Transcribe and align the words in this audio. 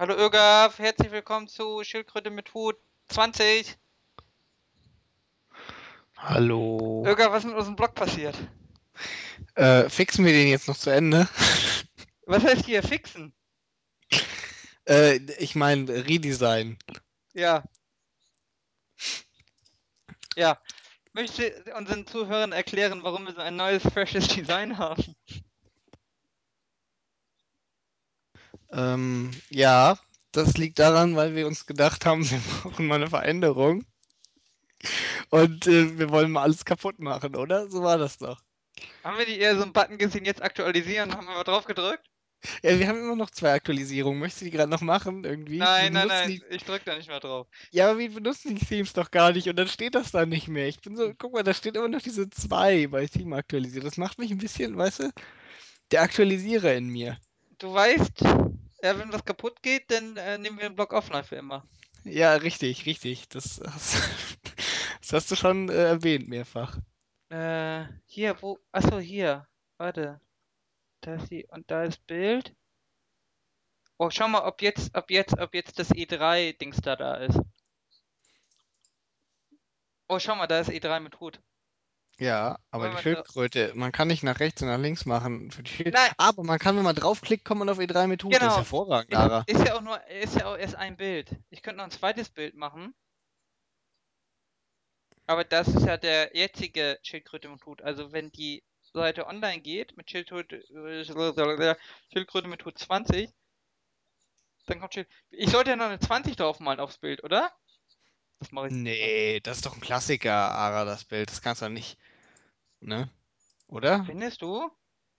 Hallo 0.00 0.14
Irgaf, 0.14 0.78
herzlich 0.78 1.10
willkommen 1.10 1.48
zu 1.48 1.82
Schildkröte 1.82 2.30
mit 2.30 2.54
Hut 2.54 2.76
20. 3.08 3.76
Hallo. 6.16 7.02
Irgaf, 7.04 7.32
was 7.32 7.42
ist 7.42 7.48
mit 7.48 7.56
unserem 7.56 7.74
Blog 7.74 7.96
passiert? 7.96 8.36
Äh, 9.56 9.88
fixen 9.90 10.24
wir 10.24 10.32
den 10.32 10.46
jetzt 10.46 10.68
noch 10.68 10.76
zu 10.76 10.90
Ende? 10.90 11.28
Was 12.26 12.44
heißt 12.44 12.64
hier 12.66 12.84
fixen? 12.84 13.34
Äh, 14.88 15.16
ich 15.40 15.56
meine 15.56 15.88
Redesign. 16.06 16.78
Ja. 17.34 17.64
Ja. 20.36 20.62
Möchte 21.12 21.64
unseren 21.76 22.06
Zuhörern 22.06 22.52
erklären, 22.52 23.02
warum 23.02 23.26
wir 23.26 23.34
so 23.34 23.40
ein 23.40 23.56
neues, 23.56 23.82
freshes 23.82 24.28
Design 24.28 24.78
haben? 24.78 25.16
Ähm, 28.70 29.30
ja, 29.50 29.98
das 30.32 30.56
liegt 30.56 30.78
daran, 30.78 31.16
weil 31.16 31.34
wir 31.34 31.46
uns 31.46 31.66
gedacht 31.66 32.06
haben, 32.06 32.24
wir 32.30 32.38
brauchen 32.38 32.86
mal 32.86 32.96
eine 32.96 33.08
Veränderung. 33.08 33.84
Und 35.30 35.66
äh, 35.66 35.98
wir 35.98 36.10
wollen 36.10 36.30
mal 36.30 36.42
alles 36.42 36.64
kaputt 36.64 37.00
machen, 37.00 37.34
oder? 37.34 37.68
So 37.68 37.82
war 37.82 37.98
das 37.98 38.18
doch. 38.18 38.40
Haben 39.02 39.18
wir 39.18 39.26
nicht 39.26 39.40
eher 39.40 39.56
so 39.56 39.62
einen 39.62 39.72
Button 39.72 39.98
gesehen, 39.98 40.24
jetzt 40.24 40.42
aktualisieren? 40.42 41.12
Haben 41.12 41.26
wir 41.26 41.34
mal 41.34 41.44
drauf 41.44 41.64
gedrückt? 41.64 42.08
Ja, 42.62 42.78
wir 42.78 42.86
haben 42.86 43.00
immer 43.00 43.16
noch 43.16 43.30
zwei 43.30 43.52
Aktualisierungen. 43.52 44.20
Möchtest 44.20 44.42
du 44.42 44.44
die 44.44 44.50
gerade 44.52 44.70
noch 44.70 44.80
machen? 44.80 45.24
Irgendwie? 45.24 45.58
Nein, 45.58 45.92
wir 45.92 46.06
nein, 46.06 46.08
nein, 46.08 46.28
die... 46.30 46.42
ich 46.54 46.64
drück 46.64 46.84
da 46.84 46.96
nicht 46.96 47.08
mehr 47.08 47.18
drauf. 47.18 47.48
Ja, 47.72 47.90
aber 47.90 47.98
wir 47.98 48.12
benutzen 48.12 48.54
die 48.54 48.64
Themes 48.64 48.92
doch 48.92 49.10
gar 49.10 49.32
nicht 49.32 49.48
und 49.48 49.56
dann 49.56 49.66
steht 49.66 49.96
das 49.96 50.12
da 50.12 50.24
nicht 50.24 50.46
mehr. 50.46 50.68
Ich 50.68 50.80
bin 50.80 50.96
so, 50.96 51.12
guck 51.18 51.32
mal, 51.32 51.42
da 51.42 51.52
steht 51.52 51.76
immer 51.76 51.88
noch 51.88 52.02
diese 52.02 52.30
zwei 52.30 52.86
bei 52.86 53.06
Theme 53.06 53.36
aktualisiert. 53.36 53.84
Das 53.84 53.96
macht 53.96 54.18
mich 54.18 54.30
ein 54.30 54.38
bisschen, 54.38 54.76
weißt 54.76 55.00
du, 55.00 55.10
der 55.90 56.02
Aktualisierer 56.02 56.74
in 56.74 56.88
mir. 56.88 57.18
Du 57.58 57.74
weißt, 57.74 58.22
ja, 58.82 58.98
wenn 58.98 59.12
was 59.12 59.24
kaputt 59.24 59.62
geht, 59.62 59.90
dann 59.90 60.16
äh, 60.16 60.38
nehmen 60.38 60.58
wir 60.58 60.68
den 60.68 60.76
Blog 60.76 60.92
offline 60.92 61.24
für 61.24 61.36
immer. 61.36 61.64
Ja, 62.04 62.34
richtig, 62.34 62.86
richtig. 62.86 63.28
Das 63.28 63.60
hast, 63.64 63.96
das 65.00 65.12
hast 65.12 65.30
du 65.30 65.36
schon 65.36 65.68
äh, 65.68 65.84
erwähnt 65.84 66.28
mehrfach. 66.28 66.78
Äh, 67.30 67.84
hier, 68.06 68.40
wo? 68.40 68.58
Achso, 68.72 68.98
hier. 68.98 69.46
Warte. 69.76 70.20
Da 71.00 71.14
ist 71.14 71.30
die, 71.30 71.46
und 71.46 71.70
da 71.70 71.84
ist 71.84 72.06
Bild. 72.06 72.54
Oh, 73.98 74.10
schau 74.10 74.28
mal, 74.28 74.46
ob 74.46 74.62
jetzt, 74.62 74.94
ob 74.94 75.10
jetzt, 75.10 75.38
ob 75.38 75.54
jetzt 75.54 75.78
das 75.78 75.90
E3-Dings 75.90 76.80
da 76.80 76.96
da 76.96 77.16
ist. 77.16 77.40
Oh, 80.08 80.18
schau 80.18 80.36
mal, 80.36 80.46
da 80.46 80.60
ist 80.60 80.70
E3 80.70 81.00
mit 81.00 81.20
Hut. 81.20 81.40
Ja, 82.20 82.58
aber 82.70 82.86
die 82.88 82.90
wir 82.90 82.96
da... 82.96 83.02
Schildkröte, 83.02 83.72
man 83.74 83.92
kann 83.92 84.08
nicht 84.08 84.22
nach 84.24 84.40
rechts 84.40 84.60
und 84.62 84.68
nach 84.68 84.78
links 84.78 85.06
machen 85.06 85.50
für 85.50 85.62
die 85.62 85.70
Schild. 85.70 85.94
Nein, 85.94 86.10
Aber 86.16 86.42
man 86.42 86.58
kann, 86.58 86.76
wenn 86.76 86.82
man 86.82 86.96
draufklickt, 86.96 87.44
kommt 87.44 87.60
man 87.60 87.68
auf 87.68 87.78
E3 87.78 88.08
mit 88.08 88.24
Hut. 88.24 88.32
Das 88.32 88.40
ist 88.40 88.46
genau. 88.46 88.56
hervorragend, 88.56 89.12
Ist, 89.12 89.18
Lara. 89.18 89.44
ist 89.46 89.66
ja 89.66 89.76
auch 89.76 89.80
nur, 89.80 90.06
ist 90.08 90.34
ja 90.34 90.46
auch 90.46 90.56
erst 90.56 90.74
ein 90.74 90.96
Bild. 90.96 91.30
Ich 91.50 91.62
könnte 91.62 91.78
noch 91.78 91.84
ein 91.84 91.90
zweites 91.92 92.28
Bild 92.28 92.56
machen. 92.56 92.94
Aber 95.26 95.44
das 95.44 95.68
ist 95.68 95.86
ja 95.86 95.96
der 95.96 96.34
jetzige 96.34 96.98
Schildkröte 97.02 97.48
mit 97.48 97.64
Hut. 97.66 97.82
Also 97.82 98.12
wenn 98.12 98.32
die 98.32 98.64
Seite 98.92 99.26
online 99.26 99.60
geht 99.60 99.96
mit 99.96 100.10
Schildkröte, 100.10 100.64
Schildkröte 102.10 102.48
mit 102.48 102.64
Hut 102.64 102.78
20, 102.78 103.30
dann 104.66 104.80
kommt 104.80 104.94
Schild. 104.94 105.08
Ich 105.30 105.50
sollte 105.50 105.70
ja 105.70 105.76
noch 105.76 105.86
eine 105.86 106.00
20 106.00 106.34
draufmalen 106.36 106.80
aufs 106.80 106.98
Bild, 106.98 107.22
oder? 107.22 107.52
Das 108.38 108.52
mache 108.52 108.68
ich. 108.68 108.72
Nee, 108.72 109.40
das 109.40 109.58
ist 109.58 109.66
doch 109.66 109.74
ein 109.74 109.80
Klassiker, 109.80 110.32
Ara, 110.52 110.84
das 110.84 111.04
Bild. 111.04 111.30
Das 111.30 111.42
kannst 111.42 111.62
du 111.62 111.68
nicht. 111.68 111.98
Ne? 112.80 113.10
Oder? 113.66 114.04
Findest 114.04 114.42
du? 114.42 114.70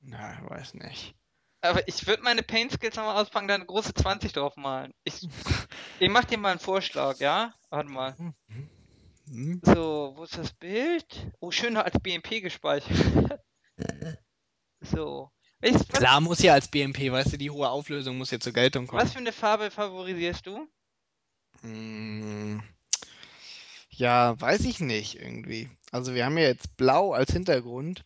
Na, 0.01 0.37
weiß 0.49 0.75
nicht. 0.75 1.15
Aber 1.61 1.85
ich 1.87 2.07
würde 2.07 2.23
meine 2.23 2.41
Paint 2.41 2.71
Skills 2.71 2.95
nochmal 2.95 3.21
auspacken, 3.21 3.49
da 3.49 3.55
eine 3.55 3.65
große 3.65 3.93
20 3.93 4.31
drauf 4.31 4.55
malen. 4.55 4.93
Ich, 5.03 5.27
ich 5.99 6.09
mach 6.09 6.23
dir 6.23 6.37
mal 6.37 6.51
einen 6.51 6.59
Vorschlag, 6.59 7.19
ja? 7.19 7.53
Warte 7.69 7.89
mal. 7.89 8.15
Hm? 8.17 9.61
So, 9.63 10.13
wo 10.15 10.23
ist 10.23 10.37
das 10.37 10.53
Bild? 10.53 11.05
Oh, 11.39 11.51
schön 11.51 11.73
noch 11.73 11.83
als 11.83 11.99
BMP 11.99 12.41
gespeichert. 12.41 13.41
so. 14.81 15.31
Was, 15.61 15.87
Klar 15.89 16.21
muss 16.21 16.39
ja 16.39 16.53
als 16.53 16.69
BMP, 16.69 17.11
weißt 17.11 17.33
du, 17.33 17.37
die 17.37 17.51
hohe 17.51 17.69
Auflösung 17.69 18.17
muss 18.17 18.31
ja 18.31 18.39
zur 18.39 18.53
Geltung 18.53 18.87
kommen. 18.87 19.01
was 19.01 19.11
für 19.11 19.19
eine 19.19 19.33
Farbe 19.33 19.69
favorisierst 19.69 20.47
du? 20.47 20.67
Hm, 21.61 22.63
Ja, 23.99 24.39
weiß 24.39 24.63
ich 24.63 24.79
nicht 24.79 25.15
irgendwie. 25.15 25.69
Also 25.91 26.15
wir 26.15 26.23
haben 26.23 26.37
ja 26.37 26.45
jetzt 26.45 26.77
Blau 26.77 27.11
als 27.11 27.33
Hintergrund 27.33 28.05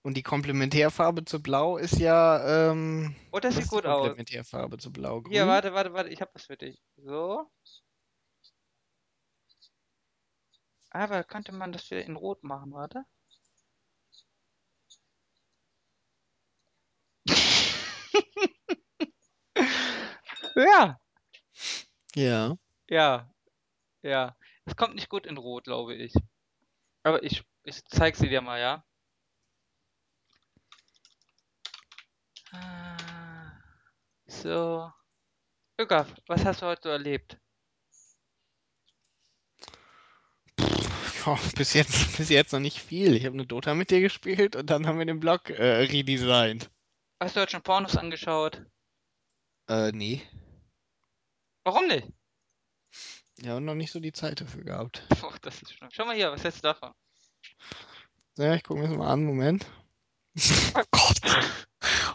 und 0.00 0.16
die 0.16 0.22
Komplementärfarbe 0.22 1.26
zu 1.26 1.42
Blau 1.42 1.76
ist 1.76 1.98
ja, 1.98 2.70
ähm, 2.70 3.14
Oh, 3.32 3.38
das 3.38 3.54
sieht 3.54 3.68
gut 3.68 3.84
aus. 3.84 4.00
Komplementärfarbe 4.00 4.78
zu 4.78 4.90
Blau? 4.90 5.20
Grün? 5.20 5.46
warte, 5.46 5.74
warte, 5.74 5.92
warte, 5.92 6.08
ich 6.08 6.22
hab 6.22 6.34
was 6.34 6.46
für 6.46 6.56
dich. 6.56 6.80
So. 6.96 7.50
Aber 10.88 11.22
könnte 11.22 11.52
man 11.52 11.70
das 11.70 11.90
wieder 11.90 12.02
in 12.02 12.16
Rot 12.16 12.42
machen, 12.42 12.72
warte. 12.72 13.04
ja, 20.56 20.98
Ja. 22.14 22.56
ja, 22.88 23.30
ja. 24.02 24.34
Es 24.66 24.76
kommt 24.76 24.94
nicht 24.94 25.08
gut 25.08 25.26
in 25.26 25.38
Rot, 25.38 25.64
glaube 25.64 25.94
ich. 25.94 26.12
Aber 27.02 27.22
ich, 27.22 27.44
ich 27.62 27.84
zeig 27.86 28.16
sie 28.16 28.28
dir 28.28 28.40
mal, 28.40 28.60
ja? 28.60 28.84
Ah, 32.52 32.86
So. 34.26 34.92
Ögaf, 35.78 36.14
was 36.26 36.44
hast 36.44 36.62
du 36.62 36.66
heute 36.66 36.82
so 36.84 36.88
erlebt? 36.88 37.38
Ja, 41.26 41.38
bis 41.56 41.74
jetzt, 41.74 42.16
bis 42.16 42.28
jetzt 42.28 42.52
noch 42.52 42.60
nicht 42.60 42.80
viel. 42.80 43.14
Ich 43.14 43.24
habe 43.24 43.34
eine 43.34 43.46
Dota 43.46 43.74
mit 43.74 43.90
dir 43.90 44.00
gespielt 44.00 44.56
und 44.56 44.70
dann 44.70 44.86
haben 44.86 44.98
wir 44.98 45.06
den 45.06 45.20
Blog 45.20 45.50
äh, 45.50 45.84
redesigned. 45.84 46.70
Hast 47.20 47.36
du 47.36 47.40
heute 47.40 47.52
schon 47.52 47.62
Pornos 47.62 47.96
angeschaut? 47.96 48.62
Äh, 49.68 49.92
nee. 49.92 50.22
Warum 51.64 51.86
nicht? 51.86 52.08
Ja, 53.42 53.56
und 53.56 53.64
noch 53.64 53.74
nicht 53.74 53.92
so 53.92 54.00
die 54.00 54.12
Zeit 54.12 54.40
dafür 54.40 54.64
gehabt. 54.64 55.02
Boah, 55.20 55.34
das 55.42 55.62
ist 55.62 55.74
schlimm. 55.74 55.90
Schau 55.92 56.04
mal 56.04 56.16
hier, 56.16 56.30
was 56.32 56.42
hältst 56.42 56.60
du 56.60 56.68
davon? 56.68 56.92
Ja, 58.36 58.54
ich 58.54 58.62
gucke 58.62 58.80
mir 58.80 58.88
das 58.88 58.96
mal 58.96 59.10
an, 59.10 59.24
Moment. 59.24 59.66
Oh 60.74 60.82
Gott. 60.90 61.20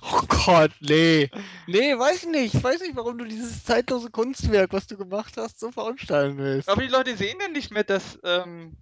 Oh 0.02 0.22
Gott, 0.28 0.72
nee. 0.82 1.30
Nee, 1.68 1.98
weiß 1.98 2.26
nicht. 2.28 2.62
Weiß 2.62 2.82
nicht, 2.82 2.96
warum 2.96 3.18
du 3.18 3.26
dieses 3.26 3.64
zeitlose 3.64 4.10
Kunstwerk, 4.12 4.74
was 4.74 4.88
du 4.88 4.98
gemacht 4.98 5.38
hast, 5.38 5.60
so 5.60 5.72
veranstalten 5.72 6.38
willst. 6.38 6.70
Aber 6.70 6.82
die 6.82 6.90
Leute 6.90 7.16
sehen 7.16 7.38
denn 7.40 7.54
nicht 7.54 7.72
mehr, 7.72 7.84
dass, 7.84 8.20
ähm, 8.24 8.76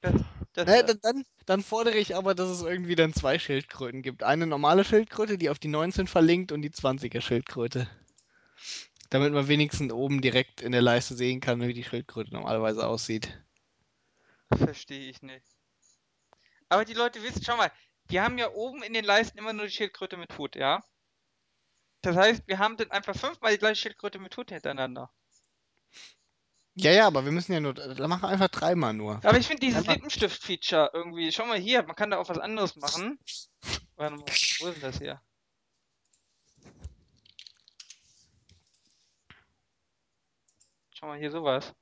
dass, 0.00 0.14
dass, 0.52 0.68
äh, 0.68 0.84
dann, 0.84 0.98
dann, 1.02 1.24
dann 1.46 1.62
fordere 1.62 1.96
ich 1.96 2.14
aber, 2.14 2.34
dass 2.34 2.48
es 2.48 2.62
irgendwie 2.62 2.94
dann 2.94 3.12
zwei 3.12 3.38
Schildkröten 3.38 4.02
gibt. 4.02 4.22
Eine 4.22 4.46
normale 4.46 4.84
Schildkröte, 4.84 5.38
die 5.38 5.50
auf 5.50 5.58
die 5.58 5.68
19 5.68 6.06
verlinkt 6.06 6.52
und 6.52 6.62
die 6.62 6.70
20er 6.70 7.20
Schildkröte. 7.20 7.88
Damit 9.10 9.32
man 9.32 9.48
wenigstens 9.48 9.92
oben 9.92 10.20
direkt 10.20 10.60
in 10.60 10.72
der 10.72 10.82
Leiste 10.82 11.14
sehen 11.14 11.40
kann, 11.40 11.60
wie 11.60 11.74
die 11.74 11.84
Schildkröte 11.84 12.32
normalerweise 12.32 12.86
aussieht. 12.86 13.36
verstehe 14.56 15.10
ich 15.10 15.22
nicht. 15.22 15.46
Aber 16.68 16.84
die 16.84 16.94
Leute 16.94 17.22
wissen, 17.22 17.42
schau 17.44 17.56
mal, 17.56 17.70
die 18.10 18.20
haben 18.20 18.38
ja 18.38 18.50
oben 18.50 18.82
in 18.82 18.92
den 18.92 19.04
Leisten 19.04 19.38
immer 19.38 19.52
nur 19.52 19.66
die 19.66 19.72
Schildkröte 19.72 20.16
mit 20.16 20.36
Hut, 20.38 20.56
ja? 20.56 20.82
Das 22.02 22.16
heißt, 22.16 22.42
wir 22.46 22.58
haben 22.58 22.76
dann 22.76 22.90
einfach 22.90 23.16
fünfmal 23.16 23.52
die 23.52 23.58
gleiche 23.58 23.82
Schildkröte 23.82 24.18
mit 24.18 24.36
Hut 24.36 24.50
hintereinander. 24.50 25.10
Ja, 26.74 26.90
ja, 26.90 27.06
aber 27.06 27.24
wir 27.24 27.32
müssen 27.32 27.52
ja 27.54 27.60
nur. 27.60 27.72
Da 27.72 28.06
machen 28.06 28.22
wir 28.22 28.28
einfach 28.28 28.48
dreimal 28.48 28.92
nur. 28.92 29.24
Aber 29.24 29.38
ich 29.38 29.46
finde 29.46 29.60
dieses 29.60 29.86
Lippenstift-Feature 29.86 30.90
irgendwie, 30.92 31.32
schau 31.32 31.46
mal 31.46 31.58
hier, 31.58 31.82
man 31.82 31.96
kann 31.96 32.10
da 32.10 32.18
auch 32.18 32.28
was 32.28 32.38
anderes 32.38 32.76
machen. 32.76 33.18
Warte 33.96 34.16
mal, 34.16 34.24
wo 34.26 34.66
ist 34.66 34.74
denn 34.74 34.80
das 34.82 34.98
hier? 34.98 35.20
Schau 40.98 41.08
mal 41.08 41.18
hier 41.18 41.30
sowas. 41.30 41.74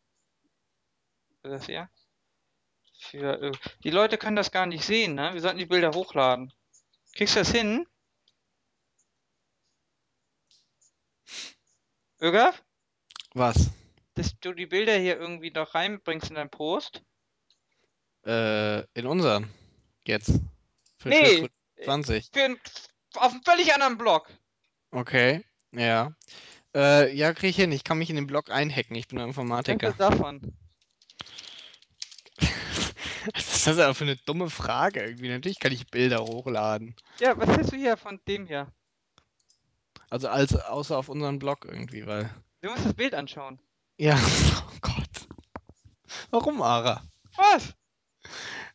Was 1.43 1.53
ist 1.53 1.61
das 1.61 1.67
hier? 1.67 1.89
Für, 2.99 3.41
äh, 3.41 3.53
die 3.85 3.91
Leute 3.91 4.19
können 4.19 4.35
das 4.35 4.51
gar 4.51 4.67
nicht 4.67 4.85
sehen, 4.85 5.15
ne? 5.15 5.33
Wir 5.33 5.41
sollten 5.41 5.59
die 5.59 5.67
Bilder 5.67 5.93
hochladen. 5.93 6.53
Kriegst 7.13 7.37
du 7.37 7.41
das 7.41 7.53
hin? 7.53 7.87
Ögaf? 12.21 12.65
Was? 13.35 13.71
Dass 14.15 14.37
du 14.41 14.53
die 14.53 14.67
Bilder 14.67 14.97
hier 14.97 15.17
irgendwie 15.17 15.53
noch 15.53 15.77
reinbringst 15.77 16.31
in 16.31 16.35
deinen 16.35 16.51
Post? 16.51 17.01
Äh, 18.27 18.81
in 18.99 19.07
unseren. 19.07 19.49
Jetzt. 20.05 20.41
Für 20.99 21.09
Nee, 21.09 21.25
Schildkröte 21.25 21.55
20. 21.85 22.31
Für 22.33 22.45
einen, 22.45 22.61
auf 23.15 23.31
einem 23.31 23.43
völlig 23.45 23.73
anderen 23.73 23.97
Blog. 23.97 24.29
Okay. 24.91 25.45
Ja. 25.71 26.13
Äh, 26.75 27.15
ja, 27.15 27.33
krieg 27.33 27.51
ich 27.51 27.57
hin. 27.57 27.73
Ich 27.73 27.85
kann 27.85 27.99
mich 27.99 28.11
in 28.11 28.17
den 28.17 28.27
Blog 28.27 28.51
einhacken. 28.51 28.97
Ich 28.97 29.09
bin 29.09 29.19
ein 29.19 29.23
Was 29.23 29.29
Informatiker. 29.29 29.89
ist 29.91 30.01
davon? 30.01 30.53
Was 33.35 33.57
ist 33.57 33.67
das 33.67 33.79
aber 33.79 33.95
für 33.95 34.05
eine 34.05 34.17
dumme 34.17 34.51
Frage 34.51 35.03
irgendwie? 35.03 35.29
Natürlich 35.29 35.61
kann 35.61 35.73
ich 35.73 35.87
Bilder 35.87 36.23
hochladen. 36.23 36.95
Ja, 37.21 37.39
was 37.39 37.49
hast 37.49 37.73
du 37.73 37.77
hier 37.77 37.97
von 37.97 38.21
dem 38.29 38.47
hier? 38.47 38.67
Also 40.11 40.29
als 40.29 40.55
außer 40.55 40.99
auf 40.99 41.09
unserem 41.09 41.39
Blog 41.39 41.65
irgendwie, 41.65 42.07
weil. 42.07 42.29
Du 42.61 42.71
musst 42.71 42.85
das 42.85 42.93
Bild 42.95 43.15
anschauen. 43.15 43.59
Ja, 43.97 44.19
oh 44.69 44.77
Gott. 44.83 45.29
Warum, 46.31 46.61
Ara? 46.61 47.03
Was? 47.37 47.75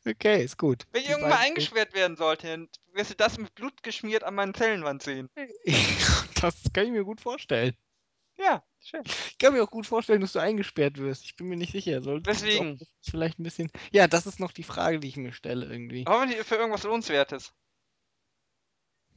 Okay, 0.08 0.44
ist 0.44 0.58
gut. 0.58 0.88
Wenn 0.92 1.04
ich 1.04 1.10
irgendwann 1.10 1.32
mal 1.32 1.40
eingesperrt 1.40 1.94
werden 1.94 2.16
sollte, 2.18 2.68
wirst 2.94 3.12
du 3.12 3.16
das 3.16 3.38
mit 3.38 3.54
Blut 3.54 3.84
geschmiert 3.84 4.24
an 4.24 4.36
meinen 4.36 4.54
Zellenwand 4.54 5.04
sehen. 5.04 5.30
Das 6.42 6.56
kann 6.74 6.86
ich 6.86 6.92
mir 6.92 7.04
gut 7.04 7.20
vorstellen. 7.20 7.76
Ja, 8.40 8.64
schön. 8.82 9.04
Ich 9.06 9.38
kann 9.38 9.54
mir 9.54 9.64
auch 9.64 9.70
gut 9.70 9.86
vorstellen, 9.86 10.22
dass 10.22 10.32
du 10.32 10.40
eingesperrt 10.40 10.98
wirst. 10.98 11.26
Ich 11.26 11.36
bin 11.36 11.48
mir 11.48 11.58
nicht 11.58 11.74
sicher. 11.74 12.02
Soll 12.02 12.26
Weswegen? 12.26 12.78
soll 12.78 12.88
das 13.02 13.12
Vielleicht 13.12 13.40
ein 13.40 13.44
bisschen. 13.44 13.70
Ja, 13.92 14.08
das 14.08 14.26
ist 14.26 14.40
noch 14.40 14.54
die 14.54 14.64
Frage, 14.64 15.00
die 15.00 15.10
ich 15.10 15.18
mir 15.18 15.34
stelle 15.34 15.66
irgendwie. 15.66 16.06
Hoffentlich 16.08 16.40
für 16.46 16.56
irgendwas 16.56 16.84
Lohnenswertes. 16.84 17.54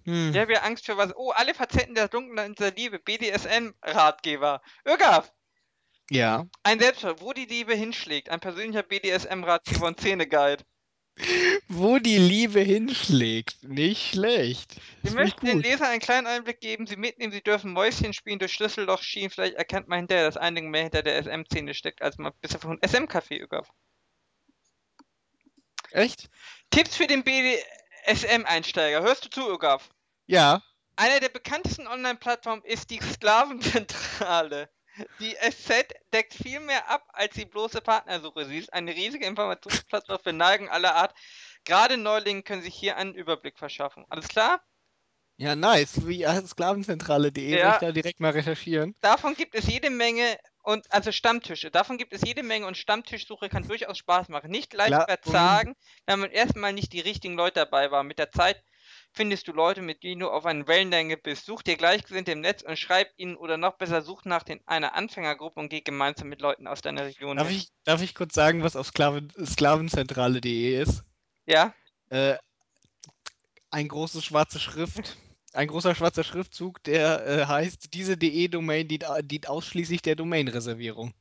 Hm. 0.05 0.33
Ich 0.33 0.39
habe 0.39 0.53
ja 0.53 0.63
Angst 0.63 0.87
für 0.87 0.97
was. 0.97 1.15
Oh, 1.15 1.31
alle 1.31 1.55
Facetten 1.55 1.95
der 1.95 2.09
dunklen 2.09 2.57
der 2.57 2.73
Liebe. 2.73 2.99
BDSM-Ratgeber. 2.99 4.61
Irgaf! 4.85 5.33
Ja. 6.11 6.47
Ein 6.65 6.81
Selbstschau, 6.81 7.21
wo 7.21 7.33
die 7.33 7.47
Liebe 7.47 7.75
hinschlägt. 7.75 8.29
Ein 8.29 8.41
persönlicher 8.41 8.83
BDSM-Ratgeber 8.83 9.87
und 9.87 10.01
Szene-Guide. 10.01 10.65
Wo 11.69 11.99
die 11.99 12.19
Liebe 12.19 12.61
hinschlägt. 12.61 13.63
Nicht 13.63 14.11
schlecht. 14.11 14.77
Wir 15.03 15.13
möchten 15.13 15.47
den 15.47 15.57
gut. 15.57 15.65
Lesern 15.65 15.89
einen 15.89 16.01
kleinen 16.01 16.27
Einblick 16.27 16.61
geben, 16.61 16.87
sie 16.87 16.97
mitnehmen, 16.97 17.33
sie 17.33 17.43
dürfen 17.43 17.73
Mäuschen 17.73 18.13
spielen 18.13 18.39
durch 18.39 18.53
Schlüsselloch 18.53 19.03
schienen. 19.03 19.31
Vielleicht 19.31 19.55
erkennt 19.55 19.89
man 19.89 20.01
hinterher, 20.01 20.25
dass 20.25 20.37
einigen 20.37 20.71
mehr 20.71 20.83
hinter 20.83 21.03
der 21.03 21.23
SM-Szene 21.23 21.75
steckt, 21.75 22.03
als 22.03 22.19
man 22.19 22.33
bisher 22.41 22.61
von 22.61 22.79
SM-Café 22.81 23.39
Irgaf. 23.39 23.69
Echt? 25.91 26.31
Tipps 26.71 26.97
für 26.97 27.07
den 27.07 27.23
BDSM-Einsteiger. 27.23 29.03
Hörst 29.03 29.27
du 29.27 29.31
zu, 29.31 29.49
Irgaf? 29.49 29.91
Ja. 30.27 30.63
Eine 30.97 31.21
der 31.21 31.29
bekanntesten 31.29 31.87
Online-Plattformen 31.87 32.65
ist 32.65 32.91
die 32.91 33.01
Sklavenzentrale. 33.01 34.71
Die 35.21 35.35
SZ 35.41 35.95
deckt 36.13 36.35
viel 36.35 36.61
mehr 36.61 36.89
ab 36.89 37.09
als 37.13 37.35
die 37.35 37.47
bloße 37.47 37.81
Partnersuche. 37.81 38.45
Sie 38.45 38.59
ist 38.59 38.73
eine 38.73 38.95
riesige 38.95 39.27
Informationsplattform 39.27 40.19
für 40.23 40.33
Neigen 40.33 40.69
aller 40.69 40.95
Art. 40.95 41.15
Gerade 41.65 41.97
Neulingen 41.97 42.45
können 42.45 42.63
sich 42.63 42.75
hier 42.75 42.97
einen 42.97 43.15
Überblick 43.15 43.59
verschaffen. 43.59 44.05
Alles 44.09 44.29
klar? 44.29 44.63
Ja, 45.37 45.57
nice. 45.57 46.07
Wie 46.07 46.25
sklavenzentrale.de 46.25 47.59
Ja. 47.59 47.75
ich 47.75 47.79
da 47.79 47.93
direkt 47.93 48.21
mal 48.21 48.31
recherchieren? 48.33 48.95
Davon 49.01 49.35
gibt 49.35 49.55
es 49.55 49.67
jede 49.67 49.91
Menge 49.91 50.39
und 50.63 50.93
also 50.93 51.11
Stammtische. 51.11 51.71
Davon 51.71 51.99
gibt 51.99 52.13
es 52.13 52.23
jede 52.23 52.43
Menge 52.43 52.67
und 52.67 52.77
Stammtischsuche 52.77 53.49
kann 53.49 53.67
durchaus 53.67 53.99
Spaß 53.99 54.29
machen. 54.29 54.51
Nicht 54.51 54.73
leicht 54.75 54.89
Klar, 54.89 55.07
verzagen, 55.07 55.75
wenn 56.07 56.21
man 56.21 56.31
erstmal 56.31 56.73
nicht 56.73 56.93
die 56.93 57.01
richtigen 57.01 57.35
Leute 57.35 57.61
dabei 57.61 57.91
war. 57.91 58.03
Mit 58.05 58.19
der 58.19 58.31
Zeit 58.31 58.63
findest 59.13 59.47
du 59.47 59.53
Leute, 59.53 59.83
mit 59.83 60.03
denen 60.03 60.21
du 60.21 60.31
auf 60.31 60.47
einer 60.47 60.67
Wellenlänge 60.67 61.17
bist. 61.17 61.47
Such 61.47 61.63
dir 61.63 61.77
Gleichgesinnte 61.77 62.33
im 62.33 62.41
Netz 62.41 62.63
und 62.63 62.79
schreib 62.79 63.09
ihnen 63.17 63.37
oder 63.37 63.57
noch 63.57 63.77
besser 63.77 64.03
such 64.03 64.25
nach 64.25 64.43
den, 64.43 64.61
einer 64.67 64.95
Anfängergruppe 64.95 65.61
und 65.61 65.69
geh 65.69 65.81
gemeinsam 65.81 66.29
mit 66.29 66.41
Leuten 66.41 66.67
aus 66.67 66.81
deiner 66.81 67.05
Region. 67.05 67.37
Darf 67.37 67.49
hin. 67.49 67.59
ich, 67.59 67.69
darf 67.85 68.03
ich 68.03 68.15
kurz 68.15 68.35
sagen, 68.35 68.63
was 68.63 68.77
auf 68.77 68.87
Sklaven, 68.87 69.33
sklavenzentrale.de 69.45 70.81
ist? 70.81 71.05
Ja? 71.47 71.75
Äh, 72.09 72.37
ein 73.71 73.89
großes 73.89 74.25
schwarze 74.25 74.59
Schrift. 74.59 75.17
Ein 75.55 75.69
großer 75.69 75.95
schwarzer 75.95 76.25
Schriftzug, 76.25 76.83
der 76.85 77.27
äh, 77.27 77.45
heißt, 77.45 77.93
diese 77.93 78.17
DE-Domain 78.17 78.89
dient, 78.89 79.05
dient 79.25 79.49
ausschließlich 79.49 80.01
der 80.01 80.17
Domain-Reservierung. 80.17 81.13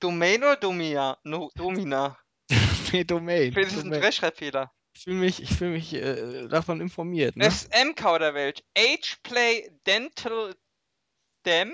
Domain 0.00 0.42
oder 0.42 0.56
Domina? 0.56 1.18
No, 1.22 1.50
Domina. 1.54 2.18
nee, 2.92 3.04
Domain. 3.04 3.52
Das 3.52 3.72
ist 3.72 3.84
ein. 3.84 3.92
Rechtschreibfehler. 3.92 4.72
Ich 5.02 5.06
fühle 5.06 5.18
mich, 5.18 5.42
ich 5.42 5.50
fühl 5.50 5.70
mich 5.70 5.92
äh, 5.94 6.46
davon 6.46 6.80
informiert. 6.80 7.34
Ne? 7.34 7.50
SM-Kauderwelsch. 7.50 8.62
Ageplay 8.78 9.68
Dental 9.84 10.54
Dem? 11.44 11.72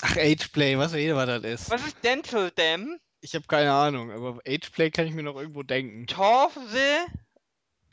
Ach, 0.00 0.16
Ageplay, 0.16 0.78
was 0.78 0.92
ich, 0.92 1.12
was 1.12 1.26
das 1.26 1.42
ist. 1.42 1.70
Was 1.72 1.84
ist 1.84 2.04
Dental 2.04 2.52
Dem? 2.52 3.00
Ich 3.20 3.34
habe 3.34 3.44
keine 3.48 3.72
Ahnung, 3.72 4.12
aber 4.12 4.38
Ageplay 4.46 4.92
kann 4.92 5.08
ich 5.08 5.12
mir 5.12 5.24
noch 5.24 5.34
irgendwo 5.34 5.64
denken. 5.64 6.06
Torse, 6.06 7.04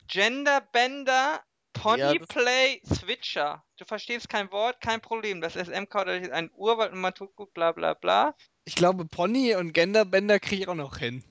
Genderbender, 0.06 1.40
Ja, 1.40 1.42
Ponyplay, 1.72 2.80
Switcher. 2.86 3.64
Du 3.76 3.84
verstehst 3.84 4.28
kein 4.28 4.52
Wort, 4.52 4.80
kein 4.80 5.00
Problem. 5.00 5.40
Das 5.40 5.54
SM-Code 5.54 6.18
ist 6.18 6.30
ein 6.30 6.48
Urwald 6.54 6.92
und 6.92 7.00
man 7.00 7.12
tut 7.12 7.34
gut, 7.34 7.52
bla 7.54 7.72
bla 7.72 7.94
bla. 7.94 8.36
Ich 8.64 8.76
glaube, 8.76 9.04
Pony 9.04 9.56
und 9.56 9.72
Genderbänder 9.72 10.38
kriege 10.38 10.62
ich 10.62 10.68
auch 10.68 10.76
noch 10.76 10.98
hin. 10.98 11.24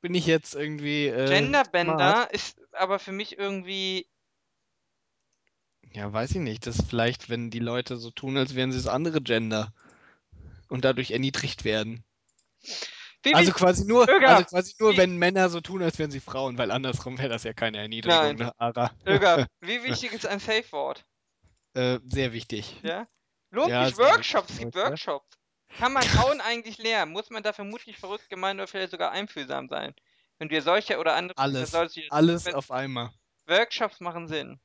Bin 0.00 0.14
ich 0.14 0.26
jetzt 0.26 0.54
irgendwie. 0.54 1.06
Äh? 1.06 1.28
Genderbender 1.28 2.28
ist 2.32 2.60
aber 2.72 2.98
für 2.98 3.12
mich 3.12 3.38
irgendwie. 3.38 4.06
Ja, 5.92 6.12
weiß 6.12 6.32
ich 6.32 6.38
nicht. 6.38 6.66
Das 6.66 6.78
ist 6.78 6.88
vielleicht, 6.88 7.30
wenn 7.30 7.50
die 7.50 7.58
Leute 7.58 7.96
so 7.96 8.10
tun, 8.10 8.36
als 8.36 8.54
wären 8.54 8.72
sie 8.72 8.78
das 8.78 8.86
andere 8.86 9.20
Gender. 9.20 9.72
Und 10.68 10.84
dadurch 10.84 11.12
erniedrigt 11.12 11.64
werden. 11.64 12.04
Wie 13.22 13.34
Also 13.34 13.52
quasi 13.52 13.84
nur, 13.84 14.08
Öger, 14.08 14.28
also 14.28 14.44
quasi 14.44 14.74
nur, 14.78 14.96
wenn 14.96 15.16
Männer 15.16 15.48
so 15.48 15.60
tun, 15.60 15.82
als 15.82 15.98
wären 15.98 16.10
sie 16.10 16.20
Frauen, 16.20 16.56
weil 16.56 16.70
andersrum 16.70 17.18
wäre 17.18 17.28
das 17.28 17.42
ja 17.42 17.52
keine 17.52 17.78
Erniedrigung, 17.78 18.18
Nein. 18.18 18.36
ne, 18.36 18.52
Ara? 18.60 18.92
Öger, 19.06 19.46
wie 19.60 19.82
wichtig 19.82 20.12
ist 20.12 20.26
ein 20.26 20.38
Safe-Wort? 20.38 21.04
Äh, 21.74 21.98
sehr 22.04 22.32
wichtig. 22.32 22.76
Ja? 22.82 23.08
Lohnt 23.50 23.70
Ja, 23.70 23.96
Workshops, 23.96 24.52
es 24.52 24.58
gibt. 24.58 24.74
Workshops. 24.76 25.38
Kann 25.76 25.92
man 25.92 26.02
Frauen 26.04 26.40
eigentlich 26.40 26.78
lernen? 26.78 27.12
Muss 27.12 27.30
man 27.30 27.42
da 27.42 27.52
vermutlich 27.52 27.98
verrückt, 27.98 28.28
gemein 28.28 28.56
oder 28.58 28.66
vielleicht 28.66 28.92
sogar 28.92 29.10
einfühlsam 29.10 29.68
sein? 29.68 29.94
Wenn 30.38 30.50
wir 30.50 30.62
solche 30.62 30.98
oder 30.98 31.14
andere 31.14 31.36
Alles. 31.38 31.74
Alles 32.10 32.46
auf 32.54 32.70
einmal. 32.70 33.10
Workshops 33.46 34.00
machen 34.00 34.28
Sinn. 34.28 34.60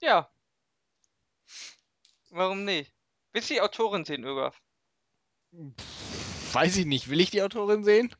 Ja. 0.00 0.30
Warum 2.30 2.64
nicht? 2.64 2.92
Willst 3.32 3.50
du 3.50 3.54
die 3.54 3.60
Autorin 3.60 4.04
sehen, 4.04 4.24
Ögaf? 4.24 4.60
Weiß 6.52 6.76
ich 6.76 6.86
nicht. 6.86 7.08
Will 7.08 7.20
ich 7.20 7.30
die 7.30 7.42
Autorin 7.42 7.84
sehen? 7.84 8.14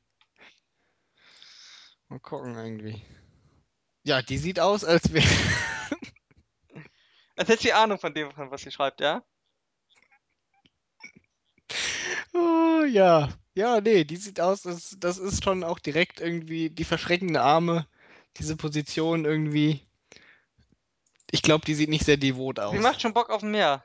Mal 2.08 2.20
gucken 2.20 2.56
irgendwie. 2.56 3.04
Ja, 4.04 4.22
die 4.22 4.38
sieht 4.38 4.60
aus, 4.60 4.84
als 4.84 5.12
wäre. 5.12 5.26
Als 7.36 7.48
hätte 7.48 7.62
sie 7.62 7.72
Ahnung 7.72 7.98
von 7.98 8.14
dem, 8.14 8.30
was 8.36 8.62
sie 8.62 8.70
schreibt, 8.70 9.00
ja? 9.00 9.24
Oh, 12.34 12.84
ja. 12.84 13.28
Ja, 13.54 13.80
nee, 13.80 14.04
die 14.04 14.16
sieht 14.16 14.40
aus, 14.40 14.62
das, 14.62 14.96
das 14.98 15.18
ist 15.18 15.44
schon 15.44 15.62
auch 15.62 15.78
direkt 15.78 16.20
irgendwie 16.20 16.70
die 16.70 16.84
verschreckende 16.84 17.40
Arme, 17.40 17.86
diese 18.36 18.56
Position 18.56 19.24
irgendwie. 19.24 19.80
Ich 21.30 21.42
glaube, 21.42 21.64
die 21.64 21.74
sieht 21.74 21.88
nicht 21.88 22.04
sehr 22.04 22.16
devot 22.16 22.58
aus. 22.58 22.72
Sie 22.72 22.80
macht 22.80 23.00
schon 23.00 23.14
Bock 23.14 23.30
auf 23.30 23.42
mehr. 23.42 23.84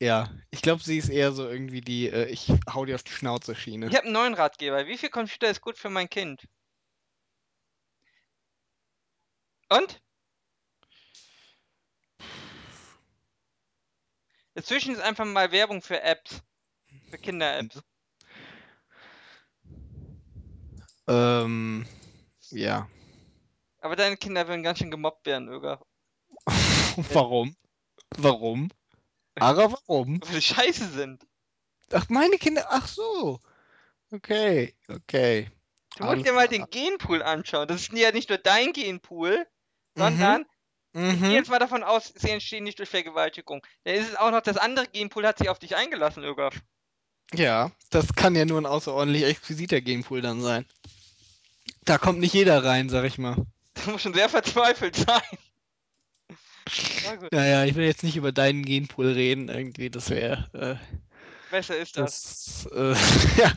Ja, 0.00 0.30
ich 0.50 0.62
glaube, 0.62 0.82
sie 0.82 0.96
ist 0.96 1.08
eher 1.08 1.32
so 1.32 1.48
irgendwie 1.48 1.80
die, 1.80 2.08
äh, 2.08 2.26
ich 2.26 2.50
hau 2.72 2.84
dir 2.84 2.94
auf 2.94 3.02
die 3.02 3.12
Schnauze 3.12 3.54
Schiene. 3.54 3.88
Ich 3.88 3.96
habe 3.96 4.04
einen 4.04 4.12
neuen 4.12 4.34
Ratgeber. 4.34 4.86
Wie 4.86 4.96
viel 4.96 5.10
Computer 5.10 5.50
ist 5.50 5.60
gut 5.60 5.76
für 5.76 5.90
mein 5.90 6.08
Kind? 6.08 6.46
Und? 9.68 10.00
Dazwischen 14.54 14.94
ist 14.94 15.00
einfach 15.00 15.24
mal 15.24 15.52
Werbung 15.52 15.82
für 15.82 16.00
Apps. 16.00 16.42
Für 17.10 17.18
Kinder-Apps. 17.18 17.80
Ähm, 21.08 21.86
ja. 22.50 22.88
Aber 23.80 23.96
deine 23.96 24.16
Kinder 24.16 24.46
würden 24.46 24.62
ganz 24.62 24.78
schön 24.78 24.90
gemobbt 24.90 25.26
werden, 25.26 25.48
Öger. 25.48 25.80
Warum? 27.12 27.56
Warum? 28.16 28.70
Ara, 29.36 29.72
warum? 29.72 30.20
Weil 30.20 30.34
die 30.34 30.42
scheiße 30.42 30.88
sind. 30.88 31.26
Ach, 31.92 32.08
meine 32.08 32.36
Kinder, 32.38 32.66
ach 32.68 32.86
so. 32.88 33.40
Okay, 34.10 34.74
okay. 34.88 35.50
Du 35.96 36.04
musst 36.04 36.14
Alles 36.14 36.24
dir 36.24 36.32
mal 36.32 36.48
den 36.48 36.68
Genpool 36.70 37.22
anschauen. 37.22 37.68
Das 37.68 37.82
ist 37.82 37.92
ja 37.92 38.12
nicht 38.12 38.28
nur 38.28 38.38
dein 38.38 38.72
Genpool, 38.72 39.46
sondern 39.94 40.44
ich 40.92 41.20
gehe 41.20 41.30
Mhm. 41.30 41.34
jetzt 41.36 41.50
mal 41.50 41.58
davon 41.58 41.82
aus, 41.82 42.12
sie 42.14 42.30
entstehen 42.30 42.64
nicht 42.64 42.78
durch 42.78 42.88
Vergewaltigung. 42.88 43.64
Da 43.84 43.92
ist 43.92 44.08
es 44.08 44.16
auch 44.16 44.30
noch, 44.30 44.40
das 44.40 44.56
andere 44.56 44.86
Genpool 44.88 45.26
hat 45.26 45.38
sich 45.38 45.48
auf 45.48 45.58
dich 45.58 45.76
eingelassen, 45.76 46.24
Ögaf. 46.24 46.60
Ja, 47.34 47.72
das 47.90 48.14
kann 48.14 48.34
ja 48.34 48.44
nur 48.44 48.60
ein 48.60 48.66
außerordentlich 48.66 49.24
exquisiter 49.24 49.80
Gamepool 49.80 50.22
dann 50.22 50.40
sein. 50.40 50.64
Da 51.84 51.98
kommt 51.98 52.20
nicht 52.20 52.34
jeder 52.34 52.64
rein, 52.64 52.88
sag 52.88 53.04
ich 53.04 53.18
mal. 53.18 53.36
Du 53.84 53.90
musst 53.90 54.02
schon 54.02 54.14
sehr 54.14 54.28
verzweifelt 54.28 54.96
sein. 54.96 55.22
Naja, 57.30 57.64
ich 57.64 57.74
will 57.74 57.86
jetzt 57.86 58.02
nicht 58.02 58.16
über 58.16 58.32
deinen 58.32 58.64
Genpool 58.64 59.12
reden, 59.12 59.48
irgendwie, 59.48 59.88
das 59.88 60.10
wäre, 60.10 60.50
äh, 60.52 60.98
besser 61.50 61.78
ist 61.78 61.96
das. 61.96 62.66
das, 62.70 62.72
äh, 62.72 63.40
ja, 63.40 63.52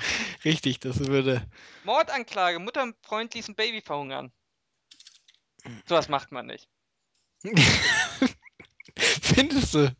richtig, 0.45 0.79
das 0.79 0.99
würde, 0.99 1.45
Mordanklage, 1.83 2.59
Mutter 2.59 2.83
und 2.83 2.95
Freund 3.01 3.33
ließen 3.33 3.55
Baby 3.55 3.81
verhungern. 3.81 4.31
Sowas 5.87 6.09
macht 6.09 6.31
man 6.31 6.47
nicht. 6.47 6.69
findest 8.97 9.73
du? 9.73 9.95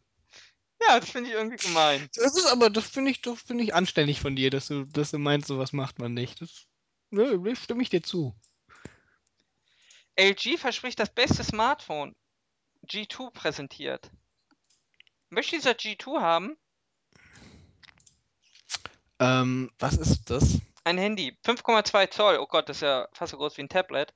Ja, 0.87 0.99
das 0.99 1.09
finde 1.09 1.29
ich 1.29 1.35
irgendwie 1.35 1.57
gemein. 1.57 2.09
Das 2.15 2.35
ist 2.35 2.45
aber, 2.47 2.69
das 2.69 2.89
finde 2.89 3.11
ich, 3.11 3.21
das 3.21 3.41
finde 3.41 3.63
ich 3.63 3.73
anständig 3.73 4.19
von 4.19 4.35
dir, 4.35 4.49
dass 4.49 4.67
du, 4.67 4.85
dass 4.85 5.11
du 5.11 5.19
meinst, 5.19 5.47
sowas 5.47 5.73
macht 5.73 5.99
man 5.99 6.13
nicht. 6.13 6.41
Das, 6.41 6.67
nö, 7.11 7.37
nee, 7.37 7.55
stimme 7.55 7.83
ich 7.83 7.89
dir 7.89 8.01
zu. 8.01 8.35
LG 10.15 10.57
verspricht 10.57 10.99
das 10.99 11.13
beste 11.13 11.43
Smartphone. 11.43 12.15
G2 12.87 13.31
präsentiert. 13.31 14.09
Möchte 15.29 15.55
dieser 15.55 15.71
G2 15.71 16.19
haben? 16.19 16.57
Ähm, 19.19 19.71
was 19.79 19.97
ist 19.97 20.29
das? 20.29 20.59
Ein 20.83 20.97
Handy. 20.97 21.37
5,2 21.45 22.09
Zoll. 22.09 22.37
Oh 22.39 22.47
Gott, 22.47 22.67
das 22.67 22.77
ist 22.77 22.81
ja 22.81 23.07
fast 23.13 23.31
so 23.31 23.37
groß 23.37 23.55
wie 23.57 23.61
ein 23.61 23.69
Tablet. 23.69 24.13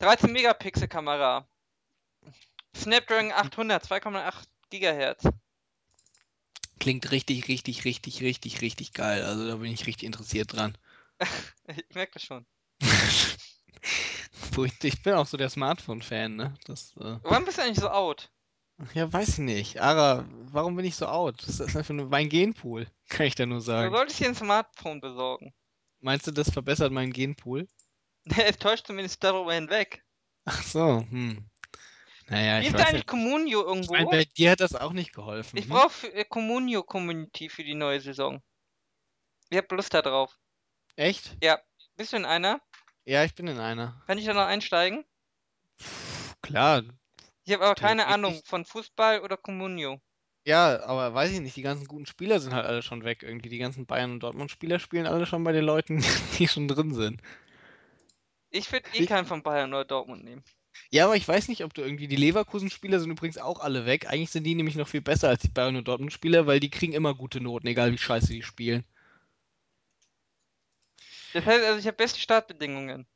13 0.00 0.32
Megapixel 0.32 0.88
Kamera. 0.88 1.48
Snapdragon 2.76 3.30
800, 3.30 3.84
2,8 3.84 4.44
Gigahertz. 4.70 5.24
Klingt 6.84 7.10
richtig, 7.12 7.48
richtig, 7.48 7.86
richtig, 7.86 8.20
richtig, 8.20 8.60
richtig 8.60 8.92
geil. 8.92 9.22
Also 9.22 9.48
da 9.48 9.56
bin 9.56 9.72
ich 9.72 9.86
richtig 9.86 10.04
interessiert 10.04 10.52
dran. 10.52 10.76
Ich 11.66 11.94
merke 11.94 12.12
das 12.12 12.24
schon. 12.24 12.44
Ich, 14.82 15.02
bin 15.02 15.14
auch 15.14 15.26
so 15.26 15.38
der 15.38 15.48
Smartphone-Fan, 15.48 16.36
ne? 16.36 16.54
Das, 16.66 16.94
äh, 16.98 17.16
Wann 17.22 17.46
bist 17.46 17.56
du 17.56 17.62
eigentlich 17.62 17.80
so 17.80 17.88
out? 17.88 18.30
ja, 18.92 19.10
weiß 19.10 19.30
ich 19.30 19.38
nicht. 19.38 19.80
Ara, 19.80 20.26
warum 20.28 20.76
bin 20.76 20.84
ich 20.84 20.94
so 20.94 21.06
out? 21.06 21.42
Das 21.46 21.58
ist 21.58 21.74
einfach 21.74 21.94
nur 21.94 22.06
mein 22.06 22.28
Genpool, 22.28 22.86
kann 23.08 23.26
ich 23.26 23.34
da 23.34 23.46
nur 23.46 23.60
Du 23.60 23.64
sagen. 23.64 23.94
solltest 23.94 24.20
dir 24.20 24.28
ein 24.28 24.34
Smartphone 24.34 25.00
besorgen. 25.00 25.54
Meinst 26.00 26.26
du, 26.26 26.32
das 26.32 26.50
verbessert 26.50 26.92
meinen 26.92 27.14
Genpool? 27.14 27.66
Es 28.26 28.58
täuscht 28.58 28.86
zumindest 28.86 29.24
darüber 29.24 29.54
hinweg. 29.54 30.04
Ach 30.44 30.62
so, 30.62 31.00
hm. 31.08 31.48
Naja, 32.28 32.60
ich 32.60 32.68
da 32.68 32.74
weiß 32.74 32.80
eigentlich 32.80 32.92
nicht. 32.94 33.06
Communio 33.06 33.60
Ich 33.60 33.66
irgendwo? 33.66 33.92
meine, 33.92 34.06
bei 34.06 34.24
dir 34.24 34.52
hat 34.52 34.60
das 34.60 34.74
auch 34.74 34.92
nicht 34.92 35.12
geholfen. 35.12 35.56
Ich 35.58 35.64
hm? 35.64 35.70
brauche 35.72 36.12
äh, 36.12 36.24
Communio 36.24 36.82
Community 36.82 37.48
für 37.48 37.64
die 37.64 37.74
neue 37.74 38.00
Saison. 38.00 38.42
Ich 39.50 39.58
hab 39.58 39.70
Lust 39.72 39.92
da 39.92 40.00
drauf. 40.02 40.38
Echt? 40.96 41.36
Ja. 41.42 41.60
Bist 41.96 42.12
du 42.12 42.16
in 42.16 42.24
einer? 42.24 42.60
Ja, 43.04 43.24
ich 43.24 43.34
bin 43.34 43.46
in 43.46 43.58
einer. 43.60 44.02
Kann 44.06 44.18
ich 44.18 44.24
da 44.24 44.32
noch 44.34 44.46
einsteigen? 44.46 45.04
Pff, 45.80 46.34
klar. 46.40 46.82
Ich 47.44 47.52
habe 47.52 47.64
aber 47.64 47.74
keine 47.74 48.02
Theoretisch. 48.02 48.14
Ahnung 48.14 48.42
von 48.44 48.64
Fußball 48.64 49.20
oder 49.20 49.36
Communio. 49.36 50.00
Ja, 50.46 50.82
aber 50.84 51.12
weiß 51.14 51.30
ich 51.32 51.40
nicht, 51.40 51.56
die 51.56 51.62
ganzen 51.62 51.86
guten 51.86 52.06
Spieler 52.06 52.40
sind 52.40 52.54
halt 52.54 52.66
alle 52.66 52.82
schon 52.82 53.04
weg 53.04 53.22
irgendwie. 53.22 53.48
Die 53.50 53.58
ganzen 53.58 53.86
Bayern- 53.86 54.12
und 54.12 54.20
Dortmund-Spieler 54.20 54.78
spielen 54.78 55.06
alle 55.06 55.26
schon 55.26 55.44
bei 55.44 55.52
den 55.52 55.64
Leuten, 55.64 55.98
die 56.38 56.48
schon 56.48 56.68
drin 56.68 56.94
sind. 56.94 57.20
Ich 58.50 58.70
würde 58.72 58.88
eh 58.94 59.02
Ich- 59.02 59.08
keinen 59.08 59.26
von 59.26 59.42
Bayern 59.42 59.72
oder 59.74 59.84
Dortmund 59.84 60.24
nehmen. 60.24 60.42
Ja, 60.90 61.04
aber 61.06 61.16
ich 61.16 61.26
weiß 61.26 61.48
nicht, 61.48 61.64
ob 61.64 61.74
du 61.74 61.82
irgendwie. 61.82 62.08
Die 62.08 62.16
Leverkusen-Spieler 62.16 63.00
sind 63.00 63.10
übrigens 63.10 63.38
auch 63.38 63.60
alle 63.60 63.86
weg. 63.86 64.06
Eigentlich 64.08 64.30
sind 64.30 64.44
die 64.44 64.54
nämlich 64.54 64.76
noch 64.76 64.88
viel 64.88 65.00
besser 65.00 65.28
als 65.28 65.42
die 65.42 65.48
Bayern- 65.48 65.76
und 65.76 65.88
Dortmund-Spieler, 65.88 66.46
weil 66.46 66.60
die 66.60 66.70
kriegen 66.70 66.92
immer 66.92 67.14
gute 67.14 67.40
Noten, 67.40 67.66
egal 67.66 67.92
wie 67.92 67.98
scheiße 67.98 68.32
die 68.32 68.42
spielen. 68.42 68.84
Das 71.32 71.44
heißt 71.44 71.64
also, 71.64 71.78
ich 71.78 71.86
habe 71.86 71.96
beste 71.96 72.20
Startbedingungen. 72.20 73.06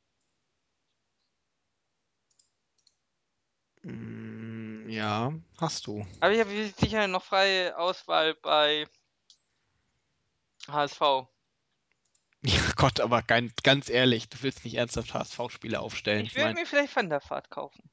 Mm, 3.82 4.88
ja, 4.88 5.32
hast 5.58 5.86
du. 5.86 6.04
Aber 6.20 6.32
ich 6.32 6.40
habe 6.40 6.72
sicher 6.78 7.06
noch 7.06 7.24
freie 7.24 7.78
Auswahl 7.78 8.34
bei 8.34 8.86
HSV. 10.66 11.28
Ja 12.42 12.60
Gott, 12.76 13.00
aber 13.00 13.22
ganz, 13.22 13.52
ganz 13.62 13.88
ehrlich, 13.88 14.28
du 14.28 14.38
willst 14.42 14.64
nicht 14.64 14.74
ernsthaft 14.74 15.14
HSV-Spieler 15.14 15.80
aufstellen. 15.80 16.24
Ich 16.24 16.32
Ich 16.32 16.36
würde 16.36 16.54
mir 16.54 16.66
vielleicht 16.66 16.94
Van 16.94 17.10
der 17.10 17.22
Vaart 17.28 17.50
kaufen. 17.50 17.90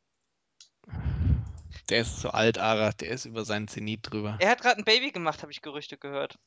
der 1.90 2.02
ist 2.02 2.20
so 2.20 2.30
alt, 2.30 2.58
Ara, 2.58 2.92
der 2.92 3.10
ist 3.10 3.26
über 3.26 3.46
seinen 3.46 3.68
Zenit 3.68 4.02
drüber. 4.04 4.38
Er 4.40 4.50
hat 4.50 4.62
gerade 4.62 4.80
ein 4.80 4.86
Baby 4.86 5.12
gemacht, 5.12 5.42
habe 5.42 5.52
ich 5.52 5.62
Gerüchte 5.62 5.98
gehört. 5.98 6.38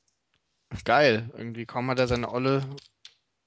Geil, 0.84 1.30
irgendwie 1.36 1.66
kaum 1.66 1.90
hat 1.90 1.98
er 1.98 2.08
seine 2.08 2.30
Olle 2.30 2.68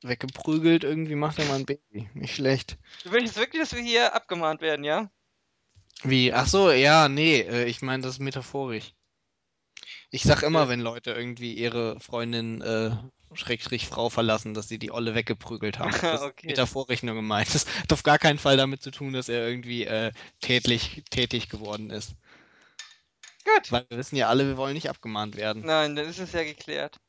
weggeprügelt, 0.02 0.84
irgendwie 0.84 1.16
macht 1.16 1.38
er 1.40 1.46
mal 1.46 1.60
ein 1.60 1.66
Baby. 1.66 2.10
Nicht 2.14 2.36
schlecht. 2.36 2.78
Du 3.04 3.12
willst 3.12 3.38
wirklich, 3.38 3.62
dass 3.62 3.74
wir 3.74 3.82
hier 3.84 4.16
abgemahnt 4.16 4.62
werden, 4.62 4.84
ja? 4.84 5.12
Wie? 6.04 6.34
Ach 6.34 6.48
so, 6.48 6.72
ja, 6.72 7.08
nee, 7.08 7.42
äh, 7.42 7.66
ich 7.66 7.82
meine, 7.82 8.02
das 8.02 8.14
ist 8.14 8.20
metaphorisch. 8.20 8.94
Ich 10.14 10.24
sag 10.24 10.44
immer, 10.44 10.68
wenn 10.68 10.82
Leute 10.82 11.12
irgendwie 11.12 11.54
ihre 11.54 11.98
Freundin, 12.02 12.62
äh, 12.62 12.92
Schrägstrich 13.34 13.88
Frau 13.88 14.10
verlassen, 14.10 14.54
dass 14.54 14.68
sie 14.68 14.78
die 14.78 14.92
Olle 14.92 15.16
weggeprügelt 15.16 15.80
haben. 15.80 15.92
Das 16.02 16.22
ist 16.22 16.28
Okay. 16.28 16.48
metaphorisch 16.48 17.02
nur 17.02 17.16
gemeint. 17.16 17.56
Das 17.56 17.66
hat 17.66 17.94
auf 17.94 18.04
gar 18.04 18.20
keinen 18.20 18.38
Fall 18.38 18.58
damit 18.58 18.84
zu 18.84 18.92
tun, 18.92 19.14
dass 19.14 19.30
er 19.30 19.48
irgendwie 19.48 19.86
äh, 19.86 20.12
tätlich, 20.42 21.04
tätig 21.10 21.48
geworden 21.48 21.90
ist. 21.90 22.14
Gut. 23.46 23.72
Weil 23.72 23.86
wir 23.88 23.98
wissen 23.98 24.18
ja 24.18 24.28
alle, 24.28 24.46
wir 24.48 24.58
wollen 24.58 24.74
nicht 24.74 24.90
abgemahnt 24.90 25.38
werden. 25.38 25.64
Nein, 25.66 25.96
dann 25.96 26.06
ist 26.08 26.20
es 26.20 26.34
ja 26.34 26.44
geklärt. 26.44 27.00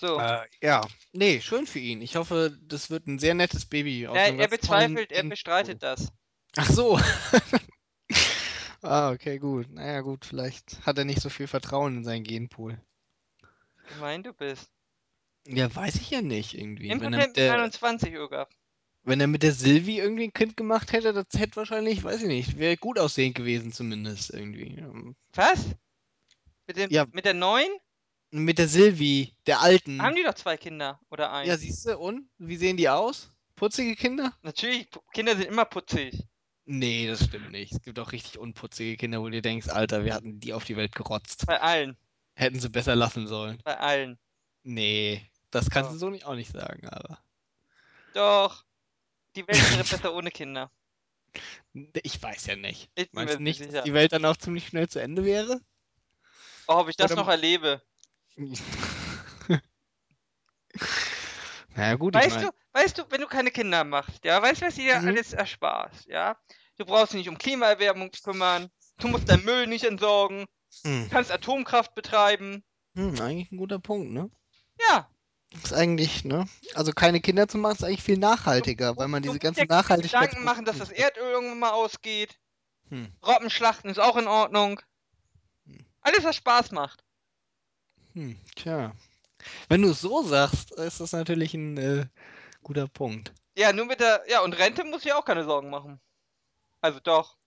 So. 0.00 0.20
Äh, 0.20 0.46
ja, 0.62 0.86
nee, 1.12 1.40
schön 1.40 1.66
für 1.66 1.78
ihn. 1.80 2.00
Ich 2.00 2.14
hoffe, 2.14 2.56
das 2.62 2.90
wird 2.90 3.08
ein 3.08 3.18
sehr 3.18 3.34
nettes 3.34 3.66
Baby. 3.66 4.02
Ja, 4.02 4.14
er 4.14 4.48
bezweifelt, 4.48 5.10
er 5.10 5.24
bestreitet 5.24 5.82
das. 5.82 6.12
Ach 6.56 6.70
so. 6.70 7.00
ah, 8.86 9.10
okay, 9.12 9.38
gut. 9.38 9.70
Naja, 9.70 10.00
gut, 10.00 10.24
vielleicht 10.24 10.84
hat 10.86 10.98
er 10.98 11.04
nicht 11.04 11.20
so 11.20 11.28
viel 11.28 11.46
Vertrauen 11.46 11.98
in 11.98 12.04
seinen 12.04 12.24
Genpool. 12.24 12.80
Gemein 13.88 14.22
du 14.22 14.32
bist. 14.32 14.70
Ja, 15.46 15.72
weiß 15.74 15.96
ich 15.96 16.10
ja 16.10 16.22
nicht 16.22 16.54
irgendwie. 16.54 16.88
Wenn 16.90 17.12
er, 17.12 17.26
mit 17.26 17.36
der, 17.36 17.54
21, 17.54 18.12
Ögaf. 18.14 18.48
wenn 19.04 19.20
er 19.20 19.28
mit 19.28 19.42
der 19.44 19.52
Silvi 19.52 19.98
irgendwie 19.98 20.24
ein 20.24 20.32
Kind 20.32 20.56
gemacht 20.56 20.92
hätte, 20.92 21.12
das 21.12 21.26
hätte 21.38 21.56
wahrscheinlich, 21.56 22.02
weiß 22.02 22.22
ich 22.22 22.28
nicht, 22.28 22.58
wäre 22.58 22.76
gut 22.76 22.98
aussehend 22.98 23.36
gewesen 23.36 23.72
zumindest 23.72 24.30
irgendwie. 24.30 24.82
Was? 25.34 25.66
Mit, 26.66 26.76
dem, 26.76 26.90
Ja. 26.90 27.06
mit 27.12 27.24
der 27.24 27.34
neuen? 27.34 27.70
Mit 28.32 28.58
der 28.58 28.66
Silvi, 28.66 29.36
der 29.46 29.60
alten. 29.60 30.02
Haben 30.02 30.16
die 30.16 30.24
doch 30.24 30.34
zwei 30.34 30.56
Kinder 30.56 31.00
oder 31.10 31.32
ein? 31.32 31.46
Ja, 31.46 31.56
siehst 31.56 31.86
du, 31.86 31.96
und? 31.96 32.28
Wie 32.38 32.56
sehen 32.56 32.76
die 32.76 32.88
aus? 32.88 33.32
Putzige 33.54 33.94
Kinder? 33.94 34.36
Natürlich, 34.42 34.88
Kinder 35.14 35.36
sind 35.36 35.46
immer 35.46 35.64
putzig. 35.64 36.24
Nee, 36.66 37.06
das 37.06 37.24
stimmt 37.24 37.52
nicht. 37.52 37.72
Es 37.72 37.80
gibt 37.82 37.98
auch 38.00 38.10
richtig 38.12 38.38
unputzige 38.38 38.96
Kinder, 38.96 39.20
wo 39.20 39.28
du 39.28 39.40
denkst, 39.40 39.68
Alter, 39.68 40.04
wir 40.04 40.12
hatten 40.14 40.40
die 40.40 40.52
auf 40.52 40.64
die 40.64 40.76
Welt 40.76 40.94
gerotzt. 40.94 41.46
Bei 41.46 41.60
allen. 41.60 41.96
Hätten 42.34 42.58
sie 42.60 42.68
besser 42.68 42.96
lassen 42.96 43.26
sollen. 43.28 43.58
Bei 43.64 43.78
allen. 43.78 44.18
Nee, 44.64 45.24
das 45.52 45.70
kannst 45.70 45.88
Doch. 45.90 45.92
du 45.94 45.98
so 45.98 46.10
nicht 46.10 46.24
auch 46.26 46.34
nicht 46.34 46.50
sagen, 46.52 46.88
aber. 46.88 47.22
Doch. 48.14 48.64
Die 49.36 49.46
Welt 49.46 49.70
wäre 49.70 49.84
besser 49.84 50.12
ohne 50.14 50.30
Kinder. 50.30 50.70
Ich 52.02 52.22
weiß 52.22 52.46
ja 52.46 52.56
nicht. 52.56 52.88
Ich 52.94 53.12
Meinst 53.12 53.34
du 53.34 53.42
nicht, 53.42 53.58
sicher. 53.58 53.70
dass 53.70 53.84
die 53.84 53.92
Welt 53.92 54.10
dann 54.10 54.24
auch 54.24 54.38
ziemlich 54.38 54.66
schnell 54.68 54.88
zu 54.88 54.98
Ende 54.98 55.26
wäre? 55.26 55.60
Oh, 56.66 56.76
ob 56.76 56.88
ich 56.88 56.96
das 56.96 57.12
Oder- 57.12 57.20
noch 57.20 57.28
erlebe. 57.28 57.82
naja, 61.74 61.94
gut, 61.96 62.14
ich 62.16 62.22
Weißt 62.22 62.36
meine. 62.36 62.48
du, 62.48 62.52
weißt 62.76 62.98
du, 62.98 63.10
wenn 63.10 63.20
du 63.22 63.26
keine 63.26 63.50
Kinder 63.50 63.84
machst, 63.84 64.24
ja, 64.24 64.40
weißt 64.42 64.62
du, 64.62 64.66
was 64.66 64.74
dir 64.76 65.02
Mhm. 65.02 65.06
alles 65.06 65.32
ersparst, 65.32 66.06
ja? 66.06 66.36
Du 66.78 66.84
brauchst 66.84 67.12
dich 67.12 67.20
nicht 67.20 67.28
um 67.30 67.38
Klimaerwärmung 67.38 68.10
kümmern, 68.22 68.70
du 68.98 69.08
musst 69.08 69.28
deinen 69.28 69.44
Müll 69.44 69.66
nicht 69.66 69.84
entsorgen, 69.84 70.46
Hm, 70.84 71.08
kannst 71.10 71.32
Atomkraft 71.32 71.94
betreiben. 71.94 72.64
hm, 72.94 73.20
eigentlich 73.20 73.52
ein 73.52 73.58
guter 73.58 73.78
Punkt, 73.78 74.12
ne? 74.12 74.30
Ja, 74.88 75.10
Ist 75.62 75.72
eigentlich, 75.72 76.24
ne? 76.24 76.46
Also 76.74 76.92
keine 76.92 77.20
Kinder 77.20 77.48
zu 77.48 77.58
machen, 77.58 77.76
ist 77.76 77.84
eigentlich 77.84 78.02
viel 78.02 78.18
nachhaltiger, 78.18 78.92
du, 78.92 78.98
weil 79.00 79.08
man 79.08 79.22
diese 79.22 79.38
ganze 79.38 79.64
Nachhaltigkeit. 79.64 80.30
Gedanken 80.30 80.44
machen, 80.44 80.64
dass 80.64 80.78
das 80.78 80.90
Erdöl 80.90 81.30
irgendwann 81.32 81.58
mal 81.58 81.72
ausgeht. 81.72 82.38
Hm. 82.90 83.08
Robbenschlachten 83.26 83.90
ist 83.90 83.98
auch 84.00 84.16
in 84.16 84.28
Ordnung. 84.28 84.80
Alles, 86.00 86.24
was 86.24 86.36
Spaß 86.36 86.70
macht. 86.72 87.04
Hm, 88.14 88.36
tja. 88.56 88.92
Wenn 89.68 89.82
du 89.82 89.90
es 89.90 90.00
so 90.00 90.22
sagst, 90.24 90.72
ist 90.72 91.00
das 91.00 91.12
natürlich 91.12 91.54
ein 91.54 91.78
äh, 91.78 92.06
guter 92.66 92.88
Punkt. 92.88 93.32
Ja, 93.56 93.72
nur 93.72 93.86
mit 93.86 94.00
der, 94.00 94.24
ja, 94.28 94.40
und 94.40 94.52
Rente 94.52 94.82
muss 94.82 95.04
ich 95.04 95.12
auch 95.12 95.24
keine 95.24 95.44
Sorgen 95.44 95.70
machen. 95.70 96.00
Also 96.80 96.98
doch. 96.98 97.38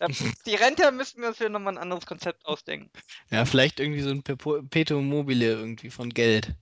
Ja, 0.00 0.08
die 0.46 0.56
Rente 0.56 0.90
müssten 0.90 1.20
wir 1.20 1.28
uns 1.28 1.38
wieder 1.38 1.48
nochmal 1.48 1.74
ein 1.74 1.82
anderes 1.82 2.04
Konzept 2.04 2.44
ausdenken. 2.44 2.90
Ja, 3.30 3.44
vielleicht 3.44 3.78
irgendwie 3.78 4.02
so 4.02 4.10
ein 4.10 4.24
Perpetuum 4.24 5.08
mobile 5.08 5.46
irgendwie 5.46 5.90
von 5.90 6.10
Geld. 6.10 6.54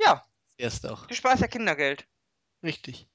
Ja, 0.00 0.24
Erst 0.56 0.84
doch. 0.84 1.06
du 1.06 1.14
sparst 1.14 1.42
ja 1.42 1.48
Kindergeld. 1.48 2.06
Richtig. 2.62 3.06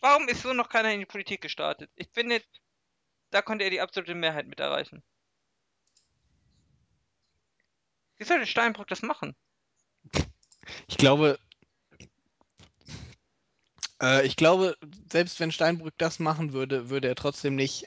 Warum 0.00 0.28
ist 0.28 0.42
so 0.42 0.52
noch 0.52 0.68
keiner 0.68 0.92
in 0.92 1.00
die 1.00 1.06
Politik 1.06 1.40
gestartet? 1.40 1.90
Ich 1.96 2.08
finde, 2.12 2.42
da 3.30 3.42
konnte 3.42 3.64
er 3.64 3.70
die 3.70 3.80
absolute 3.80 4.14
Mehrheit 4.14 4.46
mit 4.46 4.60
erreichen. 4.60 5.02
Wie 8.16 8.24
sollte 8.24 8.46
Steinbrück 8.46 8.86
das 8.86 9.02
machen? 9.02 9.34
Ich 10.88 10.96
glaube, 10.96 11.38
äh, 14.02 14.26
ich 14.26 14.36
glaube, 14.36 14.76
selbst 15.10 15.40
wenn 15.40 15.52
Steinbrück 15.52 15.94
das 15.98 16.18
machen 16.18 16.52
würde, 16.52 16.90
würde 16.90 17.08
er 17.08 17.14
trotzdem 17.14 17.54
nicht 17.54 17.86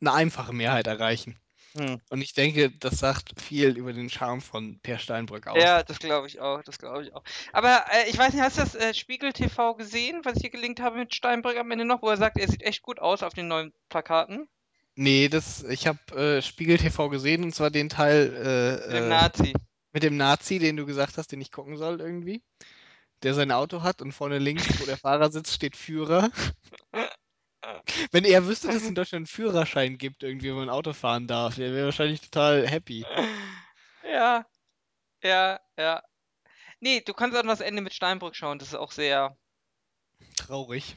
eine 0.00 0.12
einfache 0.12 0.52
Mehrheit 0.52 0.86
erreichen. 0.86 1.38
Hm. 1.74 2.00
Und 2.08 2.20
ich 2.20 2.32
denke, 2.32 2.70
das 2.70 2.98
sagt 2.98 3.40
viel 3.40 3.76
über 3.76 3.92
den 3.92 4.10
Charme 4.10 4.40
von 4.40 4.80
Per 4.80 4.98
Steinbrück 4.98 5.46
aus. 5.46 5.62
Ja, 5.62 5.84
das 5.84 6.00
glaube 6.00 6.26
ich 6.26 6.40
auch, 6.40 6.62
das 6.64 6.78
glaube 6.78 7.04
ich 7.04 7.14
auch. 7.14 7.22
Aber 7.52 7.84
äh, 7.92 8.10
ich 8.10 8.18
weiß 8.18 8.32
nicht, 8.32 8.42
hast 8.42 8.58
du 8.58 8.62
das 8.62 8.74
äh, 8.74 8.92
Spiegel 8.92 9.32
TV 9.32 9.74
gesehen, 9.74 10.20
was 10.24 10.36
ich 10.36 10.42
hier 10.42 10.50
gelinkt 10.50 10.80
habe 10.80 10.98
mit 10.98 11.14
Steinbrück 11.14 11.56
am 11.56 11.70
Ende 11.70 11.84
noch, 11.84 12.02
wo 12.02 12.08
er 12.08 12.16
sagt, 12.16 12.38
er 12.38 12.48
sieht 12.48 12.62
echt 12.62 12.82
gut 12.82 12.98
aus 12.98 13.22
auf 13.22 13.34
den 13.34 13.46
neuen 13.46 13.72
Plakaten? 13.88 14.48
Nee, 14.96 15.28
das, 15.28 15.62
ich 15.62 15.86
habe 15.86 15.98
äh, 16.16 16.42
Spiegel 16.42 16.76
TV 16.76 17.08
gesehen 17.08 17.44
und 17.44 17.54
zwar 17.54 17.70
den 17.70 17.88
Teil 17.88 18.30
Mit 18.30 18.96
dem 18.96 19.04
äh, 19.04 19.06
äh, 19.06 19.08
Nazi. 19.08 19.52
Mit 19.92 20.02
dem 20.02 20.16
Nazi, 20.16 20.58
den 20.58 20.76
du 20.76 20.86
gesagt 20.86 21.18
hast, 21.18 21.32
den 21.32 21.40
ich 21.40 21.52
gucken 21.52 21.76
soll 21.76 22.00
irgendwie. 22.00 22.42
der 23.22 23.34
sein 23.34 23.52
Auto 23.52 23.82
hat 23.82 24.02
und 24.02 24.12
vorne 24.12 24.38
links, 24.38 24.80
wo 24.80 24.86
der 24.86 24.96
Fahrer 24.96 25.30
sitzt, 25.30 25.54
steht 25.54 25.76
Führer. 25.76 26.30
Wenn 28.12 28.24
er 28.24 28.46
wüsste, 28.46 28.68
dass 28.68 28.76
es 28.76 28.88
in 28.88 28.94
Deutschland 28.94 29.20
einen 29.20 29.26
Führerschein 29.26 29.98
gibt, 29.98 30.22
irgendwie, 30.22 30.52
wo 30.52 30.56
man 30.56 30.70
Auto 30.70 30.92
fahren 30.92 31.26
darf, 31.26 31.56
der 31.56 31.72
wäre 31.72 31.86
wahrscheinlich 31.86 32.20
total 32.22 32.66
happy. 32.66 33.04
Ja, 34.04 34.46
ja, 35.22 35.60
ja. 35.76 36.02
Nee, 36.80 37.00
du 37.02 37.12
kannst 37.12 37.36
auch 37.36 37.42
noch 37.42 37.52
das 37.52 37.60
Ende 37.60 37.82
mit 37.82 37.92
Steinbrück 37.94 38.34
schauen, 38.34 38.58
das 38.58 38.68
ist 38.68 38.74
auch 38.74 38.92
sehr. 38.92 39.36
Traurig. 40.36 40.96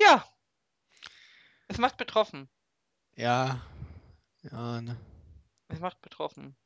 Ja. 0.00 0.24
Es 1.68 1.78
macht 1.78 1.96
betroffen. 1.96 2.48
Ja. 3.16 3.60
Ja, 4.42 4.80
ne. 4.80 4.96
Es 5.68 5.80
macht 5.80 6.00
betroffen. 6.02 6.56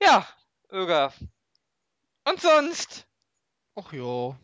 Ja, 0.00 0.26
Öger. 0.72 1.12
Und 2.24 2.40
sonst? 2.40 3.06
Ach 3.74 3.92
ja. 3.92 4.36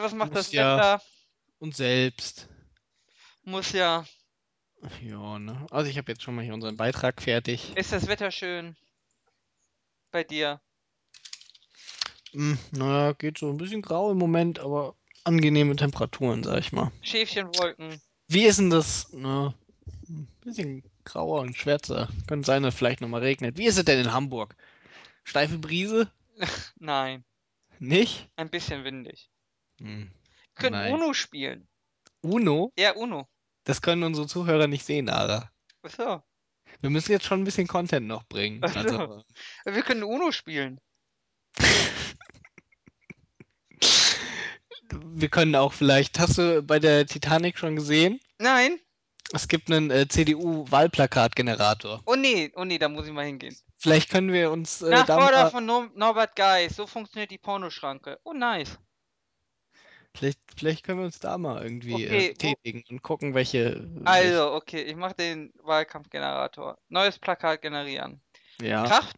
Was 0.00 0.14
macht 0.14 0.32
Muss 0.32 0.46
das 0.46 0.52
ja. 0.52 0.76
Wetter? 0.76 1.02
Und 1.58 1.76
selbst. 1.76 2.48
Muss 3.44 3.72
ja. 3.72 4.04
Ach 4.82 5.00
ja, 5.00 5.38
ne. 5.38 5.66
Also 5.70 5.90
ich 5.90 5.98
habe 5.98 6.12
jetzt 6.12 6.22
schon 6.22 6.34
mal 6.34 6.44
hier 6.44 6.54
unseren 6.54 6.76
Beitrag 6.76 7.22
fertig. 7.22 7.76
Ist 7.76 7.92
das 7.92 8.06
Wetter 8.06 8.30
schön? 8.30 8.76
Bei 10.10 10.24
dir? 10.24 10.60
Hm, 12.32 12.58
naja, 12.72 13.12
geht 13.12 13.38
so 13.38 13.50
ein 13.50 13.56
bisschen 13.56 13.82
grau 13.82 14.10
im 14.10 14.18
Moment, 14.18 14.58
aber 14.58 14.94
angenehme 15.22 15.76
Temperaturen, 15.76 16.42
sag 16.42 16.58
ich 16.58 16.72
mal. 16.72 16.90
Schäfchenwolken. 17.02 18.00
Wie 18.28 18.44
ist 18.44 18.58
denn 18.58 18.70
das? 18.70 19.12
Ne, 19.12 19.54
ein 20.08 20.28
bisschen 20.42 20.82
grauer 21.04 21.40
und 21.40 21.56
schwärzer. 21.56 22.08
Könnte 22.26 22.46
sein, 22.46 22.62
dass 22.62 22.74
vielleicht 22.74 23.00
nochmal 23.00 23.20
regnet. 23.20 23.56
Wie 23.56 23.66
ist 23.66 23.78
es 23.78 23.84
denn 23.84 24.00
in 24.00 24.12
Hamburg? 24.12 24.56
Steife 25.24 25.58
Brise? 25.58 26.10
Nein, 26.78 27.24
Nicht? 27.78 28.30
ein 28.36 28.50
bisschen 28.50 28.84
windig. 28.84 29.30
Hm. 29.80 30.10
Wir 30.10 30.54
können 30.54 30.76
Nein. 30.76 30.94
Uno 30.94 31.12
spielen. 31.14 31.68
Uno? 32.20 32.72
Ja, 32.78 32.94
Uno. 32.94 33.28
Das 33.64 33.82
können 33.82 34.04
unsere 34.04 34.26
Zuhörer 34.26 34.66
nicht 34.66 34.84
sehen, 34.84 35.08
Ara. 35.08 35.50
Achso. 35.82 36.22
Wir 36.80 36.90
müssen 36.90 37.12
jetzt 37.12 37.24
schon 37.26 37.40
ein 37.40 37.44
bisschen 37.44 37.66
Content 37.66 38.06
noch 38.06 38.24
bringen. 38.24 38.62
Also, 38.62 39.24
Wir 39.64 39.82
können 39.82 40.02
Uno 40.02 40.32
spielen. 40.32 40.80
wir 44.90 45.28
können 45.28 45.54
auch 45.54 45.72
vielleicht. 45.72 46.18
Hast 46.18 46.38
du 46.38 46.62
bei 46.62 46.78
der 46.78 47.06
Titanic 47.06 47.58
schon 47.58 47.76
gesehen? 47.76 48.20
Nein? 48.38 48.78
Es 49.32 49.48
gibt 49.48 49.70
einen 49.70 49.90
äh, 49.90 50.06
CDU-Wahlplakatgenerator. 50.06 52.02
Oh 52.06 52.14
nee, 52.14 52.52
oh 52.56 52.64
nee, 52.64 52.78
da 52.78 52.88
muss 52.88 53.06
ich 53.06 53.12
mal 53.12 53.24
hingehen. 53.24 53.56
Vielleicht 53.78 54.10
können 54.10 54.32
wir 54.32 54.50
uns 54.50 54.82
äh, 54.82 54.90
mal, 54.90 55.50
von 55.50 55.66
Nor 55.66 55.90
Norbert 55.94 56.36
Geis. 56.36 56.76
So 56.76 56.86
funktioniert 56.86 57.30
die 57.30 57.38
Pornoschranke. 57.38 58.18
Oh 58.24 58.32
nice. 58.32 58.78
vielleicht, 60.14 60.38
vielleicht 60.56 60.84
können 60.84 60.98
wir 60.98 61.06
uns 61.06 61.18
da 61.18 61.38
mal 61.38 61.62
irgendwie 61.62 61.94
Okay, 61.94 62.26
äh, 62.26 62.28
betätigen 62.28 62.84
und 62.90 63.02
gucken, 63.02 63.34
welche. 63.34 63.88
Also, 64.04 64.52
okay, 64.52 64.82
ich 64.82 64.96
mache 64.96 65.14
den 65.14 65.52
Wahlkampfgenerator. 65.62 66.78
Neues 66.88 67.18
Plakat 67.18 67.62
generieren. 67.62 68.20
ja. 68.60 68.84
Kraft, 68.84 69.16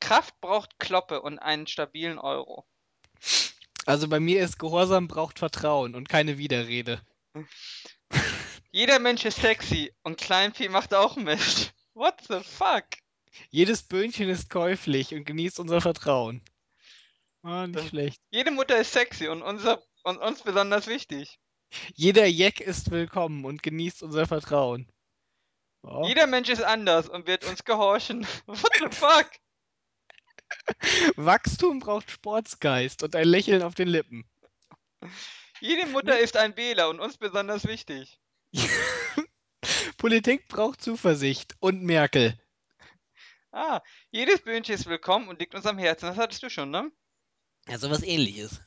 Kraft 0.00 0.40
braucht 0.40 0.78
Kloppe 0.78 1.20
und 1.20 1.38
einen 1.38 1.66
stabilen 1.66 2.18
Euro. 2.18 2.64
Also 3.86 4.08
bei 4.08 4.20
mir 4.20 4.42
ist 4.42 4.58
Gehorsam 4.58 5.08
braucht 5.08 5.38
Vertrauen 5.38 5.94
und 5.94 6.08
keine 6.08 6.38
Widerrede. 6.38 7.00
Jeder 8.78 9.00
Mensch 9.00 9.24
ist 9.24 9.40
sexy 9.40 9.92
und 10.04 10.20
Kleinvieh 10.20 10.68
macht 10.68 10.94
auch 10.94 11.16
Mist. 11.16 11.74
What 11.94 12.20
the 12.28 12.38
fuck? 12.44 12.84
Jedes 13.50 13.82
Böhnchen 13.82 14.28
ist 14.28 14.50
käuflich 14.50 15.12
und 15.14 15.24
genießt 15.24 15.58
unser 15.58 15.80
Vertrauen. 15.80 16.44
Ah, 17.42 17.66
nicht 17.66 17.76
Das- 17.80 17.88
schlecht. 17.88 18.22
Jede 18.30 18.52
Mutter 18.52 18.78
ist 18.78 18.92
sexy 18.92 19.26
und, 19.26 19.42
unser, 19.42 19.82
und 20.04 20.18
uns 20.18 20.42
besonders 20.42 20.86
wichtig. 20.86 21.40
Jeder 21.96 22.26
Jack 22.26 22.60
ist 22.60 22.92
willkommen 22.92 23.44
und 23.44 23.64
genießt 23.64 24.04
unser 24.04 24.28
Vertrauen. 24.28 24.88
Oh. 25.82 26.06
Jeder 26.06 26.28
Mensch 26.28 26.48
ist 26.48 26.62
anders 26.62 27.08
und 27.08 27.26
wird 27.26 27.46
uns 27.46 27.64
gehorchen. 27.64 28.28
What 28.46 28.76
the 28.78 28.96
fuck? 28.96 29.28
Wachstum 31.16 31.80
braucht 31.80 32.12
Sportsgeist 32.12 33.02
und 33.02 33.16
ein 33.16 33.26
Lächeln 33.26 33.64
auf 33.64 33.74
den 33.74 33.88
Lippen. 33.88 34.24
Jede 35.58 35.86
Mutter 35.86 36.20
ist 36.20 36.36
ein 36.36 36.56
Wähler 36.56 36.88
und 36.90 37.00
uns 37.00 37.18
besonders 37.18 37.66
wichtig. 37.66 38.20
Politik 39.98 40.48
braucht 40.48 40.80
Zuversicht 40.82 41.56
und 41.60 41.82
Merkel. 41.82 42.38
Ah, 43.52 43.82
jedes 44.10 44.40
Böhnchen 44.40 44.74
ist 44.74 44.86
willkommen 44.86 45.28
und 45.28 45.40
liegt 45.40 45.54
uns 45.54 45.66
am 45.66 45.78
Herzen. 45.78 46.06
Das 46.06 46.16
hattest 46.16 46.42
du 46.42 46.50
schon, 46.50 46.70
ne? 46.70 46.90
Ja, 47.68 47.78
sowas 47.78 48.02
ähnliches. 48.02 48.60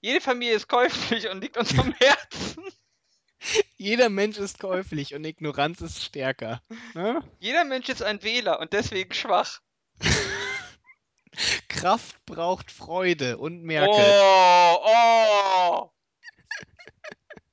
Jede 0.00 0.20
Familie 0.20 0.54
ist 0.54 0.68
käuflich 0.68 1.28
und 1.28 1.40
liegt 1.40 1.56
uns 1.56 1.76
am 1.78 1.92
Herzen. 1.92 2.64
Jeder 3.76 4.08
Mensch 4.08 4.38
ist 4.38 4.58
käuflich 4.58 5.14
und 5.14 5.24
Ignoranz 5.24 5.80
ist 5.80 6.02
stärker. 6.02 6.62
Ne? 6.94 7.22
Jeder 7.38 7.64
Mensch 7.64 7.88
ist 7.88 8.02
ein 8.02 8.22
Wähler 8.22 8.58
und 8.60 8.72
deswegen 8.72 9.12
schwach. 9.14 9.60
Kraft 11.68 12.24
braucht 12.26 12.72
Freude 12.72 13.38
und 13.38 13.62
Merkel. 13.62 13.94
Oh, 13.94 14.78
oh. 14.84 15.90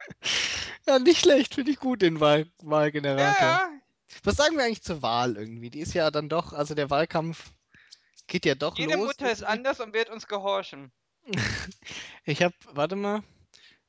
Ja, 0.88 1.00
nicht 1.00 1.20
schlecht, 1.20 1.56
finde 1.56 1.72
ich 1.72 1.80
gut, 1.80 2.04
den 2.04 2.20
Wahl 2.20 2.46
Wahlgenerator. 2.62 3.48
Ja, 3.48 3.72
Was 4.24 4.36
sagen 4.36 4.56
wir 4.56 4.66
eigentlich 4.66 4.84
zur 4.84 5.02
Wahl 5.02 5.36
irgendwie? 5.36 5.72
Die 5.72 5.80
ist 5.80 5.96
ja 5.96 6.12
dann 6.12 6.30
doch, 6.30 6.54
also 6.54 6.76
der 6.76 6.92
Wahlkampf 6.92 7.52
geht 8.28 8.46
ja 8.46 8.54
doch 8.54 8.78
jede 8.78 8.96
los. 8.96 9.08
Mutter 9.08 9.32
ist 9.32 9.44
anders 9.44 9.80
und 9.80 9.94
wird 9.94 10.10
uns 10.10 10.28
gehorchen. 10.28 10.92
Ich 12.28 12.42
habe, 12.42 12.56
warte 12.72 12.96
mal, 12.96 13.24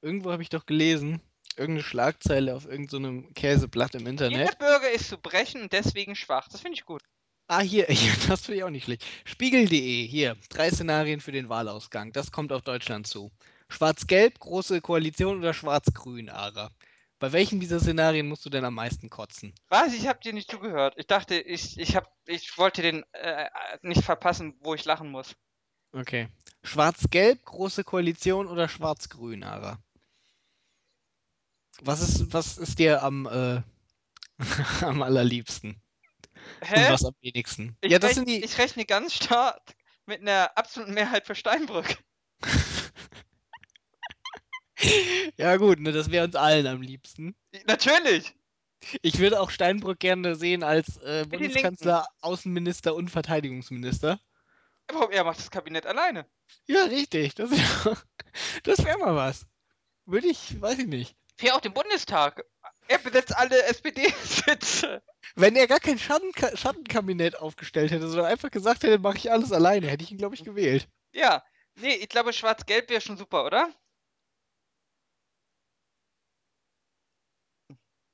irgendwo 0.02 0.30
habe 0.30 0.42
ich 0.42 0.50
doch 0.50 0.66
gelesen, 0.66 1.22
irgendeine 1.56 1.84
Schlagzeile 1.84 2.54
auf 2.54 2.66
irgendeinem 2.66 3.32
Käseblatt 3.32 3.94
im 3.94 4.00
Jeder 4.00 4.10
Internet. 4.10 4.58
Bürger 4.58 4.90
ist 4.90 5.08
zu 5.08 5.16
brechen 5.16 5.62
und 5.62 5.72
deswegen 5.72 6.14
schwach. 6.14 6.48
Das 6.48 6.60
finde 6.60 6.74
ich 6.74 6.84
gut. 6.84 7.02
Ah, 7.48 7.60
hier, 7.60 7.86
hier 7.88 8.12
das 8.28 8.42
finde 8.42 8.58
ich 8.58 8.64
auch 8.64 8.70
nicht 8.70 8.84
schlecht. 8.84 9.04
Spiegel.de, 9.24 10.06
hier, 10.06 10.36
drei 10.50 10.70
Szenarien 10.70 11.20
für 11.20 11.32
den 11.32 11.48
Wahlausgang. 11.48 12.12
Das 12.12 12.30
kommt 12.30 12.52
auf 12.52 12.62
Deutschland 12.62 13.06
zu. 13.06 13.32
Schwarz-Gelb, 13.68 14.38
große 14.38 14.80
Koalition 14.80 15.38
oder 15.38 15.54
Schwarz-Grün, 15.54 16.30
Ara? 16.30 16.70
Bei 17.18 17.32
welchem 17.32 17.60
dieser 17.60 17.80
Szenarien 17.80 18.28
musst 18.28 18.44
du 18.44 18.50
denn 18.50 18.64
am 18.64 18.74
meisten 18.74 19.08
kotzen? 19.08 19.54
Was? 19.68 19.94
Ich 19.94 20.06
habe 20.06 20.20
dir 20.20 20.34
nicht 20.34 20.50
zugehört. 20.50 20.94
Ich 20.98 21.06
dachte, 21.06 21.36
ich, 21.36 21.78
ich, 21.78 21.96
hab, 21.96 22.12
ich 22.26 22.58
wollte 22.58 22.82
den 22.82 23.04
äh, 23.12 23.48
nicht 23.82 24.02
verpassen, 24.02 24.54
wo 24.60 24.74
ich 24.74 24.84
lachen 24.84 25.10
muss. 25.10 25.34
Okay. 25.92 26.28
Schwarz-Gelb, 26.62 27.44
große 27.44 27.84
Koalition 27.84 28.48
oder 28.48 28.68
Schwarz-Grün, 28.68 29.44
Ara? 29.44 29.78
Was 31.80 32.00
ist, 32.00 32.32
was 32.32 32.58
ist 32.58 32.78
dir 32.78 33.02
am, 33.02 33.26
äh, 33.26 33.62
am 34.84 35.02
allerliebsten? 35.02 35.80
Und 36.60 36.70
Hä? 36.70 36.90
was 36.90 37.04
am 37.04 37.14
wenigsten? 37.20 37.76
Ich, 37.80 37.92
ja, 37.92 37.98
das 37.98 38.10
rechn, 38.10 38.14
sind 38.16 38.28
die. 38.28 38.44
ich 38.44 38.58
rechne 38.58 38.84
ganz 38.84 39.14
stark 39.14 39.74
mit 40.04 40.20
einer 40.20 40.56
absoluten 40.56 40.94
Mehrheit 40.94 41.26
für 41.26 41.34
Steinbrück. 41.34 41.98
ja, 45.36 45.56
gut, 45.56 45.80
ne, 45.80 45.92
das 45.92 46.10
wäre 46.10 46.24
uns 46.24 46.36
allen 46.36 46.66
am 46.66 46.82
liebsten. 46.82 47.34
Natürlich. 47.66 48.34
Ich 49.02 49.18
würde 49.18 49.40
auch 49.40 49.50
Steinbrück 49.50 49.98
gerne 49.98 50.36
sehen 50.36 50.62
als 50.62 50.98
äh, 50.98 51.24
Bundeskanzler, 51.28 52.06
Außenminister 52.20 52.94
und 52.94 53.10
Verteidigungsminister. 53.10 54.20
Aber 54.88 55.12
er 55.12 55.24
macht 55.24 55.38
das 55.38 55.50
Kabinett 55.50 55.86
alleine. 55.86 56.26
Ja, 56.66 56.84
richtig. 56.84 57.34
Das 57.34 57.50
wäre 57.50 57.96
das 58.62 58.84
wär 58.84 58.98
mal 58.98 59.16
was. 59.16 59.46
Würde 60.04 60.28
ich, 60.28 60.60
weiß 60.60 60.78
ich 60.78 60.86
nicht. 60.86 61.16
Für 61.36 61.54
auch 61.54 61.60
den 61.60 61.74
Bundestag. 61.74 62.44
Er 62.88 62.98
besetzt 62.98 63.36
alle 63.36 63.60
SPD-Sitze. 63.64 65.02
Wenn 65.34 65.56
er 65.56 65.66
gar 65.66 65.80
kein 65.80 65.98
Schattenka 65.98 66.56
Schattenkabinett 66.56 67.36
aufgestellt 67.36 67.90
hätte, 67.90 68.06
sondern 68.06 68.26
einfach 68.26 68.50
gesagt 68.50 68.84
hätte, 68.84 69.00
mache 69.00 69.16
ich 69.16 69.32
alles 69.32 69.50
alleine, 69.50 69.88
hätte 69.88 70.04
ich 70.04 70.12
ihn, 70.12 70.18
glaube 70.18 70.36
ich, 70.36 70.44
gewählt. 70.44 70.88
Ja. 71.12 71.42
Nee, 71.74 71.94
ich 71.94 72.08
glaube, 72.08 72.32
Schwarz-Gelb 72.32 72.88
wäre 72.88 73.00
schon 73.00 73.16
super, 73.16 73.44
oder? 73.44 73.74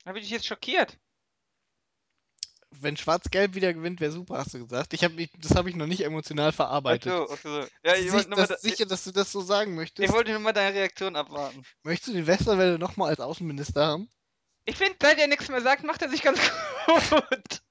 Habe 0.04 0.18
ich 0.18 0.24
dich 0.24 0.32
jetzt 0.32 0.46
schockiert? 0.46 0.98
Wenn 2.70 2.96
Schwarz-Gelb 2.96 3.54
wieder 3.54 3.74
gewinnt, 3.74 4.00
wäre 4.00 4.12
super, 4.12 4.38
hast 4.38 4.54
du 4.54 4.58
gesagt. 4.58 4.94
Ich 4.94 5.04
hab 5.04 5.12
mich, 5.12 5.30
das 5.38 5.54
habe 5.54 5.68
ich 5.68 5.76
noch 5.76 5.86
nicht 5.86 6.04
emotional 6.04 6.48
Ach 6.48 6.54
verarbeitet. 6.54 7.12
so, 7.12 7.28
ach 7.30 7.38
so. 7.38 7.66
Ja, 7.84 7.96
ich 7.96 8.10
wollte 8.10 8.30
das, 8.30 8.48
da, 8.48 8.54
ich, 8.54 8.60
sicher, 8.60 8.86
dass 8.86 9.04
du 9.04 9.12
das 9.12 9.30
so 9.30 9.42
sagen 9.42 9.74
möchtest. 9.74 10.08
ich 10.08 10.14
wollte 10.14 10.30
nur 10.30 10.40
mal 10.40 10.52
deine 10.52 10.74
Reaktion 10.74 11.14
abwarten. 11.14 11.62
Möchtest 11.82 12.08
du 12.08 12.12
den 12.14 12.26
Westerwelle 12.26 12.78
nochmal 12.78 13.10
als 13.10 13.20
Außenminister 13.20 13.86
haben? 13.86 14.10
Ich 14.64 14.76
finde, 14.76 14.96
seit 15.00 15.18
er 15.18 15.26
nichts 15.26 15.48
mehr 15.48 15.60
sagt, 15.60 15.84
macht 15.84 16.02
er 16.02 16.08
sich 16.08 16.22
ganz 16.22 16.40
gut. 16.86 17.62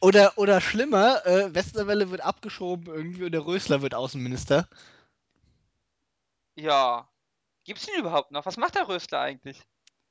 Oder, 0.00 0.36
oder 0.36 0.60
schlimmer, 0.60 1.24
äh, 1.26 1.52
Westerwelle 1.54 2.10
wird 2.10 2.20
abgeschoben 2.20 2.86
irgendwie 2.86 3.24
und 3.24 3.32
der 3.32 3.44
Rösler 3.46 3.82
wird 3.82 3.94
Außenminister. 3.94 4.68
Ja. 6.54 7.08
Gibt's 7.64 7.86
den 7.86 7.98
überhaupt 7.98 8.30
noch? 8.30 8.46
Was 8.46 8.56
macht 8.56 8.74
der 8.74 8.88
Rösler 8.88 9.20
eigentlich? 9.20 9.62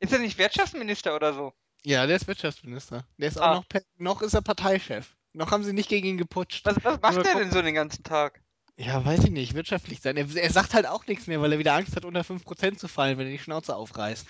Ist 0.03 0.13
er 0.13 0.19
nicht 0.19 0.37
Wirtschaftsminister 0.37 1.15
oder 1.15 1.33
so? 1.33 1.53
Ja, 1.85 2.05
der 2.05 2.15
ist 2.17 2.27
Wirtschaftsminister. 2.27 3.05
Der 3.17 3.27
ist 3.29 3.37
auch 3.41 3.45
Ah. 3.47 3.53
noch, 3.55 3.67
pe- 3.67 3.83
noch 3.97 4.21
ist 4.21 4.33
er 4.33 4.41
Parteichef. 4.41 5.15
Noch 5.33 5.51
haben 5.51 5.63
sie 5.63 5.73
nicht 5.73 5.89
gegen 5.89 6.07
ihn 6.07 6.17
geputscht. 6.17 6.65
Was, 6.65 6.75
was 6.83 7.01
macht 7.01 7.15
gucken. 7.15 7.37
denn 7.39 7.51
so 7.51 7.61
den 7.61 7.73
ganzen 7.75 8.03
Tag? 8.03 8.41
Ja, 8.75 9.03
weiß 9.05 9.23
ich 9.25 9.29
nicht, 9.31 9.53
wirtschaftlich 9.53 10.01
sein. 10.01 10.17
Er, 10.17 10.27
er 10.35 10.51
sagt 10.51 10.73
halt 10.73 10.87
auch 10.87 11.05
nichts 11.07 11.27
mehr, 11.27 11.41
weil 11.41 11.51
er 11.53 11.59
wieder 11.59 11.73
Angst 11.73 11.95
hat, 11.95 12.05
unter 12.05 12.21
5% 12.23 12.77
zu 12.79 12.87
fallen, 12.87 13.17
wenn 13.17 13.27
er 13.27 13.31
die 13.33 13.39
Schnauze 13.39 13.75
aufreißt. 13.75 14.25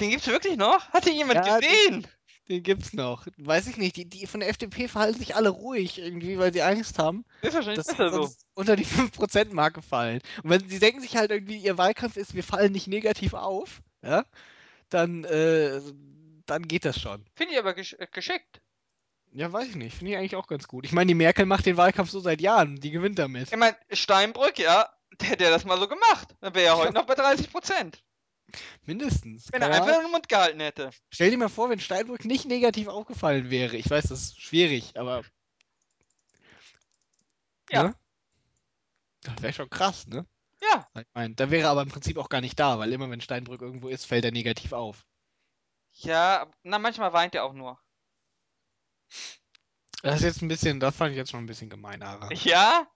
Den 0.00 0.10
gibt's 0.10 0.26
wirklich 0.26 0.56
noch? 0.56 0.88
Hat 0.90 1.06
den 1.06 1.14
jemand 1.16 1.46
Ja, 1.46 1.58
den, 1.60 1.68
gesehen? 1.70 2.06
den 2.48 2.62
gibt's 2.62 2.92
noch. 2.92 3.26
Weiß 3.38 3.66
ich 3.66 3.76
nicht. 3.76 3.96
Die, 3.96 4.08
die 4.08 4.26
von 4.26 4.40
der 4.40 4.48
FDP 4.48 4.88
verhalten 4.88 5.18
sich 5.18 5.36
alle 5.36 5.48
ruhig 5.50 5.98
irgendwie, 5.98 6.38
weil 6.38 6.52
sie 6.52 6.62
Angst 6.62 6.98
haben, 6.98 7.24
Ist 7.42 7.54
wahrscheinlich 7.54 7.78
dass 7.84 7.86
sie 7.88 7.96
besser 7.96 8.12
so. 8.26 8.30
unter 8.54 8.76
die 8.76 8.84
5%-Marke 8.86 9.82
fallen. 9.82 10.20
Und 10.42 10.50
wenn 10.50 10.68
sie 10.68 10.78
denken 10.78 11.00
sich 11.00 11.16
halt 11.16 11.30
irgendwie, 11.30 11.56
ihr 11.58 11.78
Wahlkampf 11.78 12.16
ist, 12.16 12.34
wir 12.34 12.44
fallen 12.44 12.72
nicht 12.72 12.88
negativ 12.88 13.34
auf, 13.34 13.82
ja, 14.02 14.24
dann, 14.88 15.24
äh, 15.24 15.80
dann 16.46 16.68
geht 16.68 16.84
das 16.84 17.00
schon. 17.00 17.24
Finde 17.34 17.54
ich 17.54 17.58
aber 17.58 17.74
gesch 17.74 17.94
äh, 17.98 18.06
geschickt. 18.10 18.60
Ja, 19.34 19.50
weiß 19.50 19.68
ich 19.68 19.76
nicht. 19.76 19.96
Finde 19.96 20.12
ich 20.12 20.18
eigentlich 20.18 20.36
auch 20.36 20.46
ganz 20.46 20.68
gut. 20.68 20.84
Ich 20.84 20.92
meine, 20.92 21.08
die 21.08 21.14
Merkel 21.14 21.46
macht 21.46 21.64
den 21.64 21.78
Wahlkampf 21.78 22.10
so 22.10 22.20
seit 22.20 22.42
Jahren. 22.42 22.76
Die 22.80 22.90
gewinnt 22.90 23.18
damit. 23.18 23.50
Ich 23.50 23.56
meine, 23.56 23.76
Steinbrück, 23.90 24.58
ja, 24.58 24.90
der 25.20 25.28
hätte 25.28 25.44
das 25.44 25.64
mal 25.64 25.78
so 25.78 25.88
gemacht. 25.88 26.36
Dann 26.40 26.54
wäre 26.54 26.66
er 26.66 26.76
heute 26.76 26.92
noch 26.92 27.06
bei 27.06 27.14
30 27.14 27.50
Prozent. 27.50 28.02
Mindestens. 28.84 29.50
Wenn 29.50 29.62
er 29.62 29.70
Keine 29.70 29.84
einfach 29.84 30.02
den 30.02 30.10
Mund 30.10 30.28
gehalten 30.28 30.60
hätte. 30.60 30.90
Stell 31.08 31.30
dir 31.30 31.38
mal 31.38 31.48
vor, 31.48 31.70
wenn 31.70 31.80
Steinbrück 31.80 32.26
nicht 32.26 32.44
negativ 32.44 32.88
aufgefallen 32.88 33.50
wäre. 33.50 33.76
Ich 33.76 33.88
weiß, 33.88 34.04
das 34.04 34.20
ist 34.20 34.42
schwierig, 34.42 34.98
aber. 34.98 35.22
Ja. 37.70 37.84
Ne? 37.84 37.94
Das 39.22 39.40
wäre 39.40 39.52
schon 39.52 39.70
krass, 39.70 40.06
ne? 40.06 40.26
Ja, 40.62 40.86
Ich 40.94 41.06
meine, 41.14 41.34
da 41.34 41.50
wäre 41.50 41.64
er 41.64 41.70
aber 41.70 41.82
im 41.82 41.88
Prinzip 41.88 42.16
auch 42.18 42.28
gar 42.28 42.40
nicht 42.40 42.58
da, 42.58 42.78
weil 42.78 42.92
immer 42.92 43.10
wenn 43.10 43.20
Steinbrück 43.20 43.60
irgendwo 43.62 43.88
ist, 43.88 44.06
fällt 44.06 44.24
er 44.24 44.32
negativ 44.32 44.72
auf. 44.72 45.04
ja, 45.92 46.46
na, 46.62 46.78
manchmal 46.78 47.12
weint 47.12 47.34
er 47.34 47.44
auch 47.44 47.52
nur. 47.52 47.78
Das 50.02 50.16
ist 50.16 50.22
jetzt 50.24 50.42
ein 50.42 50.48
bisschen, 50.48 50.80
das 50.80 50.96
fand 50.96 51.12
ich 51.12 51.16
jetzt 51.16 51.30
schon 51.30 51.40
ein 51.44 51.46
bisschen 51.46 51.70
gemein, 51.70 52.02
Ara. 52.02 52.32
Ja? 52.32 52.86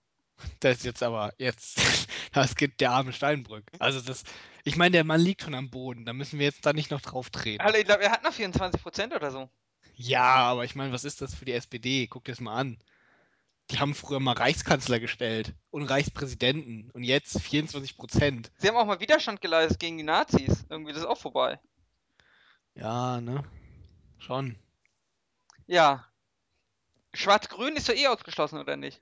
Das 0.59 0.77
ist 0.77 0.85
jetzt 0.85 1.01
aber, 1.03 1.33
jetzt, 1.39 1.77
das 2.33 2.55
gibt 2.55 2.79
der 2.81 2.91
arme 2.91 3.13
Steinbrück. 3.13 3.71
Also 3.79 4.01
das, 4.01 4.23
ich 4.63 4.75
meine, 4.75 4.91
der 4.91 5.03
Mann 5.03 5.21
liegt 5.21 5.41
schon 5.41 5.55
am 5.55 5.69
Boden, 5.69 6.05
da 6.05 6.13
müssen 6.13 6.37
wir 6.39 6.45
jetzt 6.45 6.65
da 6.65 6.73
nicht 6.73 6.91
noch 6.91 7.01
drauf 7.01 7.29
treten. 7.29 7.61
Also, 7.63 7.77
ich 7.77 7.85
glaube, 7.85 8.03
er 8.03 8.11
hat 8.11 8.23
noch 8.23 8.33
24 8.33 8.81
Prozent 8.81 9.13
oder 9.15 9.31
so. 9.31 9.49
Ja, 9.95 10.35
aber 10.35 10.63
ich 10.65 10.75
meine, 10.75 10.91
was 10.93 11.03
ist 11.03 11.21
das 11.21 11.33
für 11.33 11.45
die 11.45 11.53
SPD? 11.53 12.07
Guck 12.07 12.25
dir 12.25 12.31
das 12.33 12.39
mal 12.41 12.55
an. 12.55 12.77
Die 13.69 13.79
haben 13.79 13.95
früher 13.95 14.19
mal 14.19 14.33
Reichskanzler 14.33 14.99
gestellt 14.99 15.53
und 15.71 15.83
Reichspräsidenten 15.83 16.89
und 16.91 17.03
jetzt 17.03 17.41
24 17.41 17.97
Prozent. 17.97 18.51
Sie 18.57 18.67
haben 18.67 18.77
auch 18.77 18.85
mal 18.85 19.01
Widerstand 19.01 19.41
geleistet 19.41 19.79
gegen 19.79 19.97
die 19.97 20.03
Nazis. 20.03 20.65
Irgendwie, 20.69 20.93
das 20.93 21.01
ist 21.01 21.07
auch 21.07 21.17
vorbei. 21.17 21.59
Ja, 22.75 23.19
ne? 23.19 23.43
Schon. 24.19 24.55
Ja. 25.65 26.05
Schwarz-Grün 27.13 27.75
ist 27.75 27.89
doch 27.89 27.95
eh 27.95 28.07
ausgeschlossen, 28.07 28.59
oder 28.59 28.77
nicht? 28.77 29.01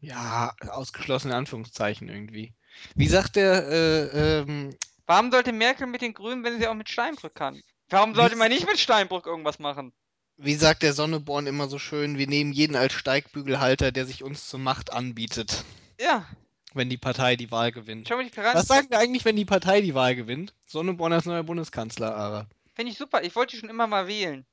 Ja, 0.00 0.54
ausgeschlossen 0.68 1.28
in 1.28 1.36
Anführungszeichen 1.36 2.08
irgendwie. 2.08 2.54
Wie 2.94 3.08
sagt 3.08 3.36
der, 3.36 3.68
äh, 3.68 4.40
ähm, 4.40 4.76
Warum 5.06 5.30
sollte 5.30 5.52
Merkel 5.52 5.86
mit 5.86 6.02
den 6.02 6.14
Grünen, 6.14 6.42
wenn 6.42 6.58
sie 6.58 6.66
auch 6.66 6.74
mit 6.74 6.88
Steinbrück 6.88 7.34
kann? 7.34 7.62
Warum 7.88 8.14
sollte 8.14 8.34
man 8.34 8.48
nicht 8.48 8.66
mit 8.66 8.78
Steinbrück 8.78 9.26
irgendwas 9.26 9.60
machen? 9.60 9.92
Wie 10.38 10.54
sagt 10.54 10.82
der 10.82 10.92
Sonneborn 10.92 11.46
immer 11.46 11.68
so 11.68 11.78
schön, 11.78 12.18
wir 12.18 12.26
nehmen 12.26 12.52
jeden 12.52 12.76
als 12.76 12.92
Steigbügelhalter, 12.92 13.92
der 13.92 14.06
sich 14.06 14.22
uns 14.22 14.48
zur 14.48 14.60
Macht 14.60 14.92
anbietet, 14.92 15.64
Ja, 16.00 16.26
wenn 16.74 16.90
die 16.90 16.98
Partei 16.98 17.36
die 17.36 17.50
Wahl 17.50 17.72
gewinnt. 17.72 18.08
schau 18.08 18.16
mal, 18.16 18.24
die 18.24 18.30
Piraten 18.30 18.58
Was 18.58 18.66
sagen 18.68 18.88
wir 18.90 18.98
eigentlich, 18.98 19.24
wenn 19.24 19.36
die 19.36 19.44
Partei 19.46 19.80
die 19.80 19.94
Wahl 19.94 20.14
gewinnt? 20.14 20.54
Sonneborn 20.66 21.12
als 21.12 21.24
neuer 21.24 21.42
Bundeskanzler, 21.42 22.14
Ara. 22.14 22.46
finde 22.74 22.92
ich 22.92 22.98
super. 22.98 23.22
Ich 23.24 23.34
wollte 23.34 23.52
die 23.56 23.60
schon 23.60 23.70
immer 23.70 23.86
mal 23.86 24.06
wählen. 24.06 24.44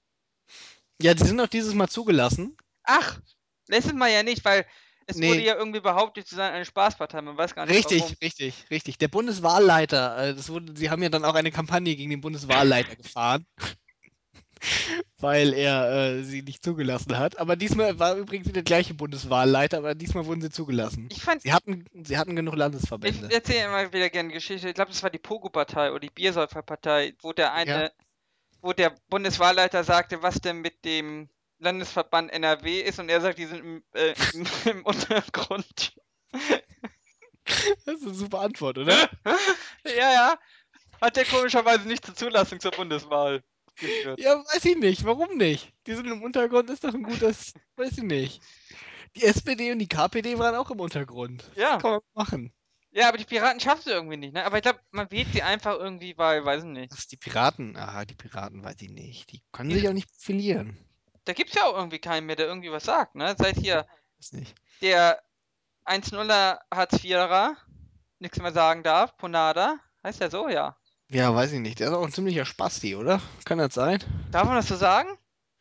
Ja, 1.02 1.13
die 1.13 1.26
sind 1.26 1.39
auch 1.41 1.48
dieses 1.48 1.74
Mal 1.74 1.89
zugelassen. 1.89 2.56
Ach, 2.84 3.19
letztes 3.67 3.93
Mal 3.93 4.10
ja 4.12 4.24
nicht, 4.24 4.46
weil 4.46 4.65
es 5.06 5.17
Nee. 5.17 5.28
wurde 5.28 5.41
ja 5.41 5.56
irgendwie 5.56 5.82
behauptet 5.82 6.28
zu 6.28 6.36
sein 6.36 6.54
eine 6.54 6.63
Spaßpartei. 6.63 7.22
Man 7.22 7.36
weiß 7.36 7.56
gar 7.56 7.65
nicht 7.65 7.76
Richtig, 7.76 8.02
warum. 8.02 8.15
richtig, 8.22 8.65
richtig. 8.72 8.98
Der 9.00 9.10
Bundeswahlleiter, 9.10 10.17
äh, 10.30 10.34
das 10.36 10.48
wurde, 10.50 10.74
sie 10.78 10.89
haben 10.89 11.04
ja 11.04 11.10
dann 11.10 11.26
auch 11.26 11.36
eine 11.36 11.52
Kampagne 11.52 11.96
gegen 11.98 12.10
den 12.10 12.22
Bundeswahlleiter 12.22 12.96
gefahren, 12.96 13.46
weil 15.23 15.53
er 15.53 15.89
äh, 16.17 16.23
sie 16.23 16.41
nicht 16.41 16.62
zugelassen 16.62 17.17
hat. 17.17 17.39
Aber 17.39 17.55
diesmal 17.55 17.97
war 17.97 18.17
übrigens 18.17 18.51
der 18.51 18.62
gleiche 18.62 18.93
Bundeswahlleiter, 18.93 19.77
aber 19.77 19.95
diesmal 19.95 20.25
wurden 20.25 20.41
sie 20.41 20.49
zugelassen. 20.49 21.07
Ich 21.12 21.21
fand, 21.21 21.41
Sie 21.41 21.53
hatten, 21.53 21.86
sie 22.03 22.17
hatten 22.17 22.36
genug 22.36 22.55
ich 22.55 22.59
Landesverbände. 22.59 23.33
erzähle 23.33 23.65
immer 23.65 23.93
wieder 23.93 24.09
gerne 24.09 24.33
Geschichte. 24.33 24.67
Ich 24.67 24.75
glaube, 24.75 24.91
das 24.91 25.01
war 25.01 25.09
die 25.09 25.19
Pogo-Partei 25.19 25.91
oder 25.91 26.01
die 26.01 26.09
Biersäuferpartei, 26.09 27.15
wo 27.21 27.31
der 27.31 27.53
eine, 27.53 27.93
wo 28.62 28.73
der 28.73 28.93
Bundeswahlleiter 29.09 29.86
sagte, 29.86 30.21
was 30.21 30.41
denn 30.41 30.57
mit 30.59 30.83
dem 30.83 31.29
Landesverband 31.59 32.29
NRW 32.33 32.81
ist 32.81 32.99
und 32.99 33.07
er 33.07 33.21
sagt, 33.21 33.39
die 33.39 33.45
sind 33.45 33.59
im, 33.59 33.83
äh, 33.93 34.13
im, 34.33 34.45
im 34.69 34.86
Untergrund. 34.86 35.95
Das 37.86 37.95
ist 37.95 38.03
eine 38.03 38.13
super 38.13 38.41
Antwort, 38.41 38.77
oder? 38.77 39.09
ja, 39.86 40.12
ja. 40.12 40.36
Hat 40.99 41.15
der 41.15 41.25
komischerweise 41.25 41.88
nicht 41.88 42.05
zur 42.05 42.15
Zulassung 42.15 42.59
zur 42.59 42.71
Bundeswahl 42.71 43.41
geführt. 43.75 44.19
Ja, 44.19 44.38
weiß 44.38 44.65
ich 44.65 44.77
nicht. 44.77 45.03
Warum 45.05 45.38
nicht? 45.38 45.73
Die 45.88 45.95
sind 45.95 46.07
im 46.07 46.21
Untergrund, 46.23 46.69
ist 46.69 46.83
doch 46.83 46.93
ein 46.93 47.03
gutes. 47.03 47.53
Weiß 47.75 47.97
ich 47.97 48.03
nicht. 48.03 48.41
Die 49.15 49.23
SPD 49.23 49.71
und 49.71 49.79
die 49.79 49.88
KPD 49.88 50.38
waren 50.39 50.55
auch 50.55 50.69
im 50.71 50.79
Untergrund. 50.79 51.49
Ja. 51.55 51.73
Das 51.73 51.81
kann 51.81 51.91
man 51.91 52.01
machen. 52.13 52.53
Ja, 52.91 53.07
aber 53.09 53.17
die 53.17 53.25
Piraten 53.25 53.59
schaffen 53.59 53.81
sie 53.83 53.89
irgendwie 53.91 54.17
nicht, 54.17 54.33
ne? 54.33 54.45
Aber 54.45 54.57
ich 54.57 54.62
glaube, 54.63 54.79
man 54.91 55.09
wählt 55.09 55.27
sie 55.33 55.41
einfach 55.41 55.77
irgendwie, 55.79 56.15
weil, 56.17 56.45
weiß 56.45 56.63
ich 56.63 56.69
nicht. 56.69 56.91
Was, 56.91 57.07
die 57.07 57.17
Piraten? 57.17 57.75
Ah, 57.75 58.05
die 58.05 58.13
Piraten 58.15 58.63
weiß 58.63 58.75
ich 58.81 58.89
nicht. 58.89 59.31
Die 59.31 59.41
können 59.51 59.69
Die- 59.69 59.75
sich 59.79 59.88
auch 59.89 59.93
nicht 59.93 60.09
profilieren. 60.12 60.77
Da 61.25 61.33
gibt's 61.33 61.55
ja 61.55 61.63
auch 61.65 61.75
irgendwie 61.75 61.99
keinen 61.99 62.25
mehr, 62.27 62.36
der 62.36 62.47
irgendwie 62.47 62.71
was 62.71 62.83
sagt, 62.83 63.15
ne? 63.15 63.33
Seit 63.38 63.55
hier 63.57 63.88
Weiß 64.17 64.33
nicht. 64.33 64.53
der 64.81 65.23
1-0er 65.86 66.59
Hartz-IVerer 66.73 67.57
nichts 68.19 68.38
mehr 68.39 68.51
sagen 68.51 68.83
darf, 68.83 69.17
Ponada, 69.17 69.79
heißt 70.03 70.21
der 70.21 70.29
so, 70.29 70.47
ja. 70.47 70.77
Ja, 71.13 71.34
weiß 71.34 71.52
ich 71.54 71.60
nicht. 71.60 71.80
Der 71.80 71.89
ist 71.89 71.93
auch 71.93 72.04
ein 72.04 72.12
ziemlicher 72.12 72.45
Spasti, 72.45 72.95
oder? 72.95 73.21
Kann 73.45 73.60
das 73.60 73.73
sein? 73.73 74.04
Darf 74.32 74.45
man 74.47 74.56
das 74.56 74.67
so 74.67 74.76
sagen? 74.76 75.10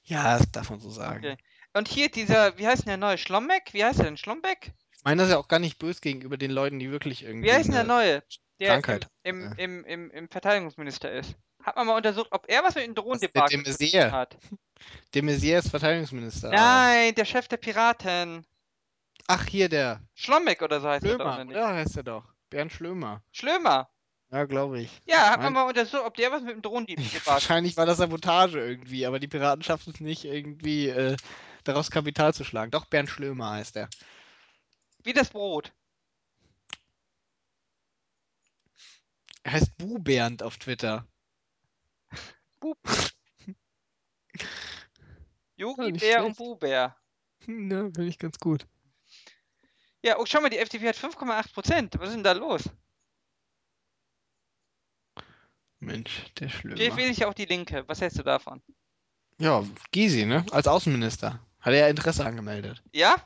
Ja, 0.04 0.38
das 0.38 0.50
darf 0.50 0.70
man 0.70 0.80
so 0.80 0.90
sagen. 0.90 1.18
Okay. 1.18 1.36
Und 1.74 1.88
hier 1.88 2.10
dieser, 2.10 2.58
wie 2.58 2.66
heißt 2.66 2.82
denn 2.82 2.88
der 2.88 2.96
neue 2.96 3.18
Schlombeck? 3.18 3.72
Wie 3.72 3.84
heißt 3.84 3.98
der 3.98 4.06
denn? 4.06 4.16
Schlombeck? 4.16 4.72
Ich 4.96 5.04
meine 5.04 5.18
das 5.18 5.28
ist 5.28 5.32
ja 5.34 5.38
auch 5.38 5.48
gar 5.48 5.58
nicht 5.58 5.78
böse 5.78 6.00
gegenüber 6.00 6.36
den 6.36 6.50
Leuten, 6.50 6.78
die 6.78 6.90
wirklich 6.90 7.22
irgendwie. 7.24 7.48
Wie 7.48 7.52
heißt 7.52 7.66
denn 7.66 7.74
der 7.74 7.84
neue? 7.84 8.22
Der 8.60 8.68
Krankheit 8.68 9.08
im, 9.24 9.52
im, 9.52 9.54
im, 9.56 9.84
im, 9.84 10.10
im 10.10 10.28
Verteidigungsminister 10.28 11.10
ist. 11.10 11.34
Hat 11.62 11.76
man 11.76 11.86
mal 11.86 11.96
untersucht, 11.96 12.28
ob 12.30 12.48
er 12.48 12.62
was 12.64 12.74
mit 12.74 12.86
dem 12.86 12.94
Drohnendebakel 12.94 13.64
zu 13.64 13.90
tun 13.90 14.12
hat? 14.12 14.36
De 15.14 15.22
Maizière 15.22 15.58
ist 15.58 15.70
Verteidigungsminister. 15.70 16.50
Nein, 16.50 17.14
der 17.14 17.24
Chef 17.24 17.46
der 17.48 17.56
Piraten. 17.56 18.44
Ach, 19.28 19.46
hier 19.46 19.68
der. 19.68 20.00
Schlombeck 20.14 20.62
oder 20.62 20.80
so 20.80 20.88
heißt 20.88 21.04
er 21.04 21.18
doch, 21.18 21.18
Schlömer. 21.18 21.34
oder 21.34 21.44
nicht? 21.44 21.56
Ja, 21.56 21.68
heißt 21.68 21.96
er 21.96 22.02
doch. 22.02 22.24
Bernd 22.50 22.72
Schlömer. 22.72 23.22
Schlömer. 23.30 23.88
Ja, 24.32 24.46
glaube 24.46 24.80
ich. 24.80 24.90
Ja, 25.04 25.28
hat 25.30 25.40
Mein- 25.42 25.52
man 25.52 25.64
mal 25.64 25.68
untersucht, 25.68 26.02
ob 26.06 26.14
der 26.16 26.32
was 26.32 26.42
mit 26.42 26.54
dem 26.54 26.62
Drohnendebakel 26.62 27.20
Wahrscheinlich 27.26 27.76
war 27.76 27.84
das 27.84 27.98
Sabotage 27.98 28.58
irgendwie, 28.58 29.04
aber 29.04 29.18
die 29.20 29.28
Piraten 29.28 29.62
schaffen 29.62 29.92
es 29.94 30.00
nicht, 30.00 30.24
irgendwie 30.24 30.88
äh, 30.88 31.16
daraus 31.64 31.90
Kapital 31.90 32.32
zu 32.32 32.42
schlagen. 32.42 32.70
Doch, 32.70 32.86
Bernd 32.86 33.10
Schlömer 33.10 33.50
heißt 33.50 33.76
er. 33.76 33.90
Wie 35.04 35.12
das 35.12 35.28
Brot. 35.30 35.72
Er 39.42 39.52
heißt 39.52 39.76
Bu 39.76 39.98
Bernd 39.98 40.42
auf 40.42 40.56
Twitter. 40.56 41.06
Yogi 45.56 45.92
nicht 45.92 46.00
Bär 46.00 46.24
und 46.24 46.34
schlecht. 46.34 46.38
Buhbär. 46.38 46.96
Hm, 47.44 47.70
Ja, 47.70 47.80
finde 47.82 48.06
ich 48.06 48.18
ganz 48.18 48.38
gut. 48.38 48.66
Ja, 50.02 50.18
oh, 50.18 50.24
schau 50.26 50.40
mal, 50.40 50.48
die 50.48 50.58
FDP 50.58 50.88
hat 50.88 50.96
5,8 50.96 51.52
Prozent. 51.52 51.94
Was 51.98 52.08
ist 52.08 52.14
denn 52.14 52.24
da 52.24 52.32
los? 52.32 52.62
Mensch, 55.82 56.24
der 56.38 56.48
Vielleicht 56.48 56.78
Schlömer. 56.78 56.96
wähle 56.96 57.10
ich 57.10 57.18
ja 57.18 57.28
auch 57.28 57.34
die 57.34 57.44
Linke. 57.44 57.84
Was 57.88 58.00
hältst 58.00 58.18
du 58.18 58.22
davon? 58.22 58.62
Ja, 59.38 59.64
Gysi, 59.90 60.24
ne? 60.24 60.46
Als 60.52 60.68
Außenminister. 60.68 61.40
Hat 61.60 61.72
er 61.72 61.80
ja 61.80 61.88
Interesse 61.88 62.24
angemeldet. 62.24 62.82
Ja? 62.92 63.16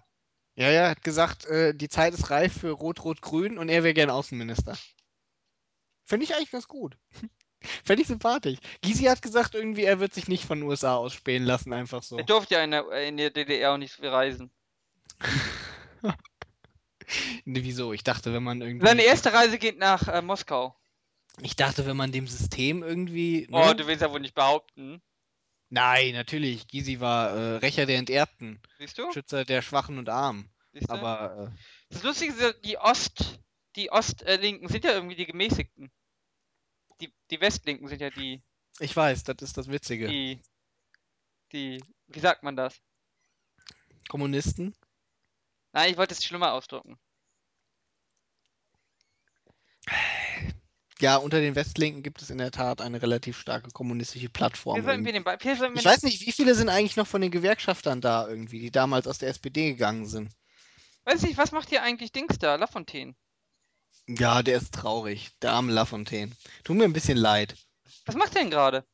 Ja, 0.54 0.70
ja, 0.70 0.88
hat 0.88 1.02
gesagt, 1.02 1.44
äh, 1.46 1.74
die 1.74 1.90
Zeit 1.90 2.14
ist 2.14 2.30
reif 2.30 2.60
für 2.60 2.70
Rot-Rot-Grün 2.70 3.58
und 3.58 3.68
er 3.68 3.84
wäre 3.84 3.92
gern 3.92 4.08
Außenminister. 4.08 4.76
Finde 6.04 6.24
ich 6.24 6.34
eigentlich 6.34 6.50
ganz 6.50 6.66
gut. 6.66 6.96
Fände 7.84 8.02
ich 8.02 8.08
sympathisch. 8.08 8.58
Gysi 8.80 9.04
hat 9.04 9.20
gesagt, 9.20 9.54
irgendwie, 9.54 9.84
er 9.84 10.00
wird 10.00 10.14
sich 10.14 10.28
nicht 10.28 10.44
von 10.44 10.60
den 10.60 10.68
USA 10.68 10.96
ausspähen 10.96 11.44
lassen, 11.44 11.72
einfach 11.72 12.02
so. 12.02 12.16
Er 12.16 12.24
durfte 12.24 12.54
ja 12.54 12.64
in 12.64 12.70
der, 12.70 12.90
in 13.06 13.16
der 13.18 13.30
DDR 13.30 13.72
auch 13.72 13.78
nicht 13.78 14.02
reisen. 14.02 14.50
Nee, 17.44 17.62
wieso? 17.62 17.92
Ich 17.92 18.02
dachte, 18.02 18.32
wenn 18.32 18.42
man 18.42 18.60
irgendwie. 18.60 18.84
Seine 18.84 19.02
erste 19.02 19.32
Reise 19.32 19.58
geht 19.58 19.78
nach 19.78 20.08
äh, 20.08 20.22
Moskau. 20.22 20.76
Ich 21.42 21.56
dachte, 21.56 21.86
wenn 21.86 21.96
man 21.96 22.12
dem 22.12 22.26
System 22.26 22.82
irgendwie. 22.82 23.46
Oh, 23.50 23.66
ne? 23.66 23.76
du 23.76 23.86
willst 23.86 24.02
ja 24.02 24.10
wohl 24.10 24.20
nicht 24.20 24.34
behaupten. 24.34 25.02
Nein, 25.68 26.12
natürlich. 26.14 26.68
Gysi 26.68 27.00
war 27.00 27.30
äh, 27.30 27.56
Rächer 27.56 27.86
der 27.86 27.98
Enterbten, 27.98 28.60
Siehst 28.78 28.98
du? 28.98 29.12
Schützer 29.12 29.44
der 29.44 29.62
Schwachen 29.62 29.98
und 29.98 30.08
Armen. 30.08 30.48
Siehst 30.72 30.88
du? 30.88 30.94
Aber 30.94 31.52
äh, 31.52 31.58
Das 31.90 32.02
Lustige 32.02 32.32
ist, 32.32 32.64
die 32.64 32.78
Ost, 32.78 33.40
die 33.74 33.90
Ostlinken 33.90 34.68
sind 34.68 34.84
ja 34.84 34.92
irgendwie 34.92 35.16
die 35.16 35.26
gemäßigten. 35.26 35.90
Die, 37.00 37.12
die 37.30 37.40
Westlinken 37.40 37.88
sind 37.88 38.00
ja 38.00 38.10
die, 38.10 38.42
ich 38.78 38.94
weiß, 38.94 39.24
das 39.24 39.36
ist 39.40 39.56
das 39.56 39.68
Witzige. 39.68 40.08
die, 40.08 40.42
die, 41.52 41.82
wie 42.08 42.20
sagt 42.20 42.42
man 42.42 42.56
das? 42.56 42.80
Kommunisten? 44.08 44.74
Nein, 45.72 45.90
ich 45.90 45.96
wollte 45.96 46.14
es 46.14 46.24
schlimmer 46.24 46.52
ausdrücken. 46.52 46.98
Ja, 51.00 51.16
unter 51.16 51.40
den 51.40 51.54
Westlinken 51.54 52.02
gibt 52.02 52.22
es 52.22 52.30
in 52.30 52.38
der 52.38 52.50
Tat 52.50 52.80
eine 52.80 53.02
relativ 53.02 53.38
starke 53.38 53.70
kommunistische 53.70 54.30
Plattform. 54.30 54.78
Ich 54.78 54.86
weiß 54.86 56.02
nicht, 56.04 56.26
wie 56.26 56.32
viele 56.32 56.54
sind 56.54 56.70
eigentlich 56.70 56.96
noch 56.96 57.06
von 57.06 57.20
den 57.20 57.30
Gewerkschaftern 57.30 58.00
da 58.00 58.26
irgendwie, 58.26 58.60
die 58.60 58.70
damals 58.70 59.06
aus 59.06 59.18
der 59.18 59.28
SPD 59.28 59.70
gegangen 59.72 60.06
sind. 60.06 60.32
Weiß 61.04 61.22
nicht, 61.22 61.36
was 61.36 61.52
macht 61.52 61.68
hier 61.68 61.82
eigentlich 61.82 62.12
Dings 62.12 62.38
da? 62.38 62.56
Lafontaine. 62.56 63.14
Ja, 64.08 64.42
der 64.42 64.56
ist 64.56 64.72
traurig. 64.72 65.30
Der 65.42 65.52
arme 65.52 65.72
Lafontaine. 65.72 66.32
Tut 66.64 66.76
mir 66.76 66.84
ein 66.84 66.92
bisschen 66.92 67.18
leid. 67.18 67.54
Was 68.06 68.16
macht 68.16 68.34
der 68.34 68.42
denn 68.42 68.50
gerade? 68.50 68.84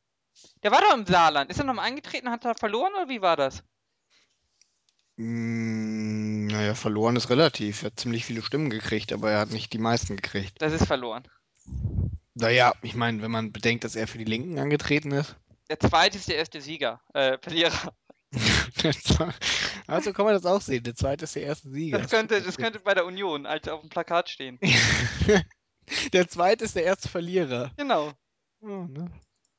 Der 0.63 0.71
war 0.71 0.81
doch 0.81 0.93
im 0.93 1.05
Saarland. 1.05 1.49
Ist 1.51 1.59
er 1.59 1.65
nochmal 1.65 1.85
eingetreten, 1.85 2.29
hat 2.29 2.43
er 2.45 2.55
verloren 2.55 2.93
oder 2.93 3.09
wie 3.09 3.21
war 3.21 3.37
das? 3.37 3.63
Mm, 5.15 6.47
naja, 6.47 6.75
verloren 6.75 7.15
ist 7.15 7.29
relativ. 7.29 7.83
Er 7.83 7.87
hat 7.87 7.99
ziemlich 7.99 8.25
viele 8.25 8.41
Stimmen 8.41 8.69
gekriegt, 8.69 9.13
aber 9.13 9.31
er 9.31 9.39
hat 9.39 9.51
nicht 9.51 9.71
die 9.73 9.77
meisten 9.77 10.15
gekriegt. 10.15 10.61
Das 10.61 10.73
ist 10.73 10.85
verloren. 10.85 11.27
Naja, 12.35 12.73
ich 12.81 12.95
meine, 12.95 13.21
wenn 13.21 13.31
man 13.31 13.51
bedenkt, 13.51 13.83
dass 13.83 13.95
er 13.95 14.07
für 14.07 14.17
die 14.17 14.23
Linken 14.23 14.57
angetreten 14.57 15.11
ist. 15.11 15.35
Der 15.69 15.79
zweite 15.79 16.17
ist 16.17 16.27
der 16.27 16.37
erste 16.37 16.61
Sieger. 16.61 17.01
Äh, 17.13 17.37
Verlierer. 17.39 17.93
also 19.87 20.13
kann 20.13 20.25
man 20.25 20.33
das 20.33 20.45
auch 20.45 20.61
sehen. 20.61 20.83
Der 20.83 20.95
zweite 20.95 21.25
ist 21.25 21.35
der 21.35 21.43
erste 21.43 21.69
Sieger. 21.69 21.99
Das 21.99 22.09
könnte, 22.09 22.41
das 22.41 22.57
könnte 22.57 22.79
bei 22.79 22.93
der 22.93 23.05
Union 23.05 23.45
als 23.45 23.67
auf 23.67 23.81
dem 23.81 23.89
Plakat 23.89 24.29
stehen. 24.29 24.59
der 26.13 26.27
zweite 26.27 26.65
ist 26.65 26.75
der 26.75 26.83
erste 26.83 27.09
Verlierer. 27.09 27.71
Genau. 27.77 28.13
Oh, 28.61 28.67
ne? 28.67 29.11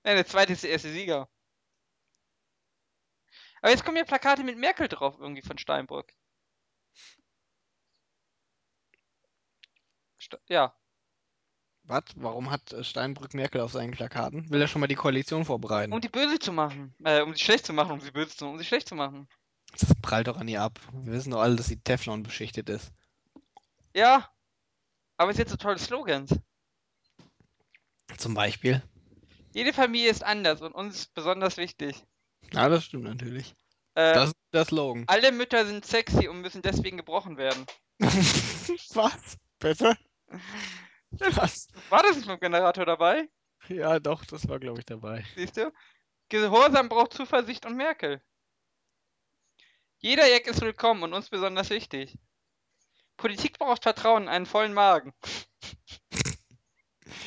Nein, 0.02 0.16
der 0.16 0.26
zweite 0.26 0.52
ist 0.52 0.64
der 0.64 0.70
erste 0.70 0.90
Sieger. 0.90 1.28
Aber 3.62 3.70
jetzt 3.70 3.84
kommen 3.84 3.96
hier 3.96 4.04
Plakate 4.04 4.44
mit 4.44 4.58
Merkel 4.58 4.88
drauf, 4.88 5.16
irgendwie 5.18 5.42
von 5.42 5.56
Steinbrück. 5.56 6.12
St 10.20 10.38
ja. 10.48 10.76
Was? 11.86 12.04
Warum 12.16 12.50
hat 12.50 12.72
äh, 12.72 12.82
Steinbrück 12.82 13.34
Merkel 13.34 13.60
auf 13.60 13.72
seinen 13.72 13.90
Plakaten? 13.92 14.48
Will 14.50 14.60
er 14.60 14.68
schon 14.68 14.80
mal 14.80 14.86
die 14.86 14.94
Koalition 14.94 15.44
vorbereiten? 15.44 15.92
Um 15.92 16.00
die 16.00 16.08
böse 16.08 16.38
zu 16.38 16.52
machen. 16.52 16.94
Äh, 17.04 17.22
um 17.22 17.34
sie 17.34 17.42
schlecht 17.44 17.66
zu 17.66 17.72
machen, 17.72 17.92
um 17.92 18.00
sie 18.00 18.10
böse 18.10 18.34
zu 18.36 18.44
machen, 18.44 18.54
um 18.54 18.58
sie 18.58 18.64
schlecht 18.64 18.88
zu 18.88 18.94
machen. 18.94 19.28
Das 19.78 19.92
prallt 20.00 20.28
doch 20.28 20.38
an 20.38 20.48
ihr 20.48 20.62
ab. 20.62 20.80
Wir 20.92 21.12
wissen 21.12 21.30
doch 21.32 21.40
alle, 21.40 21.56
dass 21.56 21.66
sie 21.66 21.80
Teflon 21.80 22.22
beschichtet 22.22 22.68
ist. 22.70 22.92
Ja. 23.94 24.30
Aber 25.16 25.30
es 25.30 25.36
sind 25.36 25.48
so 25.48 25.56
tolle 25.56 25.78
Slogans. 25.78 26.34
Zum 28.16 28.34
Beispiel. 28.34 28.82
Jede 29.52 29.72
Familie 29.72 30.10
ist 30.10 30.24
anders 30.24 30.62
und 30.62 30.72
uns 30.72 31.06
besonders 31.06 31.56
wichtig. 31.56 32.02
Ja, 32.52 32.68
das 32.68 32.84
stimmt 32.84 33.04
natürlich. 33.04 33.54
Äh, 33.94 34.14
Das 34.14 34.28
ist 34.30 34.36
der 34.52 34.64
Slogan. 34.64 35.04
alle 35.06 35.32
Mütter 35.32 35.66
sind 35.66 35.84
sexy 35.84 36.28
und 36.28 36.40
müssen 36.40 36.62
deswegen 36.62 36.96
gebrochen 36.96 37.36
werden. 37.36 37.66
Was? 38.00 39.36
Bitte? 39.58 39.96
Was? 41.18 41.68
War 41.90 42.02
das 42.02 42.16
nicht 42.16 42.26
beim 42.26 42.40
Generator 42.40 42.86
dabei? 42.86 43.28
Ja, 43.68 43.98
doch, 43.98 44.24
das 44.24 44.48
war, 44.48 44.58
glaube 44.58 44.80
ich, 44.80 44.86
dabei. 44.86 45.24
Siehst 45.36 45.56
du? 45.56 45.72
Gehorsam 46.28 46.88
braucht 46.88 47.12
Zuversicht 47.12 47.66
und 47.66 47.76
Merkel. 47.76 48.22
Jeder 49.98 50.28
Jack 50.28 50.46
ist 50.46 50.60
willkommen 50.60 51.02
und 51.02 51.14
uns 51.14 51.30
besonders 51.30 51.70
wichtig. 51.70 52.18
Politik 53.16 53.58
braucht 53.58 53.82
Vertrauen, 53.82 54.28
einen 54.28 54.46
vollen 54.46 54.74
Magen. 54.74 55.12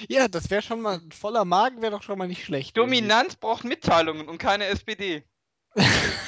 Ja, 0.09 0.27
das 0.27 0.51
wäre 0.51 0.61
schon 0.61 0.81
mal, 0.81 0.99
ein 0.99 1.11
voller 1.11 1.43
Magen 1.43 1.81
wäre 1.81 1.91
doch 1.91 2.03
schon 2.03 2.19
mal 2.19 2.27
nicht 2.27 2.43
schlecht. 2.45 2.77
Dominanz 2.77 3.35
braucht 3.35 3.63
Mitteilungen 3.63 4.27
und 4.27 4.37
keine 4.37 4.65
SPD. 4.65 5.23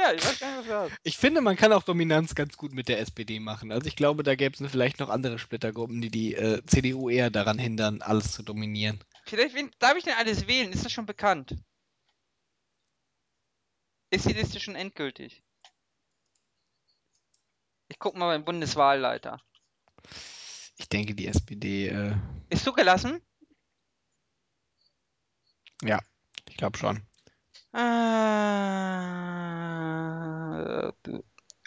Ja, 0.00 0.12
ich 0.14 0.24
weiß 0.24 0.38
gar 0.38 0.48
nicht, 0.48 0.58
was 0.60 0.66
du 0.66 0.74
hast. 0.74 1.00
Ich 1.02 1.18
finde, 1.18 1.40
man 1.42 1.56
kann 1.56 1.72
auch 1.72 1.82
Dominanz 1.82 2.34
ganz 2.34 2.56
gut 2.56 2.72
mit 2.72 2.88
der 2.88 3.00
SPD 3.00 3.38
machen. 3.38 3.70
Also 3.70 3.86
ich 3.86 3.96
glaube, 3.96 4.22
da 4.22 4.34
gäbe 4.34 4.56
es 4.62 4.70
vielleicht 4.70 4.98
noch 4.98 5.10
andere 5.10 5.38
Splittergruppen, 5.38 6.00
die 6.00 6.10
die 6.10 6.34
äh, 6.34 6.64
CDU 6.64 7.10
eher 7.10 7.30
daran 7.30 7.58
hindern, 7.58 8.00
alles 8.00 8.32
zu 8.32 8.42
dominieren. 8.42 8.98
Vielleicht, 9.24 9.54
wen 9.54 9.70
darf 9.78 9.96
ich 9.96 10.04
denn 10.04 10.14
alles 10.16 10.46
wählen? 10.46 10.72
Ist 10.72 10.84
das 10.84 10.92
schon 10.92 11.06
bekannt? 11.06 11.56
Ist 14.10 14.26
die 14.28 14.32
Liste 14.32 14.58
schon 14.58 14.74
endgültig? 14.74 15.42
Ich 17.88 17.98
guck 17.98 18.16
mal 18.16 18.28
beim 18.28 18.44
Bundeswahlleiter. 18.44 19.40
Ich 20.78 20.88
denke, 20.88 21.14
die 21.14 21.26
SPD, 21.26 21.88
äh, 21.88 22.14
Ist 22.48 22.64
zugelassen? 22.64 23.20
ja, 25.82 25.98
ich 26.48 26.56
glaube 26.56 26.78
schon. 26.78 27.02
Äh, 27.72 27.78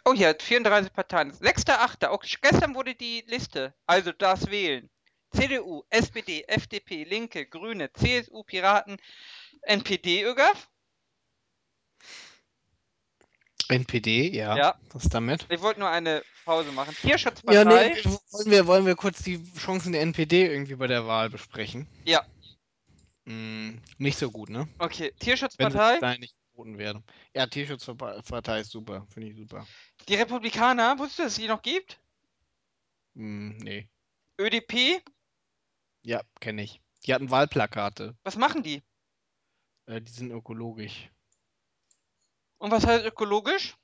oh 0.05 0.13
ja, 0.13 0.33
34 0.37 0.93
Parteien. 0.93 1.31
6.8. 1.31 2.07
Auch 2.07 2.23
gestern 2.41 2.75
wurde 2.75 2.95
die 2.95 3.23
Liste. 3.27 3.73
Also 3.85 4.11
das 4.11 4.49
wählen. 4.49 4.89
CDU, 5.31 5.83
SPD, 5.89 6.43
FDP, 6.47 7.05
Linke, 7.05 7.45
Grüne, 7.47 7.91
CSU, 7.93 8.43
Piraten, 8.43 8.97
NPD, 9.63 10.23
ÖGAF. 10.23 10.69
NPD, 13.69 14.29
ja. 14.35 14.55
Ja. 14.55 14.75
Was 14.91 15.09
damit? 15.09 15.45
Ich 15.49 15.61
wollte 15.61 15.79
nur 15.79 15.89
eine 15.89 16.21
Pause 16.45 16.71
machen. 16.71 16.95
Ja, 17.01 17.09
Tierschutzpartei. 17.09 17.63
nee, 17.63 18.03
wollen 18.03 18.51
wir, 18.51 18.67
wollen 18.67 18.85
wir 18.85 18.95
kurz 18.95 19.23
die 19.23 19.41
Chancen 19.57 19.93
der 19.93 20.01
NPD 20.01 20.45
irgendwie 20.47 20.75
bei 20.75 20.87
der 20.87 21.07
Wahl 21.07 21.29
besprechen? 21.29 21.87
Ja. 22.03 22.23
Hm, 23.25 23.81
nicht 23.97 24.17
so 24.17 24.29
gut, 24.31 24.49
ne? 24.49 24.67
Okay, 24.79 25.12
Wenn 25.12 25.19
Tierschutzpartei. 25.19 25.99
da 25.99 26.17
nicht 26.17 26.36
geboten 26.51 26.77
werden. 26.77 27.03
Ja, 27.33 27.47
Tierschutzpartei 27.47 28.59
ist 28.59 28.71
super, 28.71 29.07
finde 29.09 29.29
ich 29.29 29.38
super. 29.38 29.65
Die 30.07 30.15
Republikaner. 30.15 30.97
Wusstest 30.99 31.19
du, 31.19 31.23
dass 31.23 31.31
es 31.33 31.39
die 31.39 31.47
noch 31.47 31.62
gibt? 31.62 31.99
Hm, 33.15 33.57
nee. 33.57 33.89
ÖDP. 34.39 35.01
Ja, 36.01 36.21
kenne 36.41 36.63
ich. 36.63 36.81
Die 37.05 37.13
hatten 37.13 37.31
Wahlplakate. 37.31 38.17
Was 38.23 38.36
machen 38.36 38.63
die? 38.63 38.83
Äh, 39.86 40.01
die 40.01 40.12
sind 40.12 40.31
ökologisch. 40.31 41.09
Und 42.57 42.71
was 42.71 42.86
heißt 42.86 43.05
ökologisch? 43.05 43.77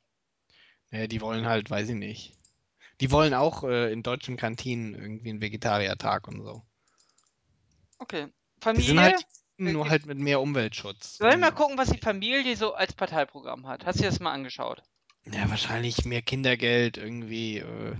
Ja, 0.91 1.07
die 1.07 1.21
wollen 1.21 1.45
halt, 1.45 1.69
weiß 1.69 1.89
ich 1.89 1.95
nicht. 1.95 2.37
Die 2.99 3.11
wollen 3.11 3.33
auch 3.33 3.63
äh, 3.63 3.91
in 3.91 4.03
deutschen 4.03 4.37
Kantinen 4.37 4.95
irgendwie 4.95 5.29
einen 5.29 5.41
Vegetariertag 5.41 6.27
und 6.27 6.41
so. 6.41 6.65
Okay. 7.99 8.27
Die 8.59 8.63
Familie. 8.63 8.87
sind 8.87 8.99
halt 9.01 9.25
Äh, 9.57 9.71
nur 9.73 9.85
die- 9.85 9.89
halt 9.89 10.05
mit 10.05 10.17
mehr 10.17 10.39
Umweltschutz. 10.41 11.17
Sollen 11.17 11.31
wir 11.31 11.37
mal 11.37 11.51
gucken, 11.51 11.77
was 11.77 11.89
die 11.89 11.97
Familie 11.99 12.55
so 12.55 12.73
als 12.73 12.93
Parteiprogramm 12.93 13.67
hat? 13.67 13.85
Hast 13.85 13.99
du 13.99 14.03
dir 14.03 14.09
das 14.09 14.19
mal 14.19 14.31
angeschaut? 14.31 14.81
Ja, 15.25 15.49
wahrscheinlich 15.49 16.05
mehr 16.05 16.21
Kindergeld, 16.21 16.97
irgendwie 16.97 17.57
äh, 17.59 17.95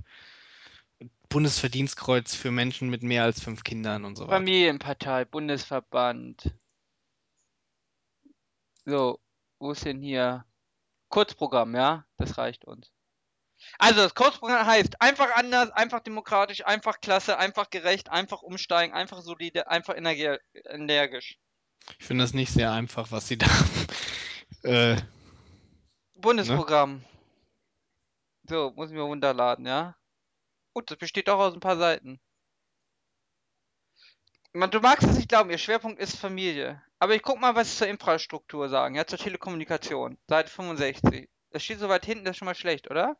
Bundesverdienstkreuz 1.28 2.34
für 2.34 2.50
Menschen 2.50 2.88
mit 2.90 3.02
mehr 3.02 3.24
als 3.24 3.42
fünf 3.42 3.62
Kindern 3.62 4.04
und 4.04 4.16
so 4.16 4.24
weiter. 4.24 4.36
Familienpartei, 4.36 5.24
Bundesverband. 5.26 6.52
So, 8.84 9.20
wo 9.58 9.72
ist 9.72 9.84
denn 9.84 10.02
hier? 10.02 10.44
Kurzprogramm, 11.08 11.74
ja? 11.74 12.04
Das 12.16 12.38
reicht 12.38 12.64
uns. 12.64 12.90
Also, 13.78 14.00
das 14.02 14.14
Kurzprogramm 14.14 14.66
heißt 14.66 15.00
einfach 15.00 15.34
anders, 15.36 15.70
einfach 15.70 16.00
demokratisch, 16.00 16.64
einfach 16.64 17.00
klasse, 17.00 17.38
einfach 17.38 17.70
gerecht, 17.70 18.10
einfach 18.10 18.42
umsteigen, 18.42 18.94
einfach 18.94 19.20
solide, 19.22 19.68
einfach 19.68 19.96
energisch. 19.96 21.38
Ich 21.98 22.06
finde 22.06 22.24
das 22.24 22.34
nicht 22.34 22.52
sehr 22.52 22.72
einfach, 22.72 23.10
was 23.10 23.28
sie 23.28 23.38
da. 23.38 23.48
äh, 24.62 24.96
Bundesprogramm. 26.14 27.04
So, 28.48 28.72
muss 28.74 28.90
ich 28.90 28.96
mir 28.96 29.02
runterladen, 29.02 29.66
ja? 29.66 29.96
Gut, 30.74 30.90
das 30.90 30.98
besteht 30.98 31.28
auch 31.28 31.38
aus 31.38 31.54
ein 31.54 31.60
paar 31.60 31.76
Seiten. 31.76 32.20
Man, 34.52 34.70
du 34.70 34.80
magst 34.80 35.06
es 35.06 35.16
nicht 35.16 35.28
glauben, 35.28 35.50
ihr 35.50 35.58
Schwerpunkt 35.58 36.00
ist 36.00 36.16
Familie. 36.16 36.82
Aber 36.98 37.14
ich 37.14 37.22
guck 37.22 37.40
mal, 37.40 37.54
was 37.54 37.70
sie 37.70 37.78
zur 37.78 37.86
Infrastruktur 37.86 38.68
sagen, 38.68 38.96
ja, 38.96 39.06
zur 39.06 39.18
Telekommunikation. 39.18 40.18
Seite 40.26 40.50
65. 40.50 41.28
Das 41.50 41.62
steht 41.62 41.78
so 41.78 41.88
weit 41.88 42.04
hinten, 42.04 42.24
das 42.24 42.32
ist 42.32 42.38
schon 42.38 42.46
mal 42.46 42.54
schlecht, 42.54 42.90
oder? 42.90 43.16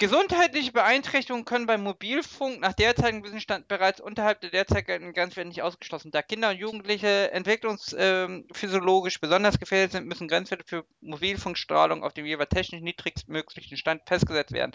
Gesundheitliche 0.00 0.72
Beeinträchtigungen 0.72 1.44
können 1.44 1.66
beim 1.66 1.82
Mobilfunk 1.82 2.60
nach 2.60 2.72
derzeitigem 2.72 3.22
Wissensstand 3.22 3.68
bereits 3.68 4.00
unterhalb 4.00 4.40
der 4.40 4.48
derzeit 4.48 4.86
geltenden 4.86 5.12
Grenzwerte 5.12 5.48
nicht 5.48 5.60
ausgeschlossen. 5.60 6.10
Da 6.10 6.22
Kinder 6.22 6.48
und 6.48 6.56
Jugendliche 6.56 7.30
entwicklungsphysiologisch 7.32 9.20
besonders 9.20 9.58
gefährdet 9.58 9.92
sind, 9.92 10.06
müssen 10.06 10.26
Grenzwerte 10.26 10.64
für 10.66 10.86
Mobilfunkstrahlung 11.02 12.02
auf 12.02 12.14
dem 12.14 12.24
jeweils 12.24 12.48
technisch 12.48 12.80
niedrigstmöglichen 12.80 13.76
Stand 13.76 14.00
festgesetzt 14.06 14.52
werden. 14.52 14.72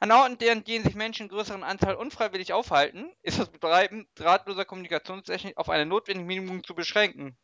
An 0.00 0.10
Orten, 0.10 0.42
an 0.48 0.64
denen 0.64 0.84
sich 0.86 0.94
Menschen 0.94 1.24
in 1.24 1.28
größeren 1.28 1.64
Anzahl 1.64 1.94
unfreiwillig 1.94 2.54
aufhalten, 2.54 3.12
ist 3.20 3.38
das 3.38 3.50
Betreiben 3.50 4.08
drahtloser 4.14 4.64
Kommunikationstechnik 4.64 5.58
auf 5.58 5.68
eine 5.68 5.84
notwendige 5.84 6.26
Minimum 6.26 6.64
zu 6.64 6.74
beschränken. 6.74 7.36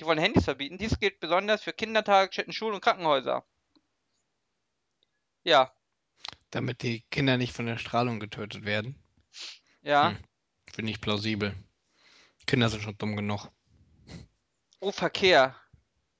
Die 0.00 0.04
wollen 0.04 0.18
Handys 0.18 0.46
verbieten. 0.46 0.78
Dies 0.78 0.98
gilt 0.98 1.20
besonders 1.20 1.62
für 1.62 1.72
Kindertagesstätten, 1.72 2.52
Schulen 2.52 2.74
und 2.74 2.82
Krankenhäuser. 2.82 3.46
Ja, 5.44 5.72
damit 6.52 6.82
die 6.82 7.04
Kinder 7.10 7.36
nicht 7.36 7.52
von 7.52 7.66
der 7.66 7.78
Strahlung 7.78 8.20
getötet 8.20 8.64
werden. 8.64 8.96
ja. 9.82 10.10
Hm. 10.10 10.18
Finde 10.72 10.92
ich 10.92 11.00
plausibel. 11.02 11.54
Kinder 12.46 12.70
sind 12.70 12.82
schon 12.82 12.96
dumm 12.96 13.14
genug. 13.14 13.48
Oh, 14.80 14.90
Verkehr. 14.90 15.54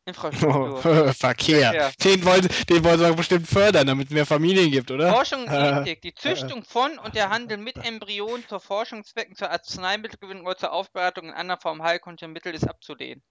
Infrastruktur. 0.04 0.82
Verkehr. 1.14 1.72
Verkehr. 1.72 1.92
Den 2.04 2.24
wollen, 2.24 2.48
den 2.68 2.82
sie 2.84 3.08
doch 3.08 3.16
bestimmt 3.16 3.46
fördern, 3.46 3.86
damit 3.86 4.08
es 4.08 4.12
mehr 4.12 4.26
Familien 4.26 4.70
gibt, 4.70 4.90
oder? 4.90 5.10
Forschung 5.12 5.44
und 5.44 5.52
Äh, 5.52 5.80
Ethik. 5.80 6.02
Die 6.02 6.14
Züchtung 6.14 6.64
von 6.64 6.98
und 6.98 7.14
der 7.14 7.30
Handel 7.30 7.56
mit 7.56 7.76
Embryonen 7.78 8.46
zur 8.46 8.60
Forschungszwecken, 8.60 9.36
zur 9.36 9.50
Arzneimittelgewinnung 9.50 10.44
oder 10.44 10.56
zur 10.58 10.72
Aufbereitung 10.72 11.28
in 11.28 11.34
anderer 11.34 11.60
Form 11.60 11.82
heilkundlicher 11.82 12.28
Mittel 12.28 12.54
ist 12.54 12.68
abzulehnen. 12.68 13.22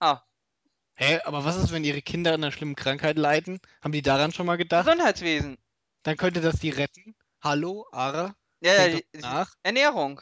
Ah, 0.00 0.20
Hä, 0.98 1.20
aber 1.24 1.44
was 1.44 1.56
ist, 1.56 1.72
wenn 1.72 1.84
ihre 1.84 2.00
Kinder 2.00 2.32
an 2.32 2.42
einer 2.42 2.52
schlimmen 2.52 2.74
Krankheit 2.74 3.18
leiden? 3.18 3.60
Haben 3.82 3.92
die 3.92 4.02
daran 4.02 4.32
schon 4.32 4.46
mal 4.46 4.56
gedacht? 4.56 4.86
Gesundheitswesen. 4.86 5.58
Dann 6.02 6.16
könnte 6.16 6.40
das 6.40 6.60
die 6.60 6.70
retten. 6.70 7.16
Hallo, 7.42 7.86
Ara? 7.92 8.36
Ja, 8.60 8.86
ja, 8.86 9.00
nach. 9.14 9.54
Ernährung. 9.62 10.20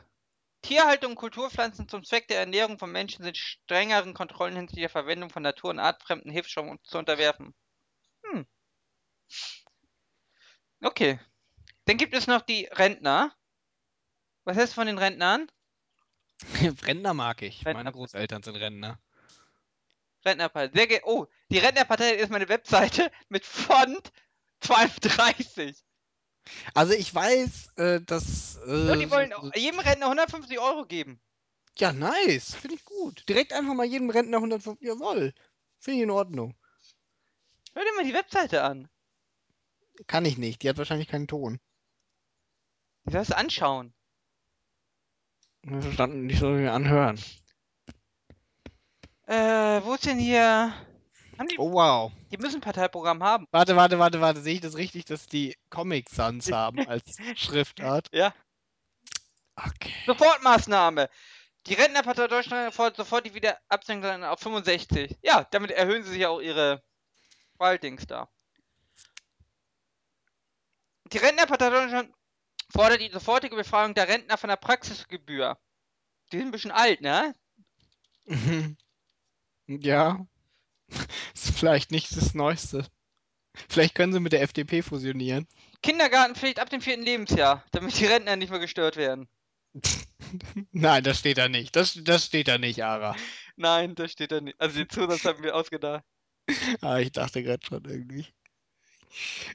Tierhaltung 0.62 1.12
und 1.12 1.16
Kulturpflanzen 1.16 1.88
zum 1.88 2.04
Zweck 2.04 2.26
der 2.28 2.40
Ernährung 2.40 2.78
von 2.78 2.90
Menschen 2.90 3.22
sind 3.22 3.36
strengeren 3.36 4.14
Kontrollen 4.14 4.56
hinsichtlich 4.56 4.84
der 4.84 4.90
Verwendung 4.90 5.28
von 5.28 5.42
natur- 5.42 5.70
und 5.70 5.78
artfremden 5.78 6.32
Hilfsstoffen 6.32 6.78
zu 6.82 6.98
unterwerfen. 6.98 7.54
Hm. 8.24 8.46
Okay. 10.82 11.20
Dann 11.84 11.98
gibt 11.98 12.14
es 12.14 12.26
noch 12.26 12.40
die 12.40 12.64
Rentner. 12.72 13.34
Was 14.44 14.56
hältst 14.56 14.72
du 14.72 14.76
von 14.76 14.86
den 14.86 14.98
Rentnern? 14.98 15.50
Rentner 16.86 17.14
mag 17.14 17.42
ich. 17.42 17.58
Rentner. 17.58 17.74
Meine 17.74 17.92
Großeltern 17.92 18.42
sind 18.42 18.56
Rentner. 18.56 18.98
Rentnerpartei. 20.24 20.74
Sehr 20.74 20.86
ge 20.86 21.00
oh, 21.04 21.26
die 21.50 21.58
Rentnerpartei 21.58 22.14
ist 22.14 22.30
meine 22.30 22.48
Webseite 22.48 23.10
mit 23.28 23.44
Font 23.44 24.12
32. 24.64 25.84
Also 26.74 26.92
ich 26.92 27.14
weiß, 27.14 27.68
äh, 27.76 28.00
dass. 28.00 28.56
Äh, 28.66 28.98
die 28.98 29.10
wollen 29.10 29.32
jedem 29.54 29.80
Rentner 29.80 30.06
150 30.06 30.58
Euro 30.58 30.84
geben. 30.84 31.20
Ja, 31.78 31.92
nice. 31.92 32.54
Finde 32.54 32.76
ich 32.76 32.84
gut. 32.84 33.28
Direkt 33.28 33.52
einfach 33.52 33.74
mal 33.74 33.86
jedem 33.86 34.10
Rentner 34.10 34.38
150. 34.38 34.86
Jawohl. 34.86 35.34
Finde 35.78 35.98
ich 35.98 36.02
in 36.04 36.10
Ordnung. 36.10 36.54
Hör 37.74 37.82
dir 37.82 37.92
mal 37.96 38.04
die 38.04 38.14
Webseite 38.14 38.62
an. 38.62 38.88
Kann 40.06 40.24
ich 40.24 40.38
nicht. 40.38 40.62
Die 40.62 40.68
hat 40.68 40.78
wahrscheinlich 40.78 41.08
keinen 41.08 41.28
Ton. 41.28 41.60
Die 43.04 43.12
sollst 43.12 43.30
du 43.30 43.36
anschauen. 43.36 43.92
Verstanden, 45.66 46.28
die 46.28 46.36
soll 46.36 46.56
ich 46.56 46.62
mir 46.62 46.72
anhören. 46.72 47.18
Äh, 49.26 49.82
wo 49.82 49.94
ist 49.94 50.06
denn 50.06 50.18
hier. 50.18 50.74
Haben 51.38 51.48
die, 51.48 51.58
Oh 51.58 51.72
wow. 51.72 52.12
die 52.30 52.38
müssen 52.38 52.56
ein 52.56 52.60
Parteiprogramm 52.60 53.22
haben. 53.22 53.46
Warte, 53.50 53.76
warte, 53.76 53.98
warte, 53.98 54.20
warte. 54.20 54.40
Sehe 54.40 54.54
ich 54.54 54.60
das 54.60 54.76
richtig, 54.76 55.04
dass 55.04 55.26
die 55.26 55.56
Comic 55.70 56.08
Sans 56.10 56.50
haben 56.52 56.86
als 56.86 57.02
Schriftart? 57.36 58.08
Ja. 58.12 58.34
Okay. 59.56 59.92
Sofortmaßnahme. 60.06 61.08
Die 61.66 61.74
Rentnerpartei 61.74 62.26
Deutschland 62.28 62.74
fordert 62.74 62.96
sofort 62.96 63.24
die 63.26 63.34
Wiederabsenkung 63.34 64.24
auf 64.24 64.40
65. 64.40 65.16
Ja, 65.22 65.44
damit 65.50 65.70
erhöhen 65.70 66.02
sie 66.04 66.10
sich 66.12 66.26
auch 66.26 66.40
ihre 66.40 66.82
Wahldings 67.58 68.06
da. 68.06 68.28
Die 71.12 71.18
Rentnerpartei 71.18 71.70
Deutschland 71.70 72.12
fordert 72.70 73.00
die 73.00 73.10
sofortige 73.10 73.56
Befreiung 73.56 73.94
der 73.94 74.08
Rentner 74.08 74.36
von 74.36 74.48
der 74.48 74.56
Praxisgebühr. 74.56 75.58
Die 76.32 76.38
sind 76.38 76.48
ein 76.48 76.52
bisschen 76.52 76.72
alt, 76.72 77.00
ne? 77.00 77.34
Mhm. 78.26 78.76
Ja. 79.66 80.26
Ist 81.34 81.58
vielleicht 81.58 81.90
nicht 81.90 82.16
das 82.16 82.34
Neueste. 82.34 82.86
Vielleicht 83.68 83.94
können 83.94 84.12
sie 84.12 84.20
mit 84.20 84.32
der 84.32 84.42
FDP 84.42 84.82
fusionieren. 84.82 85.46
Kindergartenpflicht 85.82 86.58
ab 86.58 86.70
dem 86.70 86.80
vierten 86.80 87.02
Lebensjahr, 87.02 87.64
damit 87.70 87.98
die 87.98 88.06
Rentner 88.06 88.36
nicht 88.36 88.50
mehr 88.50 88.58
gestört 88.58 88.96
werden. 88.96 89.28
Nein, 90.72 91.04
das 91.04 91.18
steht 91.18 91.38
da 91.38 91.48
nicht. 91.48 91.76
Das, 91.76 91.98
das 92.02 92.26
steht 92.26 92.48
da 92.48 92.58
nicht, 92.58 92.82
Ara. 92.82 93.16
Nein, 93.56 93.94
das 93.94 94.12
steht 94.12 94.32
da 94.32 94.40
nicht. 94.40 94.60
Also 94.60 94.78
den 94.78 94.90
Zusatz 94.90 95.24
haben 95.24 95.42
wir 95.42 95.54
ausgedacht. 95.54 96.04
Ah, 96.82 96.98
ich 96.98 97.10
dachte 97.10 97.42
gerade 97.42 97.64
schon 97.64 97.82
irgendwie. 97.86 98.26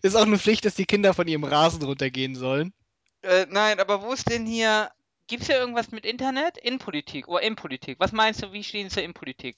Ist 0.02 0.16
auch 0.16 0.26
eine 0.26 0.40
Pflicht, 0.40 0.66
dass 0.66 0.74
die 0.74 0.86
Kinder 0.86 1.14
von 1.14 1.28
ihrem 1.28 1.44
Rasen 1.44 1.84
runtergehen 1.84 2.34
sollen. 2.34 2.74
Äh, 3.22 3.46
nein, 3.50 3.80
aber 3.80 4.02
wo 4.02 4.14
ist 4.14 4.30
denn 4.30 4.46
hier. 4.48 4.90
Gibt's 5.28 5.46
hier 5.46 5.60
irgendwas 5.60 5.92
mit 5.92 6.06
Internet? 6.06 6.58
Innenpolitik 6.58 7.28
oder 7.28 7.44
Innenpolitik? 7.44 8.00
Was 8.00 8.12
meinst 8.12 8.42
du, 8.42 8.52
wie 8.52 8.64
stehen 8.64 8.90
sie 8.90 8.96
zur 8.96 9.04
Innenpolitik? 9.04 9.58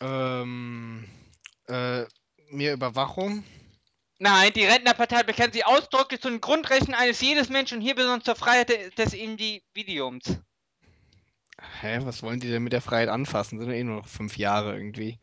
Ähm, 0.00 1.08
äh, 1.66 2.04
mehr 2.50 2.72
Überwachung. 2.74 3.44
Nein, 4.20 4.52
die 4.52 4.64
Rentnerpartei 4.64 5.22
bekennt 5.22 5.54
sich 5.54 5.64
ausdrücklich 5.66 6.20
zu 6.20 6.28
den 6.28 6.40
Grundrechten 6.40 6.94
eines 6.94 7.20
jedes 7.20 7.48
Menschen 7.48 7.78
und 7.78 7.84
hier 7.84 7.94
besonders 7.94 8.24
zur 8.24 8.34
Freiheit 8.34 8.68
de- 8.68 8.90
des 8.90 9.12
Individuums. 9.14 10.38
Hä, 11.80 11.98
was 12.02 12.22
wollen 12.22 12.40
die 12.40 12.50
denn 12.50 12.62
mit 12.62 12.72
der 12.72 12.80
Freiheit 12.80 13.08
anfassen? 13.08 13.58
Sind 13.58 13.70
ja 13.70 13.76
eh 13.76 13.84
nur 13.84 13.96
noch 13.96 14.08
fünf 14.08 14.36
Jahre 14.36 14.74
irgendwie. 14.76 15.18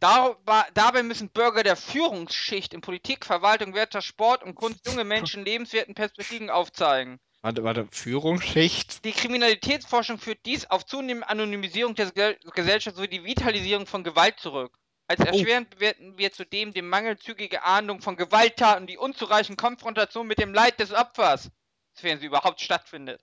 Darüber, 0.00 0.66
dabei 0.74 1.02
müssen 1.02 1.30
Bürger 1.30 1.62
der 1.62 1.76
Führungsschicht 1.76 2.74
in 2.74 2.82
Politik, 2.82 3.24
Verwaltung, 3.24 3.74
Wirtschaft, 3.74 4.06
Sport 4.06 4.42
und 4.42 4.54
Kunst 4.54 4.86
junge 4.86 5.04
Menschen 5.04 5.44
lebenswerten 5.44 5.94
Perspektiven 5.94 6.50
aufzeigen. 6.50 7.18
Warte, 7.46 7.62
warte, 7.62 7.86
Führungsschicht? 7.92 9.04
Die 9.04 9.12
Kriminalitätsforschung 9.12 10.18
führt 10.18 10.44
dies 10.46 10.66
auf 10.68 10.84
zunehmende 10.84 11.28
Anonymisierung 11.28 11.94
der 11.94 12.08
Gesell- 12.08 12.40
Gesellschaft 12.50 12.96
sowie 12.96 13.06
die 13.06 13.22
Vitalisierung 13.22 13.86
von 13.86 14.02
Gewalt 14.02 14.40
zurück. 14.40 14.76
Als 15.06 15.20
erschwerend 15.20 15.70
bewerten 15.70 16.18
wir 16.18 16.32
zudem 16.32 16.72
die 16.72 16.82
mangelzügige 16.82 17.62
Ahndung 17.62 18.00
von 18.00 18.16
Gewalttaten 18.16 18.80
und 18.80 18.86
die 18.90 18.98
unzureichende 18.98 19.62
Konfrontation 19.62 20.26
mit 20.26 20.40
dem 20.40 20.54
Leid 20.54 20.80
des 20.80 20.92
Opfers, 20.92 21.52
sofern 21.94 22.18
sie 22.18 22.26
überhaupt 22.26 22.60
stattfindet. 22.60 23.22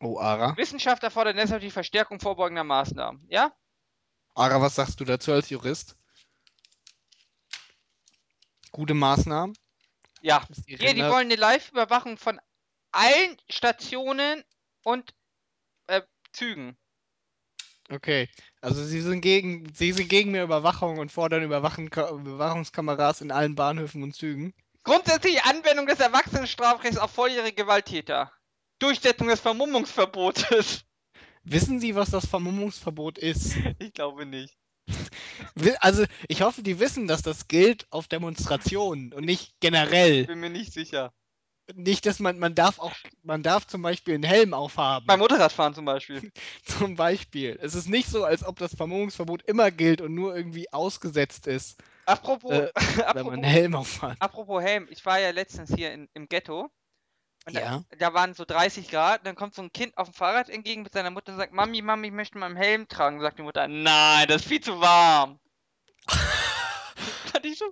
Oh, 0.00 0.18
Ara. 0.18 0.54
Wissenschaft 0.58 1.02
erfordert 1.02 1.38
deshalb 1.38 1.62
die 1.62 1.70
Verstärkung 1.70 2.20
vorbeugender 2.20 2.64
Maßnahmen. 2.64 3.26
Ja? 3.30 3.50
Ara, 4.34 4.60
was 4.60 4.74
sagst 4.74 5.00
du 5.00 5.06
dazu 5.06 5.32
als 5.32 5.48
Jurist? 5.48 5.96
Gute 8.72 8.92
Maßnahmen? 8.92 9.56
Ja. 10.20 10.46
Hier, 10.66 10.92
die 10.92 11.00
wollen 11.00 11.30
eine 11.30 11.36
Live-Überwachung 11.36 12.18
von 12.18 12.38
allen 12.92 13.36
Stationen 13.50 14.44
und 14.84 15.14
äh, 15.88 16.02
Zügen. 16.32 16.76
Okay, 17.90 18.28
also 18.60 18.82
sie 18.84 19.00
sind 19.00 19.20
gegen, 19.20 19.70
sie 19.74 19.92
sind 19.92 20.08
gegen 20.08 20.30
mehr 20.30 20.44
Überwachung 20.44 20.98
und 20.98 21.12
fordern 21.12 21.42
Überwachen, 21.42 21.88
Überwachungskameras 21.88 23.20
in 23.20 23.30
allen 23.30 23.54
Bahnhöfen 23.54 24.02
und 24.02 24.14
Zügen. 24.14 24.54
Grundsätzliche 24.84 25.44
Anwendung 25.44 25.86
des 25.86 26.00
Erwachsenenstrafrechts 26.00 26.96
auf 26.96 27.10
volljährige 27.10 27.54
Gewalttäter. 27.54 28.32
Durchsetzung 28.78 29.28
des 29.28 29.40
Vermummungsverbotes. 29.40 30.84
Wissen 31.44 31.80
Sie, 31.80 31.94
was 31.94 32.10
das 32.10 32.26
Vermummungsverbot 32.26 33.18
ist? 33.18 33.56
Ich 33.78 33.92
glaube 33.92 34.26
nicht. 34.26 34.56
Also, 35.80 36.04
ich 36.28 36.42
hoffe, 36.42 36.62
die 36.62 36.80
wissen, 36.80 37.06
dass 37.06 37.22
das 37.22 37.46
gilt 37.46 37.86
auf 37.90 38.08
Demonstrationen 38.08 39.12
und 39.12 39.24
nicht 39.24 39.54
generell. 39.60 40.26
Bin 40.26 40.40
mir 40.40 40.50
nicht 40.50 40.72
sicher. 40.72 41.12
Nicht, 41.74 42.06
dass 42.06 42.18
man, 42.18 42.38
man 42.38 42.54
darf 42.54 42.78
auch, 42.78 42.92
man 43.22 43.42
darf 43.42 43.66
zum 43.66 43.82
Beispiel 43.82 44.14
einen 44.14 44.24
Helm 44.24 44.52
aufhaben. 44.52 45.06
Beim 45.06 45.20
Motorradfahren 45.20 45.74
zum 45.74 45.84
Beispiel. 45.84 46.32
Zum 46.64 46.96
Beispiel. 46.96 47.58
Es 47.62 47.74
ist 47.74 47.88
nicht 47.88 48.08
so, 48.08 48.24
als 48.24 48.44
ob 48.44 48.58
das 48.58 48.74
Vermummungsverbot 48.74 49.42
immer 49.42 49.70
gilt 49.70 50.00
und 50.00 50.14
nur 50.14 50.36
irgendwie 50.36 50.72
ausgesetzt 50.72 51.46
ist, 51.46 51.78
Apropos, 52.04 52.50
Äh, 52.52 52.72
wenn 52.74 52.96
man 52.98 53.04
apropos, 53.06 53.32
einen 53.32 53.44
Helm 53.44 53.74
aufhat. 53.76 54.16
apropos 54.20 54.62
Helm, 54.62 54.88
ich 54.90 55.04
war 55.06 55.18
ja 55.20 55.30
letztens 55.30 55.72
hier 55.74 55.92
in, 55.92 56.08
im 56.14 56.28
Ghetto. 56.28 56.68
Und 57.46 57.54
Ja. 57.54 57.82
da, 57.90 57.96
da 57.96 58.14
waren 58.14 58.34
so 58.34 58.44
30 58.44 58.88
Grad, 58.90 59.26
dann 59.26 59.34
kommt 59.36 59.54
so 59.54 59.62
ein 59.62 59.72
Kind 59.72 59.96
auf 59.96 60.08
dem 60.10 60.14
Fahrrad 60.14 60.48
entgegen 60.50 60.82
mit 60.82 60.92
seiner 60.92 61.10
Mutter 61.10 61.32
und 61.32 61.38
sagt, 61.38 61.52
Mami, 61.52 61.80
Mami, 61.82 62.08
ich 62.08 62.12
möchte 62.12 62.38
mal 62.38 62.46
einen 62.46 62.56
Helm 62.56 62.88
tragen. 62.88 63.20
Sagt 63.20 63.38
die 63.38 63.42
Mutter, 63.42 63.66
nein, 63.68 64.26
das 64.28 64.42
ist 64.42 64.48
viel 64.48 64.60
zu 64.60 64.80
warm. 64.80 65.38
Fand 67.32 67.46
ich 67.46 67.58
so 67.58 67.66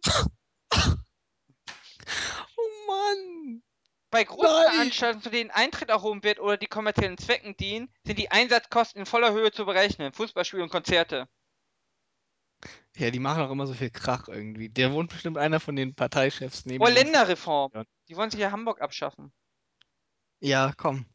Oh 2.56 2.70
Mann! 2.88 3.62
Bei 4.10 4.24
Großveranstaltungen, 4.24 5.22
zu 5.22 5.30
denen 5.30 5.50
Eintritt 5.50 5.88
erhoben 5.88 6.24
wird 6.24 6.40
oder 6.40 6.56
die 6.56 6.66
kommerziellen 6.66 7.16
Zwecken 7.16 7.56
dienen, 7.56 7.92
sind 8.04 8.18
die 8.18 8.30
Einsatzkosten 8.30 9.00
in 9.00 9.06
voller 9.06 9.32
Höhe 9.32 9.52
zu 9.52 9.64
berechnen. 9.64 10.12
Fußballspiele 10.12 10.62
und 10.62 10.70
Konzerte. 10.70 11.28
Ja, 12.96 13.10
die 13.10 13.20
machen 13.20 13.42
auch 13.42 13.50
immer 13.50 13.66
so 13.66 13.74
viel 13.74 13.90
Krach 13.90 14.28
irgendwie. 14.28 14.68
Der 14.68 14.92
wohnt 14.92 15.10
bestimmt 15.10 15.38
einer 15.38 15.60
von 15.60 15.76
den 15.76 15.94
Parteichefs 15.94 16.66
neben 16.66 16.84
uns. 16.84 16.94
Länderreform. 16.94 17.70
Ja. 17.72 17.84
Die 18.08 18.16
wollen 18.16 18.30
sich 18.30 18.40
ja 18.40 18.50
Hamburg 18.50 18.80
abschaffen. 18.80 19.32
Ja, 20.40 20.72
komm. 20.76 21.06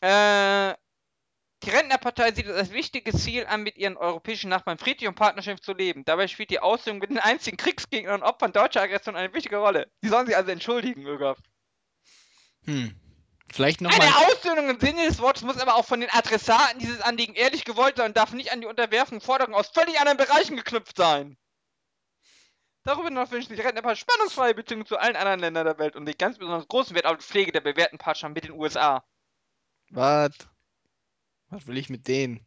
Äh, 0.00 0.74
die 1.62 1.70
Rentnerpartei 1.70 2.32
sieht 2.32 2.46
es 2.46 2.56
als 2.56 2.72
wichtiges 2.72 3.22
Ziel 3.22 3.46
an, 3.46 3.62
mit 3.62 3.76
ihren 3.76 3.98
europäischen 3.98 4.48
Nachbarn 4.48 4.78
friedlich 4.78 5.08
und 5.08 5.14
partnerschaftlich 5.14 5.64
zu 5.64 5.74
leben. 5.74 6.04
Dabei 6.06 6.26
spielt 6.26 6.50
die 6.50 6.60
Aussöhnung 6.60 7.00
mit 7.00 7.10
den 7.10 7.18
einzigen 7.18 7.58
Kriegsgegnern 7.58 8.22
und 8.22 8.26
Opfern 8.26 8.52
deutscher 8.52 8.80
Aggression 8.80 9.14
eine 9.14 9.34
wichtige 9.34 9.58
Rolle. 9.58 9.90
Sie 10.00 10.08
sollen 10.08 10.26
sich 10.26 10.36
also 10.36 10.50
entschuldigen, 10.50 11.06
Ögaf. 11.06 11.38
Hm. 12.66 12.94
Vielleicht 13.52 13.80
Eine 13.80 13.88
nochmal. 13.90 14.08
Aussöhnung 14.26 14.70
im 14.70 14.78
Sinne 14.80 15.06
des 15.06 15.18
Wortes 15.18 15.42
muss 15.42 15.58
aber 15.58 15.74
auch 15.74 15.84
von 15.84 16.00
den 16.00 16.10
Adressaten 16.10 16.78
dieses 16.78 17.00
Anliegen 17.00 17.34
ehrlich 17.34 17.64
gewollt 17.64 17.96
sein 17.96 18.06
und 18.06 18.16
darf 18.16 18.32
nicht 18.32 18.52
an 18.52 18.60
die 18.60 18.66
Unterwerfung 18.68 19.20
Forderungen 19.20 19.56
aus 19.56 19.68
völlig 19.68 19.98
anderen 19.98 20.18
Bereichen 20.18 20.56
geknüpft 20.56 20.96
sein. 20.96 21.36
Darüber 22.84 23.08
hinaus 23.08 23.30
wünschen 23.30 23.54
sich 23.54 23.64
Rentnerpartei 23.64 23.96
spannungsfreie 23.96 24.54
Beziehungen 24.54 24.86
zu 24.86 24.96
allen 24.96 25.16
anderen 25.16 25.40
Ländern 25.40 25.66
der 25.66 25.78
Welt 25.78 25.96
und 25.96 26.06
legt 26.06 26.18
ganz 26.20 26.38
besonders 26.38 26.66
großen 26.68 26.94
Wert 26.94 27.06
auf 27.06 27.18
die 27.18 27.24
Pflege 27.24 27.52
der 27.52 27.60
bewährten 27.60 27.98
Partnerschaft 27.98 28.34
mit 28.34 28.44
den 28.44 28.52
USA. 28.52 29.04
Was? 29.90 30.30
Was 31.48 31.66
will 31.66 31.76
ich 31.76 31.90
mit 31.90 32.06
denen? 32.06 32.46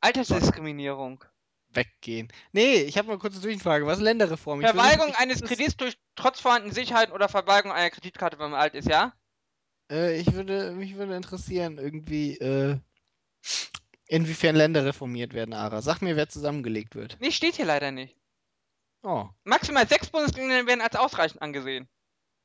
Altersdiskriminierung. 0.00 1.24
weggehen. 1.70 2.30
Nee, 2.52 2.82
ich 2.82 2.98
habe 2.98 3.08
mal 3.08 3.18
kurz 3.18 3.34
eine 3.34 3.42
Zwischenfrage. 3.42 3.86
Was 3.86 3.98
ist 3.98 4.04
Länderreform? 4.04 4.60
Ich 4.60 4.68
Verweigerung 4.68 5.14
eines 5.14 5.42
Kredits 5.42 5.76
durch 5.76 5.96
trotz 6.14 6.40
vorhandenen 6.40 6.74
Sicherheiten 6.74 7.14
oder 7.14 7.28
Verweigerung 7.28 7.72
einer 7.72 7.90
Kreditkarte, 7.90 8.38
wenn 8.38 8.50
man 8.50 8.60
alt 8.60 8.74
ist, 8.74 8.88
ja? 8.88 9.14
Äh, 9.94 10.20
ich 10.20 10.32
würde, 10.32 10.72
mich 10.72 10.96
würde 10.96 11.16
interessieren, 11.16 11.78
irgendwie, 11.78 12.36
äh, 12.38 12.78
inwiefern 14.08 14.56
Länder 14.56 14.84
reformiert 14.84 15.34
werden, 15.34 15.54
Ara. 15.54 15.82
Sag 15.82 16.02
mir, 16.02 16.16
wer 16.16 16.28
zusammengelegt 16.28 16.96
wird. 16.96 17.16
Nee, 17.20 17.30
steht 17.30 17.54
hier 17.54 17.64
leider 17.64 17.92
nicht. 17.92 18.16
Oh. 19.02 19.28
Maximal 19.44 19.86
sechs 19.86 20.10
Bundesländer 20.10 20.66
werden 20.66 20.80
als 20.80 20.96
ausreichend 20.96 21.42
angesehen. 21.42 21.88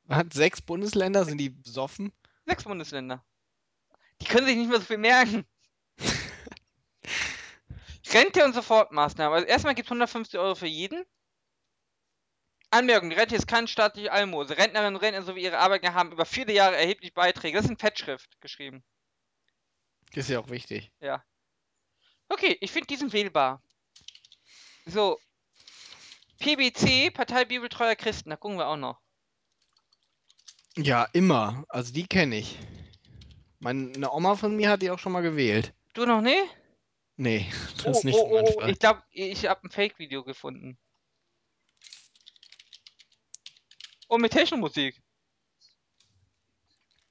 Hat 0.08 0.32
sechs 0.32 0.60
Bundesländer, 0.60 1.24
sind 1.24 1.38
die 1.38 1.50
besoffen? 1.50 2.12
Sechs 2.46 2.64
Bundesländer. 2.64 3.24
Die 4.20 4.26
können 4.26 4.46
sich 4.46 4.56
nicht 4.56 4.68
mehr 4.68 4.78
so 4.78 4.84
viel 4.84 4.98
merken. 4.98 5.44
Rente 8.12 8.44
und 8.44 8.54
Sofortmaßnahmen. 8.54 9.34
Also 9.34 9.46
erstmal 9.46 9.74
gibt 9.74 9.86
es 9.86 9.90
150 9.90 10.38
Euro 10.38 10.54
für 10.54 10.66
jeden. 10.66 11.04
Anmerkung, 12.70 13.10
die 13.10 13.16
Rente 13.16 13.34
ist 13.34 13.48
keine 13.48 13.66
staatliche 13.68 14.12
Almose. 14.12 14.56
Rentnerinnen 14.56 14.94
und 14.94 15.00
Rentner 15.02 15.22
sowie 15.22 15.42
ihre 15.42 15.58
Arbeitgeber 15.58 15.94
haben 15.94 16.12
über 16.12 16.24
viele 16.24 16.52
Jahre 16.52 16.76
erheblich 16.76 17.12
Beiträge. 17.14 17.56
Das 17.56 17.64
ist 17.64 17.70
in 17.70 17.78
Fettschrift 17.78 18.40
geschrieben. 18.40 18.84
Ist 20.14 20.28
ja 20.28 20.40
auch 20.40 20.48
wichtig. 20.50 20.90
Okay, 22.28 22.56
ich 22.60 22.70
finde 22.70 22.86
diesen 22.86 23.12
wählbar. 23.12 23.62
So. 24.86 25.18
PBC, 26.38 27.12
Partei 27.12 27.44
Bibeltreuer 27.44 27.96
Christen, 27.96 28.30
da 28.30 28.36
gucken 28.36 28.58
wir 28.58 28.66
auch 28.68 28.76
noch. 28.76 29.00
Ja, 30.76 31.06
immer. 31.12 31.64
Also 31.68 31.92
die 31.92 32.06
kenne 32.06 32.36
ich. 32.38 32.56
Meine 33.58 34.10
Oma 34.10 34.36
von 34.36 34.56
mir 34.56 34.70
hat 34.70 34.80
die 34.82 34.90
auch 34.90 34.98
schon 34.98 35.12
mal 35.12 35.20
gewählt. 35.22 35.74
Du 35.92 36.06
noch 36.06 36.20
nicht? 36.22 36.42
Nee, 37.16 37.50
das 37.76 37.86
Oh, 37.86 37.90
ist 37.90 38.04
nicht 38.04 38.14
oh, 38.18 38.40
oh, 38.40 38.60
Fall. 38.60 38.70
ich 38.70 38.78
glaube, 38.78 39.02
ich 39.10 39.46
habe 39.46 39.66
ein 39.66 39.70
Fake-Video 39.70 40.24
gefunden. 40.24 40.78
Oh, 44.10 44.18
mit 44.18 44.32
Technomusik. 44.32 45.00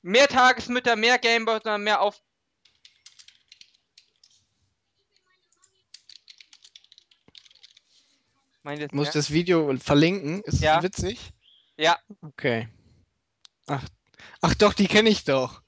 Mehr 0.02 0.28
Tagesmütter, 0.28 0.98
mehr 0.98 1.18
Gameboys, 1.18 1.64
mehr 1.80 2.02
auf. 2.02 2.22
Ich 8.66 8.92
muss 8.92 9.06
mehr? 9.06 9.14
das 9.14 9.32
Video 9.32 9.76
verlinken. 9.78 10.42
Ist 10.42 10.62
Ja. 10.62 10.78
es 10.80 10.84
witzig? 10.84 11.32
Ja. 11.78 11.98
Okay. 12.22 12.68
Ach, 13.68 13.88
ach 14.42 14.54
doch, 14.56 14.74
die 14.74 14.88
kenne 14.88 15.10
ich 15.10 15.24
doch. 15.24 15.64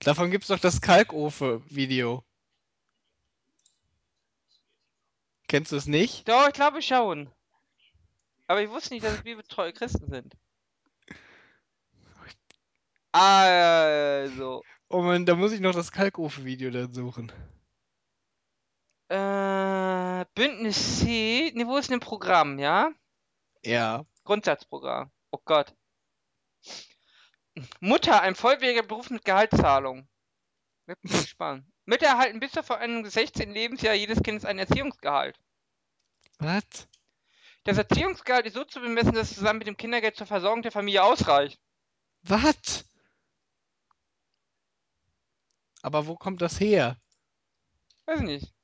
Davon 0.00 0.30
gibt's 0.30 0.48
doch 0.48 0.60
das 0.60 0.82
Kalkofe-Video. 0.82 2.22
Kennst 5.48 5.72
du 5.72 5.76
es 5.76 5.86
nicht? 5.86 6.28
Doch, 6.28 6.48
ich 6.48 6.52
glaube 6.52 6.82
schon. 6.82 7.32
Aber 8.48 8.62
ich 8.62 8.70
wusste 8.70 8.94
nicht, 8.94 9.04
dass 9.04 9.14
es 9.14 9.22
bibeltreue 9.22 9.72
Christen 9.72 10.10
sind. 10.10 10.36
Also. 13.12 14.62
Oh 14.88 15.02
Mann, 15.02 15.26
da 15.26 15.34
muss 15.34 15.52
ich 15.52 15.60
noch 15.60 15.74
das 15.74 15.92
Kalkofe-Video 15.92 16.70
dann 16.70 16.92
suchen. 16.92 17.32
Äh, 19.08 20.24
Bündnis 20.34 21.00
C. 21.00 21.52
Ne, 21.54 21.66
wo 21.66 21.76
ist 21.76 21.90
denn 21.90 21.98
ein 21.98 22.00
Programm, 22.00 22.58
ja? 22.58 22.90
Ja. 23.64 24.04
Grundsatzprogramm. 24.24 25.10
Oh 25.30 25.40
Gott. 25.44 25.74
Mutter, 27.80 28.22
ein 28.22 28.34
vollwertiger 28.34 28.82
Beruf 28.82 29.10
mit 29.10 29.24
Gehaltszahlung. 29.24 30.08
Gespannt. 31.02 31.66
Mütter 31.84 32.06
erhalten 32.06 32.40
bis 32.40 32.52
zur 32.52 32.62
Vollendung 32.62 33.02
des 33.02 33.14
16. 33.14 33.50
Lebensjahr 33.50 33.94
jedes 33.94 34.22
Kindes 34.22 34.44
ein 34.44 34.58
Erziehungsgehalt. 34.58 35.38
Was? 36.38 36.88
Das 37.68 37.76
Erziehungsgehalt 37.76 38.46
ist 38.46 38.54
so 38.54 38.64
zu 38.64 38.80
bemessen, 38.80 39.12
dass 39.12 39.30
es 39.30 39.36
zusammen 39.36 39.58
mit 39.58 39.68
dem 39.68 39.76
Kindergeld 39.76 40.16
zur 40.16 40.26
Versorgung 40.26 40.62
der 40.62 40.72
Familie 40.72 41.04
ausreicht. 41.04 41.60
Was? 42.22 42.86
Aber 45.82 46.06
wo 46.06 46.16
kommt 46.16 46.40
das 46.40 46.58
her? 46.60 46.96
Weiß 48.06 48.20
ich 48.20 48.24
nicht. 48.24 48.54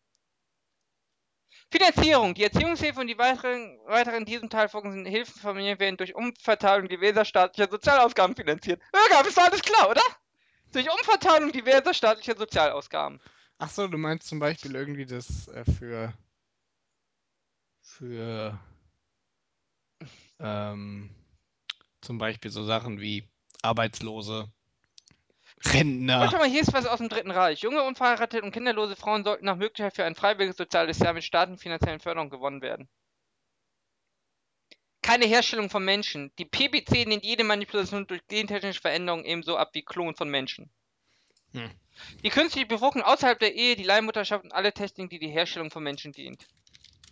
Finanzierung. 1.70 2.32
Die 2.32 2.44
Erziehungshilfe 2.44 2.98
und 2.98 3.08
die 3.08 3.18
weiteren, 3.18 3.78
weiteren 3.84 4.20
in 4.20 4.24
diesem 4.24 4.48
Teil 4.48 4.70
vorgesehenen 4.70 5.04
Hilfen 5.04 5.34
für 5.34 5.40
Familien 5.40 5.78
werden 5.78 5.98
durch 5.98 6.14
Umverteilung 6.14 6.88
diverser 6.88 7.26
staatlicher 7.26 7.70
Sozialausgaben 7.70 8.34
finanziert. 8.34 8.80
Ja, 9.10 9.20
ist 9.20 9.38
alles 9.38 9.60
klar, 9.60 9.90
oder? 9.90 10.00
Durch 10.72 10.90
Umverteilung 10.90 11.52
diverser 11.52 11.92
staatlicher 11.92 12.38
Sozialausgaben. 12.38 13.20
Ach 13.58 13.68
so, 13.68 13.86
du 13.86 13.98
meinst 13.98 14.28
zum 14.28 14.38
Beispiel 14.38 14.74
irgendwie 14.74 15.04
das 15.04 15.46
äh, 15.48 15.66
für 15.66 16.14
für 17.82 18.58
ähm, 20.44 21.10
zum 22.00 22.18
Beispiel 22.18 22.50
so 22.50 22.64
Sachen 22.64 23.00
wie 23.00 23.26
Arbeitslose, 23.62 24.52
Rentner. 25.66 26.20
Warte 26.20 26.36
mal, 26.36 26.48
hier 26.48 26.60
ist 26.60 26.72
was 26.72 26.86
aus 26.86 26.98
dem 26.98 27.08
Dritten 27.08 27.30
Reich. 27.30 27.60
Junge, 27.60 27.82
unverheiratete 27.82 28.42
und 28.42 28.52
kinderlose 28.52 28.96
Frauen 28.96 29.24
sollten 29.24 29.46
nach 29.46 29.56
Möglichkeit 29.56 29.94
für 29.94 30.04
ein 30.04 30.14
freiwilliges 30.14 30.56
soziales 30.56 30.98
Jahr 30.98 31.14
mit 31.14 31.24
staatlichen 31.24 31.58
finanziellen 31.58 32.00
Förderung 32.00 32.28
gewonnen 32.28 32.60
werden. 32.60 32.88
Keine 35.00 35.26
Herstellung 35.26 35.70
von 35.70 35.84
Menschen. 35.84 36.32
Die 36.38 36.44
PBC 36.44 37.04
lehnt 37.04 37.24
jede 37.24 37.44
Manipulation 37.44 38.06
durch 38.06 38.26
gentechnische 38.26 38.80
Veränderungen 38.80 39.24
ebenso 39.24 39.56
ab 39.56 39.70
wie 39.72 39.82
Klon 39.82 40.14
von 40.14 40.28
Menschen. 40.28 40.70
Hm. 41.52 41.70
Die 42.22 42.30
künstliche 42.30 42.66
Befruchtung 42.66 43.02
außerhalb 43.02 43.38
der 43.38 43.54
Ehe, 43.54 43.76
die 43.76 43.84
Leihmutterschaft 43.84 44.44
und 44.44 44.52
alle 44.52 44.72
Techniken, 44.72 45.10
die 45.10 45.18
die 45.18 45.28
Herstellung 45.28 45.70
von 45.70 45.82
Menschen 45.82 46.12
dient. 46.12 46.46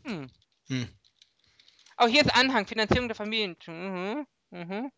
Hm. 0.05 0.30
Hm. 0.68 0.89
Auch 2.03 2.09
hier 2.09 2.22
ist 2.22 2.34
Anhang, 2.34 2.66
Finanzierung 2.66 3.07
der 3.07 3.14
Familien. 3.14 3.57
Mhm. 3.64 4.26
Mhm. 4.50 4.90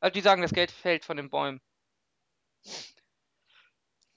Also 0.00 0.12
die 0.12 0.20
sagen, 0.20 0.42
das 0.42 0.52
Geld 0.52 0.72
fällt 0.72 1.04
von 1.04 1.16
den 1.16 1.30
Bäumen. 1.30 1.60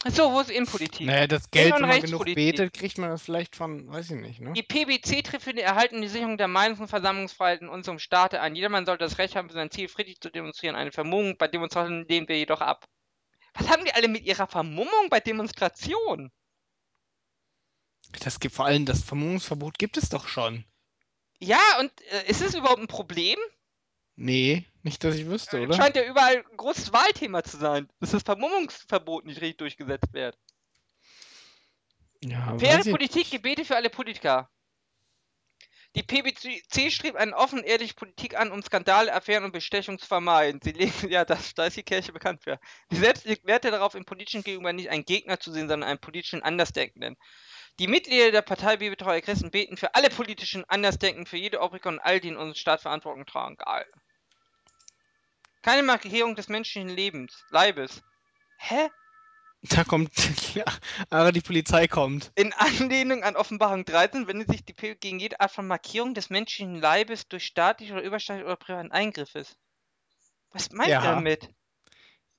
So, 0.07 0.31
wo 0.33 0.39
ist 0.39 0.49
Innenpolitik? 0.49 1.05
Naja, 1.05 1.27
das 1.27 1.51
Geld, 1.51 1.75
wenn 1.75 1.87
man 1.87 2.01
genug 2.01 2.25
betet, 2.25 2.73
kriegt 2.73 2.97
man 2.97 3.11
das 3.11 3.21
vielleicht 3.21 3.55
von, 3.55 3.87
weiß 3.87 4.09
ich 4.09 4.19
nicht, 4.19 4.41
ne? 4.41 4.53
Die 4.53 4.63
PBC 4.63 5.23
trifft 5.23 5.43
für 5.43 5.53
die 5.53 5.61
Erhaltung 5.61 6.01
die 6.01 6.07
Sicherung 6.07 6.37
der 6.37 6.47
Meinungs- 6.47 6.79
und 6.79 6.87
Versammlungsfreiheit 6.87 7.61
in 7.61 7.69
unserem 7.69 7.99
Staate 7.99 8.41
ein. 8.41 8.55
Jedermann 8.55 8.87
sollte 8.87 9.03
das 9.03 9.19
Recht 9.19 9.35
haben, 9.35 9.47
für 9.47 9.53
sein 9.53 9.69
Ziel 9.69 9.89
friedlich 9.89 10.19
zu 10.19 10.31
demonstrieren. 10.31 10.75
Eine 10.75 10.91
Vermummung 10.91 11.37
bei 11.37 11.47
Demonstrationen 11.47 12.07
lehnen 12.07 12.27
wir 12.27 12.37
jedoch 12.37 12.61
ab. 12.61 12.87
Was 13.53 13.69
haben 13.69 13.85
die 13.85 13.93
alle 13.93 14.07
mit 14.07 14.23
ihrer 14.23 14.47
Vermummung 14.47 15.09
bei 15.11 15.19
Demonstrationen? 15.19 16.31
Das 18.19 18.39
gibt 18.39 18.55
vor 18.55 18.65
allem 18.65 18.85
das 18.85 19.03
Vermummungsverbot 19.03 19.77
gibt 19.79 19.97
es 19.97 20.09
doch 20.09 20.27
schon. 20.27 20.65
Ja, 21.39 21.79
und 21.79 21.91
äh, 22.11 22.29
ist 22.29 22.41
es 22.41 22.53
überhaupt 22.53 22.81
ein 22.81 22.87
Problem? 22.87 23.37
Nee, 24.15 24.65
nicht, 24.83 25.03
dass 25.03 25.15
ich 25.15 25.25
wüsste, 25.25 25.61
oder? 25.61 25.75
Scheint 25.75 25.95
ja 25.95 26.03
überall 26.03 26.37
ein 26.37 26.57
großes 26.57 26.93
Wahlthema 26.93 27.43
zu 27.43 27.57
sein, 27.57 27.89
dass 27.99 28.11
das 28.11 28.23
Vermummungsverbot 28.23 29.25
nicht 29.25 29.41
richtig 29.41 29.57
durchgesetzt 29.57 30.13
wird. 30.13 30.37
Ja, 32.23 32.57
Faire 32.59 32.83
Politik. 32.83 33.31
Gebete 33.31 33.65
für 33.65 33.75
alle 33.75 33.89
Politiker. 33.89 34.49
Die 35.95 36.03
PBC 36.03 36.89
strebt 36.89 37.17
eine 37.17 37.35
offen 37.35 37.63
ehrliche 37.63 37.95
Politik 37.95 38.37
an, 38.37 38.51
um 38.51 38.61
Skandale, 38.61 39.13
Affären 39.13 39.43
und 39.43 39.51
Bestechung 39.51 39.99
zu 39.99 40.07
vermeiden. 40.07 40.61
Sie 40.63 40.71
legen, 40.71 41.09
ja, 41.09 41.25
das, 41.25 41.53
da 41.53 41.65
ist 41.65 41.75
die 41.75 41.83
Kirche 41.83 42.13
bekannt 42.13 42.41
für. 42.43 42.59
Sie 42.89 42.97
selbst 42.97 43.25
legt 43.25 43.45
Werte 43.45 43.71
darauf, 43.71 43.95
im 43.95 44.05
politischen 44.05 44.43
Gegenüber 44.43 44.71
nicht 44.71 44.89
einen 44.89 45.03
Gegner 45.03 45.39
zu 45.39 45.51
sehen, 45.51 45.67
sondern 45.67 45.89
einen 45.89 45.99
politischen 45.99 46.43
Andersdenkenden. 46.43 47.17
Die 47.79 47.87
Mitglieder 47.87 48.31
der 48.31 48.41
Partei 48.41 48.77
Bibeltreue 48.77 49.21
Christen 49.21 49.49
beten 49.51 49.77
für 49.77 49.95
alle 49.95 50.09
politischen 50.09 50.65
Andersdenken, 50.69 51.25
für 51.25 51.37
jede 51.37 51.61
Obrigkeit 51.61 51.93
und 51.93 51.99
all 51.99 52.19
die 52.19 52.27
in 52.29 52.35
unserem 52.35 52.55
Staat 52.55 52.81
Verantwortung 52.81 53.25
tragen. 53.25 53.57
Geil. 53.57 53.85
Keine 55.63 55.83
Markierung 55.83 56.35
des 56.35 56.47
menschlichen 56.49 56.89
Lebens, 56.89 57.43
Leibes. 57.49 58.01
Hä? 58.57 58.89
Da 59.63 59.83
kommt, 59.83 60.11
ja, 60.55 60.65
aber 61.09 61.31
die 61.31 61.41
Polizei 61.41 61.87
kommt. 61.87 62.31
In 62.35 62.51
Anlehnung 62.53 63.23
an 63.23 63.35
Offenbarung 63.35 63.85
13 63.85 64.27
wendet 64.27 64.49
sich 64.49 64.65
die 64.65 64.73
PO 64.73 64.95
gegen 64.99 65.19
jede 65.19 65.39
Art 65.39 65.51
von 65.51 65.67
Markierung 65.67 66.15
des 66.15 66.31
menschlichen 66.31 66.81
Leibes 66.81 67.27
durch 67.27 67.45
staatliche 67.45 67.93
oder 67.93 68.01
überstaatliche 68.01 68.45
oder 68.45 68.55
privaten 68.55 68.91
Eingriffes. 68.91 69.55
Was 70.51 70.71
meint 70.71 70.89
Ja. 70.89 71.03
er 71.03 71.15
damit? 71.15 71.47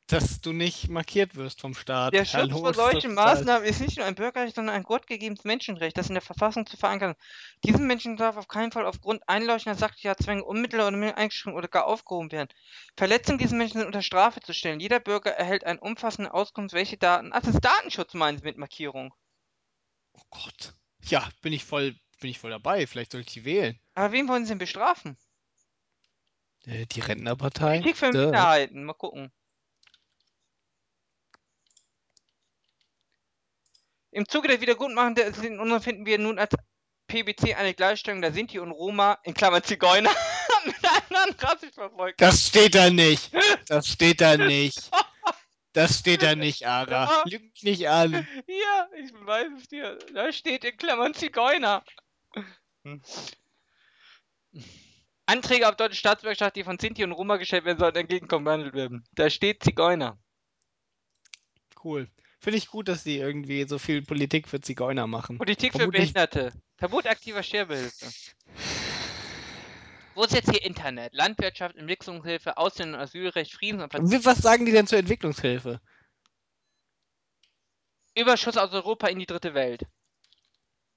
Dass 0.09 0.41
du 0.41 0.53
nicht 0.53 0.89
markiert 0.89 1.37
wirst 1.37 1.61
vom 1.61 1.75
Staat. 1.75 2.13
Der 2.13 2.25
Schutz 2.25 2.51
vor 2.53 2.75
solchen 2.75 3.15
Maßnahmen 3.15 3.67
ist 3.67 3.81
nicht 3.81 3.97
nur 3.97 4.05
ein 4.05 4.15
bürgerliches, 4.15 4.57
sondern 4.57 4.75
ein 4.75 4.83
gottgegebenes 4.83 5.45
Menschenrecht, 5.45 5.97
das 5.97 6.09
in 6.09 6.15
der 6.15 6.23
Verfassung 6.23 6.67
zu 6.67 6.77
verankern 6.77 7.13
ist. 7.13 7.21
Diesen 7.65 7.87
Menschen 7.87 8.17
darf 8.17 8.37
auf 8.37 8.49
keinen 8.49 8.73
Fall 8.73 8.85
aufgrund 8.85 9.27
einleuchtender 9.27 9.79
sachlicher 9.79 10.17
Zwänge 10.17 10.45
unmittelbar 10.45 10.89
oder 10.89 11.17
eingeschränkt 11.17 11.57
oder 11.57 11.69
gar 11.69 11.87
aufgehoben 11.87 12.31
werden. 12.31 12.49
Verletzungen 12.97 13.39
dieser 13.39 13.57
Menschen 13.57 13.79
sind 13.79 13.87
unter 13.87 14.03
Strafe 14.03 14.41
zu 14.41 14.53
stellen. 14.53 14.81
Jeder 14.81 15.01
Bürger 15.01 15.31
erhält 15.31 15.65
eine 15.65 15.81
umfassende 15.81 16.35
Auskunft, 16.35 16.75
welche 16.75 16.99
Daten. 16.99 17.31
Ach, 17.33 17.41
das 17.41 17.55
ist 17.55 17.65
Datenschutz 17.65 18.13
meinen 18.13 18.39
Sie 18.39 18.45
mit 18.45 18.59
Markierung. 18.59 19.15
Oh 20.13 20.23
Gott. 20.31 20.75
Ja, 21.05 21.27
bin 21.41 21.53
ich 21.53 21.65
voll, 21.65 21.97
bin 22.21 22.31
ich 22.31 22.39
voll 22.39 22.51
dabei. 22.51 22.87
Vielleicht 22.87 23.13
sollte 23.13 23.29
ich 23.29 23.35
die 23.35 23.45
wählen. 23.45 23.79
Aber 23.95 24.13
wen 24.13 24.29
wollen 24.29 24.45
Sie 24.45 24.51
denn 24.51 24.59
bestrafen? 24.59 25.17
Äh, 26.67 26.87
die 26.87 27.01
Rentnerpartei. 27.01 27.79
Politik 27.79 27.97
für. 27.97 28.13
Minderheiten. 28.13 28.85
Mal 28.85 28.95
gucken. 28.95 29.33
Im 34.13 34.29
Zuge 34.29 34.49
der 34.49 34.61
Wiedergutmachung 34.61 35.15
der 35.15 35.29
Unruhen 35.59 35.81
finden 35.81 36.05
wir 36.05 36.19
nun 36.19 36.39
als 36.39 36.55
PBC 37.07 37.57
eine 37.57 37.73
Gleichstellung 37.73 38.21
der 38.21 38.33
Sinti 38.33 38.59
und 38.59 38.71
Roma, 38.71 39.19
in 39.25 39.33
Klammern 39.33 39.63
Zigeuner, 39.63 40.11
mit 40.67 40.77
anderen 40.85 41.35
rassisch 41.39 41.73
verfolgt. 41.73 42.21
Das 42.21 42.47
steht 42.47 42.75
da 42.75 42.91
nicht. 42.91 43.31
Das 43.69 43.89
steht 43.89 44.21
da 44.21 44.37
nicht. 44.37 44.91
Das 45.73 45.99
steht 45.99 46.23
da 46.23 46.35
nicht, 46.35 46.67
Ara. 46.67 47.23
Lüg 47.25 47.43
mich 47.43 47.63
nicht 47.63 47.89
an. 47.89 48.13
Ja, 48.47 48.89
ich 49.03 49.11
weiß 49.13 49.49
es 49.59 49.69
dir. 49.69 49.99
Da 50.13 50.31
steht 50.31 50.65
in 50.65 50.77
Klammern 50.77 51.15
Zigeuner. 51.15 51.83
Hm. 52.85 53.01
Anträge 55.25 55.67
auf 55.67 55.77
deutsche 55.77 55.97
Staatsbürgerschaft, 55.97 56.57
die 56.57 56.65
von 56.65 56.79
Sinti 56.79 57.03
und 57.03 57.13
Roma 57.13 57.39
gestellt 57.39 57.65
werden, 57.65 57.79
sollten 57.79 57.99
entgegenkommen 57.99 58.45
behandelt 58.45 58.75
werden. 58.75 59.05
Da 59.13 59.31
steht 59.31 59.65
Zigeuner. 59.65 60.19
Cool. 61.83 62.11
Finde 62.43 62.59
ich 62.59 62.67
gut, 62.67 62.89
dass 62.89 63.05
die 63.05 63.19
irgendwie 63.19 63.65
so 63.69 63.79
viel 63.79 64.03
Politik 64.03 64.49
für 64.49 64.61
Zigeuner 64.61 65.07
machen. 65.07 65.39
Politik 65.39 65.71
für 65.73 65.79
Vermutlich- 65.79 66.13
Behinderte. 66.13 66.53
Verbot 66.77 67.07
aktiver 67.07 67.41
Sterbehilfe. 67.45 68.11
Wo 70.17 70.25
ist 70.25 70.35
jetzt 70.35 70.51
hier 70.51 70.61
Internet? 70.65 71.15
Landwirtschaft, 71.15 71.77
Entwicklungshilfe, 71.77 72.57
Ausländer- 72.59 72.99
und 72.99 73.05
Asylrecht, 73.05 73.53
Friedens- 73.55 73.85
und 73.85 73.93
Ver 73.93 74.01
Wie- 74.03 74.25
Was 74.25 74.39
sagen 74.39 74.67
die 74.67 74.73
denn 74.73 74.89
zur 74.89 74.99
Entwicklungshilfe? 74.99 75.81
Überschuss 78.17 78.57
aus 78.57 78.73
Europa 78.73 79.07
in 79.07 79.21
die 79.21 79.27
dritte 79.27 79.55
Welt. 79.55 79.87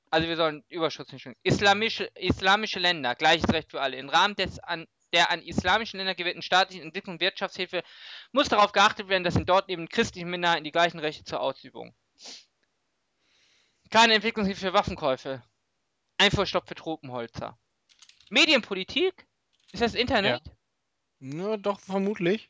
Also 0.10 0.28
wir 0.28 0.36
sollen 0.38 0.64
Überschuss 0.70 1.12
nicht 1.12 1.22
schon. 1.22 1.36
Islamische, 1.44 2.06
islamische 2.16 2.80
Länder, 2.80 3.14
gleiches 3.14 3.48
Recht 3.54 3.70
für 3.70 3.82
alle. 3.82 3.98
Im 3.98 4.10
Rahmen 4.10 4.36
des 4.36 4.58
an, 4.60 4.88
der 5.16 5.32
an 5.32 5.42
islamischen 5.42 5.98
Ländern 5.98 6.16
gewährten 6.16 6.42
staatlichen 6.42 6.84
Entwicklung 6.84 7.16
und 7.16 7.22
Wirtschaftshilfe 7.22 7.84
muss 8.34 8.50
darauf 8.50 8.74
geachtet 8.74 9.08
werden, 9.08 9.24
dass 9.24 9.36
in 9.36 9.46
dort 9.46 9.70
lebenden 9.70 9.90
christlichen 9.90 10.30
Minderheiten 10.30 10.66
die 10.66 10.72
gleichen 10.72 11.00
Rechte 11.00 11.24
zur 11.24 11.40
Ausübung. 11.40 11.96
Keine 13.90 14.16
Entwicklungshilfe 14.16 14.68
für 14.68 14.74
Waffenkäufe. 14.74 15.44
Einfuhrstopp 16.18 16.68
für 16.68 16.76
Tropenholzer. 16.76 17.58
Medienpolitik? 18.30 19.26
Ist 19.72 19.82
das 19.82 19.96
Internet? 19.96 20.42
Na, 21.20 21.58
doch, 21.58 21.80
vermutlich. 21.80 22.50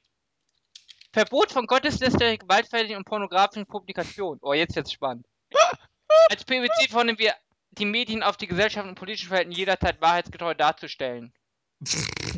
Verbot 1.14 1.52
von 1.52 1.68
gotteslästerlichen, 1.68 2.40
gewaltfälligen 2.40 2.98
und 2.98 3.06
pornografischen 3.06 3.66
Publikationen. 3.66 4.40
Oh, 4.42 4.54
jetzt 4.54 4.76
wird's 4.76 4.92
spannend. 4.92 5.26
Als 6.30 6.44
PwC 6.44 6.90
fordern 6.90 7.18
wir 7.18 7.34
die 7.72 7.86
Medien 7.86 8.24
auf 8.24 8.38
die 8.38 8.48
Gesellschaft 8.48 8.88
und 8.88 8.96
politischen 8.96 9.30
Verhältnisse 9.30 9.60
jederzeit 9.60 10.02
wahrheitsgetreu 10.02 10.54
darzustellen. 10.54 11.34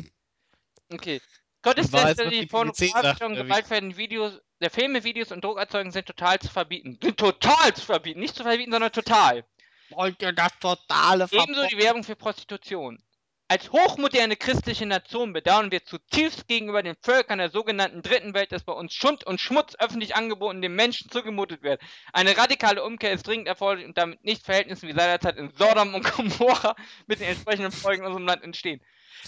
Okay. 0.90 1.20
Gotteslästerliche, 1.62 2.42
die 2.42 2.46
PwC 2.46 2.88
sagt, 2.88 3.18
pornografische 3.18 3.44
gewaltfällige 3.44 3.96
Videos, 3.96 4.40
der 4.60 4.70
Filme, 4.70 5.04
Videos 5.04 5.32
und 5.32 5.44
Druckerzeugungen 5.44 5.92
sind 5.92 6.06
total 6.06 6.38
zu 6.38 6.48
verbieten. 6.48 6.98
Sind 7.02 7.18
total 7.18 7.74
zu 7.74 7.84
verbieten. 7.84 8.20
Nicht 8.20 8.34
zu 8.34 8.42
verbieten, 8.42 8.72
sondern 8.72 8.92
total. 8.92 9.44
Wollt 9.90 10.20
ihr 10.22 10.32
das 10.32 10.52
totale 10.60 11.26
Ebenso 11.30 11.66
die 11.66 11.78
Werbung 11.78 12.04
für 12.04 12.16
Prostitution. 12.16 13.02
Als 13.50 13.72
hochmoderne 13.72 14.36
christliche 14.36 14.84
Nation 14.84 15.32
bedauern 15.32 15.72
wir 15.72 15.82
zutiefst 15.82 16.48
gegenüber 16.48 16.82
den 16.82 16.96
Völkern 17.00 17.38
der 17.38 17.48
sogenannten 17.48 18.02
Dritten 18.02 18.34
Welt, 18.34 18.52
dass 18.52 18.62
bei 18.62 18.74
uns 18.74 18.92
Schund 18.92 19.24
und 19.24 19.40
Schmutz 19.40 19.74
öffentlich 19.78 20.14
angeboten 20.14 20.60
den 20.60 20.74
Menschen 20.74 21.10
zugemutet 21.10 21.62
wird. 21.62 21.80
Eine 22.12 22.36
radikale 22.36 22.84
Umkehr 22.84 23.12
ist 23.12 23.26
dringend 23.26 23.48
erforderlich 23.48 23.86
und 23.86 23.96
damit 23.96 24.22
nicht 24.22 24.44
Verhältnisse 24.44 24.86
wie 24.86 24.92
seinerzeit 24.92 25.38
in 25.38 25.50
Sodom 25.56 25.94
und 25.94 26.12
Gomorra 26.12 26.76
mit 27.06 27.20
den 27.20 27.28
entsprechenden 27.28 27.72
Folgen 27.72 28.02
in 28.02 28.08
unserem 28.08 28.26
Land 28.26 28.44
entstehen. 28.44 28.82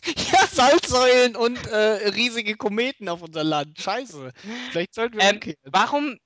Ja, 0.32 0.47
Salzsäulen 0.47 1.36
und 1.36 1.66
äh, 1.66 2.09
riesige 2.11 2.57
Kometen 2.57 3.09
auf 3.09 3.22
unser 3.22 3.45
Land. 3.45 3.80
Scheiße. 3.80 4.32
Vielleicht 4.70 4.95
sollten 4.95 5.16
wir 5.18 5.24
Ähm, 5.24 5.34
umkehren. 5.36 5.59
warum, 5.64 6.18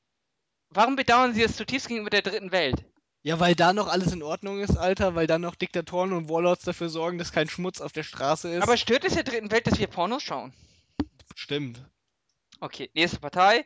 warum 0.71 0.97
bedauern 0.97 1.35
Sie 1.35 1.43
es 1.43 1.57
zutiefst 1.57 1.89
gegenüber 1.89 2.11
der 2.11 2.23
Dritten 2.23 2.53
Welt? 2.53 2.85
Ja, 3.23 3.41
weil 3.41 3.55
da 3.55 3.73
noch 3.73 3.89
alles 3.89 4.13
in 4.13 4.23
Ordnung 4.23 4.61
ist, 4.61 4.77
Alter, 4.77 5.15
weil 5.15 5.27
da 5.27 5.39
noch 5.39 5.55
Diktatoren 5.55 6.13
und 6.13 6.29
Warlords 6.29 6.65
dafür 6.65 6.91
sorgen, 6.91 7.17
dass 7.19 7.33
kein 7.33 7.49
Schmutz 7.49 7.81
auf 7.81 7.93
der 7.93 8.03
Straße 8.03 8.51
ist. 8.53 8.63
Aber 8.63 8.77
stört 8.77 9.05
es 9.05 9.15
der 9.15 9.23
Dritten 9.25 9.51
Welt, 9.51 9.67
dass 9.67 9.79
wir 9.79 9.87
Pornos 9.87 10.23
schauen? 10.23 10.53
Stimmt. 11.35 11.83
Okay, 12.61 12.91
nächste 12.95 13.19
Partei. 13.21 13.65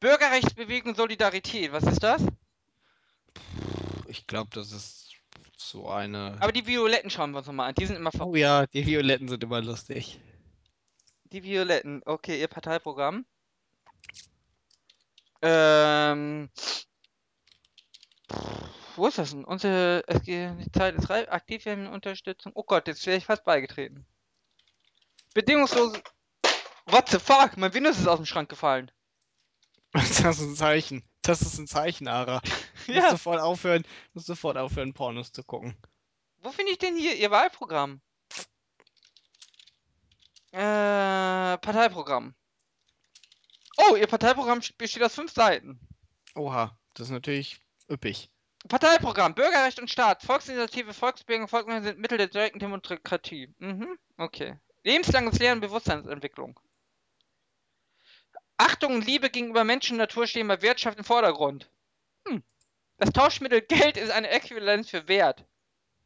Bürgerrechtsbewegung 0.00 0.94
Solidarität, 0.94 1.72
was 1.72 1.82
ist 1.84 2.02
das? 2.04 2.22
Ich 4.06 4.26
glaube, 4.28 4.50
das 4.54 4.70
ist 4.72 5.07
so 5.60 5.88
eine. 5.88 6.36
Aber 6.40 6.52
die 6.52 6.66
Violetten 6.66 7.10
schauen 7.10 7.32
wir 7.32 7.38
uns 7.38 7.46
nochmal 7.46 7.68
an, 7.68 7.74
die 7.74 7.86
sind 7.86 7.96
immer 7.96 8.12
ver 8.12 8.26
oh 8.26 8.34
ja, 8.34 8.66
die 8.66 8.86
Violetten 8.86 9.28
sind 9.28 9.42
immer 9.42 9.60
lustig. 9.60 10.20
Die 11.24 11.42
Violetten, 11.42 12.02
okay, 12.06 12.40
ihr 12.40 12.48
Parteiprogramm. 12.48 13.26
Ähm. 15.42 16.50
Wo 18.96 19.06
ist 19.06 19.18
das 19.18 19.30
denn? 19.30 19.44
Unsere 19.44 20.02
es 20.06 20.22
geht- 20.22 20.58
die 20.58 20.72
Zeit 20.72 20.94
ist 20.96 21.08
reif, 21.10 21.28
aktiv 21.28 21.64
werden 21.64 21.86
Unterstützung. 21.86 22.52
Oh 22.54 22.64
Gott, 22.64 22.88
jetzt 22.88 23.06
wäre 23.06 23.16
ich 23.16 23.26
fast 23.26 23.44
beigetreten. 23.44 24.06
Bedingungslose. 25.34 26.02
What 26.86 27.08
the 27.10 27.18
fuck? 27.18 27.56
Mein 27.56 27.74
Windows 27.74 27.98
ist 27.98 28.08
aus 28.08 28.18
dem 28.18 28.26
Schrank 28.26 28.48
gefallen. 28.48 28.90
Das 29.92 30.20
ist 30.20 30.40
ein 30.40 30.56
Zeichen. 30.56 31.02
Das 31.22 31.40
ist 31.42 31.58
ein 31.58 31.66
Zeichen, 31.66 32.08
Ara. 32.08 32.40
Ja. 32.94 33.10
sofort 33.10 33.40
aufhören, 33.40 33.84
musst 34.14 34.26
sofort 34.26 34.56
aufhören, 34.56 34.94
Pornos 34.94 35.30
zu 35.32 35.42
gucken. 35.42 35.76
Wo 36.40 36.50
finde 36.50 36.72
ich 36.72 36.78
denn 36.78 36.96
hier 36.96 37.14
Ihr 37.16 37.30
Wahlprogramm? 37.30 38.00
Äh, 40.52 41.58
Parteiprogramm. 41.58 42.34
Oh, 43.76 43.96
Ihr 43.96 44.06
Parteiprogramm 44.06 44.60
besteht 44.78 45.02
aus 45.02 45.14
fünf 45.14 45.32
Seiten. 45.32 45.78
Oha, 46.34 46.76
das 46.94 47.08
ist 47.08 47.12
natürlich 47.12 47.60
üppig. 47.90 48.30
Parteiprogramm, 48.68 49.34
Bürgerrecht 49.34 49.78
und 49.78 49.90
Staat, 49.90 50.22
Volksinitiative, 50.22 50.92
Volksbildung, 50.92 51.48
Volksmeinung 51.48 51.84
sind 51.84 51.98
Mittel 51.98 52.18
der 52.18 52.26
direkten 52.28 52.58
Demokratie. 52.58 53.54
Mhm, 53.58 53.98
okay. 54.16 54.58
Lebenslanges 54.82 55.38
Lernen, 55.38 55.60
Bewusstseinsentwicklung. 55.60 56.58
Achtung 58.56 58.94
und 58.96 59.06
Liebe 59.06 59.30
gegenüber 59.30 59.62
Menschen 59.64 59.92
und 59.92 59.98
Natur 59.98 60.26
stehen 60.26 60.48
bei 60.48 60.60
Wirtschaft 60.62 60.98
im 60.98 61.04
Vordergrund. 61.04 61.70
Hm. 62.26 62.42
Das 62.98 63.12
Tauschmittel 63.12 63.62
Geld 63.62 63.96
ist 63.96 64.10
eine 64.10 64.28
Äquivalenz 64.28 64.90
für 64.90 65.06
Wert. 65.06 65.44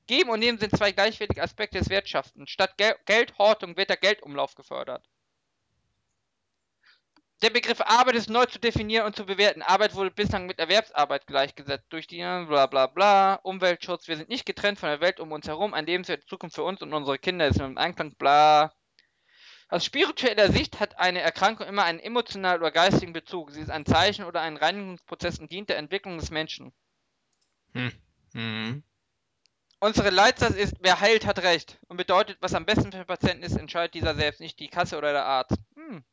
Geben 0.07 0.29
und 0.29 0.41
Nehmen 0.41 0.59
sind 0.59 0.77
zwei 0.77 0.93
gleichwertige 0.93 1.43
Aspekte 1.43 1.79
des 1.79 1.89
Wirtschaften. 1.89 2.47
Statt 2.47 2.77
Gel 2.77 2.95
Geldhortung 3.07 3.79
wird 3.79 3.89
der 3.89 3.97
Geldumlauf 3.97 4.55
gefördert. 4.55 5.09
Der 7.41 7.49
Begriff 7.49 7.81
Arbeit 7.81 8.17
ist 8.17 8.29
neu 8.29 8.45
zu 8.45 8.59
definieren 8.59 9.07
und 9.07 9.17
zu 9.17 9.25
bewerten. 9.25 9.63
Arbeit 9.63 9.95
wurde 9.95 10.11
bislang 10.11 10.45
mit 10.45 10.59
Erwerbsarbeit 10.59 11.27
gleichgesetzt. 11.27 11.87
Durch 11.89 12.07
die 12.07 12.19
bla 12.19 12.67
bla 12.67 12.87
bla, 12.89 13.37
Umweltschutz. 13.37 14.07
Wir 14.07 14.19
sind 14.19 14.29
nicht 14.29 14.45
getrennt 14.45 14.79
von 14.79 14.91
der 14.91 15.01
Welt 15.01 15.19
um 15.19 15.33
uns 15.33 15.49
herum. 15.49 15.73
Ein 15.73 15.87
lebenswerte 15.87 16.27
Zukunft 16.27 16.57
für 16.57 16.63
uns 16.63 16.83
und 16.83 16.93
unsere 16.93 17.19
Kinder 17.19 17.49
ist 17.49 17.59
im 17.59 17.79
Einklang, 17.79 18.15
bla. 18.17 18.75
Aus 19.69 19.87
spiritueller 19.87 20.53
Sicht 20.53 20.79
hat 20.79 20.99
eine 20.99 21.23
Erkrankung 21.23 21.67
immer 21.67 21.85
einen 21.85 22.01
emotionalen 22.01 22.61
oder 22.61 22.71
geistigen 22.71 23.15
Bezug. 23.15 23.51
Sie 23.51 23.63
ist 23.63 23.71
ein 23.71 23.87
Zeichen 23.87 24.27
oder 24.27 24.43
ein 24.43 24.59
Reinigungsprozess 24.59 25.39
und 25.39 25.51
dient 25.51 25.71
der 25.71 25.79
Entwicklung 25.79 26.19
des 26.19 26.31
Menschen. 26.31 26.75
Mhm. 27.75 28.83
Unsere 29.81 30.11
Leitsatz 30.11 30.55
ist, 30.55 30.77
wer 30.81 31.01
heilt, 31.01 31.27
hat 31.27 31.41
Recht. 31.41 31.81
Und 31.89 31.97
bedeutet, 31.97 32.39
was 32.41 32.55
am 32.55 32.65
besten 32.65 32.93
für 32.93 32.99
den 32.99 33.07
Patienten 33.07 33.43
ist, 33.43 33.57
entscheidet 33.57 33.95
dieser 33.95 34.15
selbst, 34.15 34.41
nicht 34.41 34.61
die 34.61 34.69
Kasse 34.69 34.97
oder 34.97 35.13
der 35.13 35.25
Arzt. 35.25 35.57
Hm. 35.75 36.05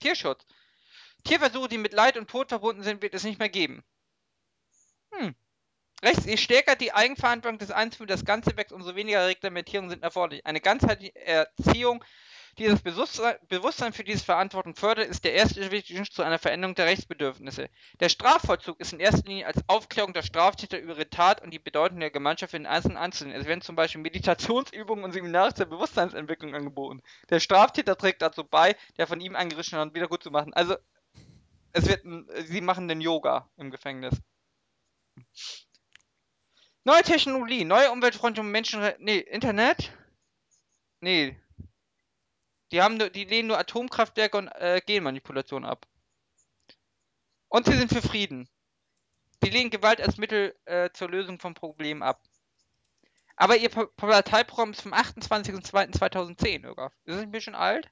Tierschutz. 0.00 0.44
Tierversuche, 1.24 1.68
die 1.68 1.78
mit 1.78 1.94
Leid 1.94 2.18
und 2.18 2.28
Tod 2.28 2.50
verbunden 2.50 2.82
sind, 2.82 3.00
wird 3.00 3.14
es 3.14 3.24
nicht 3.24 3.38
mehr 3.38 3.48
geben. 3.48 3.82
Hm. 5.12 5.34
Rechts, 6.02 6.26
je 6.26 6.36
stärker 6.36 6.76
die 6.76 6.92
Eigenverantwortung 6.92 7.58
des 7.58 7.70
Einzelnen 7.70 8.08
das 8.08 8.26
Ganze 8.26 8.54
wächst, 8.58 8.74
umso 8.74 8.94
weniger 8.94 9.26
Reglementierungen 9.26 9.88
sind 9.90 10.02
erforderlich. 10.02 10.44
Eine 10.44 10.60
ganzheitliche 10.60 11.16
Erziehung, 11.16 12.04
die 12.58 12.66
das 12.66 12.82
Bewusstsein, 12.82 13.92
für 13.92 14.04
diese 14.04 14.24
Verantwortung 14.24 14.74
fördert, 14.74 15.08
ist 15.08 15.24
der 15.24 15.34
erste 15.34 15.62
Schritt 15.64 16.12
zu 16.12 16.22
einer 16.22 16.38
Veränderung 16.38 16.74
der 16.74 16.86
Rechtsbedürfnisse. 16.86 17.68
Der 18.00 18.08
Strafvollzug 18.08 18.78
ist 18.80 18.92
in 18.92 19.00
erster 19.00 19.26
Linie 19.26 19.46
als 19.46 19.60
Aufklärung 19.66 20.12
der 20.12 20.22
Straftäter 20.22 20.78
über 20.78 20.94
ihre 20.94 21.10
Tat 21.10 21.42
und 21.42 21.50
die 21.50 21.58
Bedeutung 21.58 22.00
der 22.00 22.10
Gemeinschaft 22.10 22.52
für 22.52 22.58
den 22.58 22.66
Einzelnen 22.66 22.96
anzusehen. 22.96 23.34
Es 23.34 23.46
werden 23.46 23.60
zum 23.60 23.76
Beispiel 23.76 24.00
Meditationsübungen 24.00 25.04
und 25.04 25.12
Seminare 25.12 25.54
zur 25.54 25.66
Bewusstseinsentwicklung 25.66 26.54
angeboten. 26.54 27.02
Der 27.30 27.40
Straftäter 27.40 27.96
trägt 27.96 28.22
dazu 28.22 28.44
bei, 28.44 28.76
der 28.98 29.06
von 29.06 29.20
ihm 29.20 29.36
angerissene 29.36 29.80
Hand 29.80 29.94
wieder 29.94 30.08
gut 30.08 30.22
zu 30.22 30.30
machen. 30.30 30.54
Also, 30.54 30.76
es 31.72 31.88
wird, 31.88 32.04
sie 32.46 32.60
machen 32.60 32.86
den 32.86 33.00
Yoga 33.00 33.48
im 33.56 33.70
Gefängnis. 33.70 34.14
Neue 36.84 37.02
Technologie, 37.02 37.64
neue 37.64 37.90
umweltfreundliche 37.90 38.46
Menschen, 38.46 38.92
nee, 38.98 39.18
Internet? 39.18 39.92
Nee. 41.00 41.36
Die 42.74 42.82
haben 42.82 42.96
nur, 42.96 43.08
die 43.08 43.22
lehnen 43.22 43.46
nur 43.46 43.58
Atomkraftwerke 43.58 44.36
und 44.36 44.48
äh, 44.48 44.82
Genmanipulation 44.84 45.64
ab. 45.64 45.86
Und 47.46 47.66
sie 47.66 47.76
sind 47.78 47.88
für 47.92 48.02
Frieden. 48.02 48.48
Die 49.44 49.50
lehnen 49.50 49.70
Gewalt 49.70 50.00
als 50.00 50.16
Mittel 50.16 50.58
äh, 50.64 50.90
zur 50.90 51.08
Lösung 51.08 51.38
von 51.38 51.54
Problemen 51.54 52.02
ab. 52.02 52.20
Aber 53.36 53.56
ihr 53.56 53.68
Pa- 53.68 53.86
Parteiprogramm 53.94 54.72
ist 54.72 54.82
vom 54.82 54.92
28.02.2010, 54.92 56.64
Irga. 56.64 56.86
Ist 57.04 57.14
das 57.14 57.22
ein 57.22 57.30
bisschen 57.30 57.54
alt? 57.54 57.88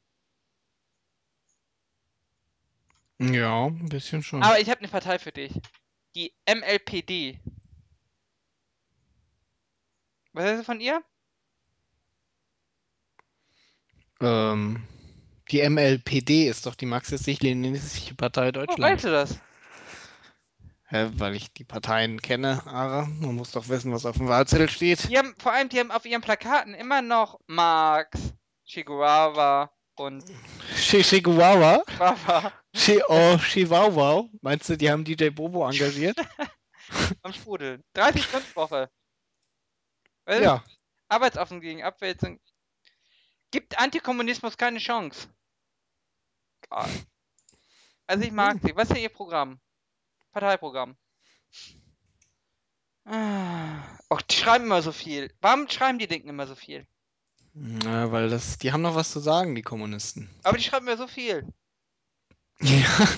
Ja, 3.20 3.66
ein 3.66 3.88
bisschen 3.88 4.24
schon. 4.24 4.42
Aber 4.42 4.58
ich 4.58 4.68
habe 4.68 4.80
eine 4.80 4.88
Partei 4.88 5.20
für 5.20 5.30
dich. 5.30 5.52
Die 6.16 6.34
MLPD. 6.44 7.38
Was 10.32 10.44
ist 10.50 10.58
das 10.58 10.66
von 10.66 10.80
ihr? 10.80 11.04
Ähm, 14.22 14.82
die 15.50 15.68
MLPD 15.68 16.48
ist 16.48 16.66
doch 16.66 16.74
die 16.74 16.86
marxistisch-leninistische 16.86 18.14
Partei 18.14 18.48
Oh, 18.50 18.54
weißt 18.54 18.56
Deutschlands. 18.56 19.02
du 19.02 19.10
das? 19.10 19.40
Hä, 20.86 21.10
weil 21.14 21.34
ich 21.34 21.52
die 21.52 21.64
Parteien 21.64 22.20
kenne, 22.20 22.62
Ara. 22.66 23.06
Man 23.06 23.34
muss 23.34 23.50
doch 23.52 23.68
wissen, 23.68 23.92
was 23.92 24.06
auf 24.06 24.18
dem 24.18 24.28
Wahlzettel 24.28 24.68
steht. 24.68 25.08
Die 25.08 25.18
haben, 25.18 25.34
vor 25.38 25.52
allem, 25.52 25.68
die 25.68 25.80
haben 25.80 25.90
auf 25.90 26.04
ihren 26.04 26.20
Plakaten 26.20 26.74
immer 26.74 27.02
noch 27.02 27.40
Marx, 27.46 28.34
Guevara 28.72 29.70
und? 29.96 30.24
Guevara 30.24 31.82
Che 32.74 33.02
oh, 33.08 33.36
Chihuahua. 33.38 34.28
Meinst 34.40 34.68
du, 34.68 34.76
die 34.76 34.90
haben 34.90 35.04
DJ 35.04 35.28
Bobo 35.30 35.68
engagiert? 35.68 36.16
am 37.22 37.32
Sprudeln. 37.32 37.82
30 37.94 38.24
Stunden 38.24 38.54
Woche. 38.56 38.90
Weißt 40.24 40.40
du? 40.40 40.44
ja. 40.44 40.64
Arbeitsaffen 41.08 41.60
gegen 41.60 41.82
Abwälzung. 41.82 42.40
Gibt 43.52 43.78
Antikommunismus 43.78 44.56
keine 44.56 44.80
Chance. 44.80 45.28
Geil. 46.68 46.90
Also 48.08 48.24
ich 48.24 48.32
mag 48.32 48.54
Hm. 48.54 48.60
sie. 48.64 48.74
Was 48.76 48.88
ist 48.88 48.94
denn 48.96 49.02
ihr 49.02 49.08
Programm? 49.08 49.60
Parteiprogramm. 50.32 50.96
Ah. 53.04 53.82
Och, 54.10 54.22
die 54.22 54.36
schreiben 54.36 54.64
immer 54.64 54.82
so 54.82 54.90
viel. 54.92 55.32
Warum 55.40 55.68
schreiben 55.68 55.98
die 55.98 56.06
Linken 56.06 56.28
immer 56.28 56.46
so 56.46 56.54
viel? 56.54 56.86
Ja, 57.54 58.10
weil 58.10 58.30
das, 58.30 58.58
die 58.58 58.72
haben 58.72 58.80
noch 58.82 58.94
was 58.94 59.10
zu 59.12 59.20
sagen, 59.20 59.54
die 59.54 59.62
Kommunisten. 59.62 60.30
Aber 60.42 60.56
die 60.56 60.64
schreiben 60.64 60.86
immer 60.86 60.96
so 60.96 61.06
viel. 61.06 61.46
Ja. 62.60 63.08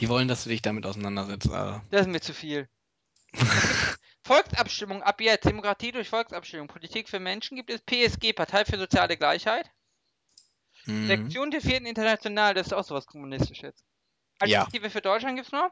Die 0.00 0.08
wollen, 0.08 0.26
dass 0.26 0.42
du 0.42 0.50
dich 0.50 0.62
damit 0.62 0.84
auseinandersetzt, 0.86 1.50
Ara. 1.50 1.84
Das 1.90 2.02
ist 2.02 2.06
mir 2.08 2.20
zu 2.20 2.34
viel. 2.34 2.68
Volksabstimmung 4.24 5.02
ab 5.02 5.20
jetzt. 5.20 5.44
Demokratie 5.44 5.92
durch 5.92 6.08
Volksabstimmung. 6.08 6.68
Politik 6.68 7.08
für 7.08 7.18
Menschen 7.20 7.56
gibt 7.56 7.70
es 7.70 7.80
PSG, 7.82 8.32
Partei 8.32 8.64
für 8.64 8.78
soziale 8.78 9.16
Gleichheit. 9.16 9.70
Mhm. 10.86 11.06
Lektion 11.08 11.50
der 11.50 11.60
vierten 11.60 11.86
International, 11.86 12.54
das 12.54 12.68
ist 12.68 12.72
auch 12.72 12.84
sowas 12.84 13.06
Kommunistisches. 13.06 13.74
Ja. 14.44 14.60
Alternative 14.60 14.90
für 14.90 15.00
Deutschland 15.00 15.36
gibt's 15.36 15.52
noch? 15.52 15.70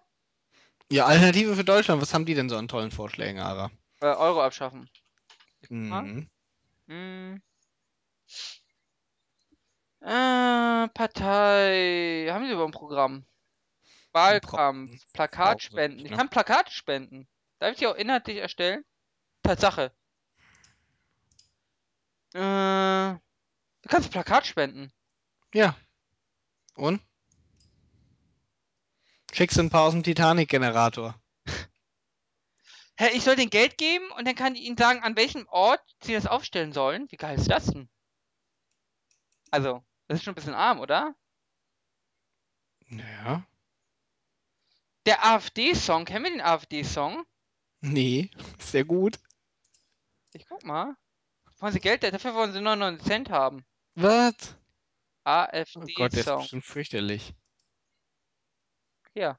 Ja, 0.90 1.06
Alternative 1.06 1.54
für 1.56 1.64
Deutschland, 1.64 2.02
was 2.02 2.12
haben 2.14 2.26
die 2.26 2.34
denn 2.34 2.48
so 2.48 2.56
an 2.56 2.68
tollen 2.68 2.90
Vorschlägen, 2.90 3.38
Ara? 3.40 3.70
Äh, 4.00 4.06
Euro 4.06 4.42
abschaffen. 4.42 4.88
Mhm. 5.68 6.28
Hm. 6.88 7.42
Äh, 10.00 10.88
Partei. 10.88 12.28
Haben 12.30 12.46
sie 12.46 12.52
überhaupt 12.52 12.74
ein 12.74 12.78
Programm? 12.78 13.26
Wahlkampf, 14.12 15.06
Plakat 15.12 15.44
brauchen 15.44 15.60
sie 15.60 15.66
spenden. 15.66 15.96
nicht, 15.98 16.10
Ich 16.10 16.16
kann 16.16 16.28
Plakate 16.28 16.72
spenden. 16.72 17.28
Darf 17.60 17.72
ich 17.72 17.78
die 17.78 17.86
auch 17.86 17.94
inhaltlich 17.94 18.38
erstellen? 18.38 18.84
Tatsache. 19.42 19.92
Äh, 22.32 22.38
du 23.12 23.88
kannst 23.88 24.10
Plakat 24.10 24.46
spenden. 24.46 24.90
Ja. 25.52 25.76
Und? 26.74 27.02
Schickst 29.32 29.58
ein 29.58 29.68
paar 29.68 29.82
aus 29.82 29.92
dem 29.92 30.02
Titanic-Generator. 30.02 31.20
Hä, 32.96 33.10
ich 33.12 33.22
soll 33.22 33.36
denen 33.36 33.50
Geld 33.50 33.76
geben 33.76 34.10
und 34.12 34.26
dann 34.26 34.34
kann 34.34 34.54
ich 34.54 34.62
ihnen 34.62 34.78
sagen, 34.78 35.02
an 35.02 35.16
welchem 35.16 35.46
Ort 35.48 35.82
sie 36.02 36.14
das 36.14 36.26
aufstellen 36.26 36.72
sollen? 36.72 37.10
Wie 37.10 37.16
geil 37.16 37.38
ist 37.38 37.50
das 37.50 37.66
denn? 37.66 37.90
Also, 39.50 39.84
das 40.08 40.18
ist 40.18 40.24
schon 40.24 40.32
ein 40.32 40.36
bisschen 40.36 40.54
arm, 40.54 40.80
oder? 40.80 41.14
Ja. 42.88 43.46
Der 45.04 45.26
AfD-Song, 45.26 46.06
kennen 46.06 46.24
wir 46.24 46.30
den 46.30 46.40
AfD-Song? 46.40 47.26
Nee, 47.80 48.30
sehr 48.58 48.84
gut. 48.84 49.18
Ich 50.32 50.46
guck 50.46 50.64
mal. 50.64 50.96
Wollen 51.58 51.72
sie 51.72 51.80
Geld? 51.80 52.02
Dafür 52.02 52.34
wollen 52.34 52.52
sie 52.52 52.60
99 52.60 53.06
Cent 53.06 53.30
haben. 53.30 53.64
Was? 53.94 54.56
Oh 55.24 55.30
Gott, 55.30 55.52
der 55.52 55.62
ist 55.62 55.76
AfD-Song. 55.76 56.40
bestimmt 56.40 56.64
fürchterlich. 56.64 57.34
Hier. 59.12 59.38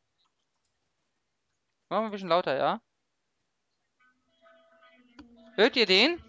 Machen 1.89 2.03
wir 2.03 2.05
ein 2.05 2.11
bisschen 2.11 2.29
lauter, 2.29 2.55
ja? 2.57 2.81
Hört 5.55 5.75
ihr 5.75 5.85
den? 5.85 6.23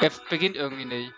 Der 0.00 0.12
beginnt 0.30 0.56
irgendwie 0.56 0.84
nicht. 0.84 1.12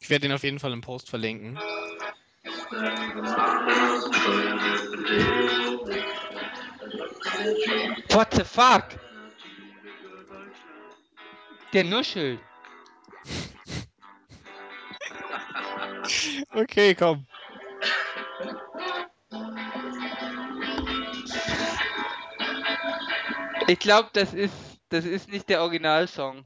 Ich 0.00 0.08
werde 0.08 0.26
den 0.26 0.32
auf 0.32 0.42
jeden 0.42 0.58
Fall 0.58 0.72
im 0.72 0.80
Post 0.80 1.10
verlinken. 1.10 1.58
What 8.10 8.34
the 8.34 8.44
fuck? 8.44 8.84
Der 11.72 11.84
nuschelt. 11.84 12.40
Okay, 16.52 16.96
komm. 16.96 17.24
Ich 23.68 23.78
glaube, 23.78 24.10
das 24.12 24.34
ist, 24.34 24.52
das 24.88 25.04
ist 25.04 25.28
nicht 25.28 25.48
der 25.48 25.62
Originalsong. 25.62 26.44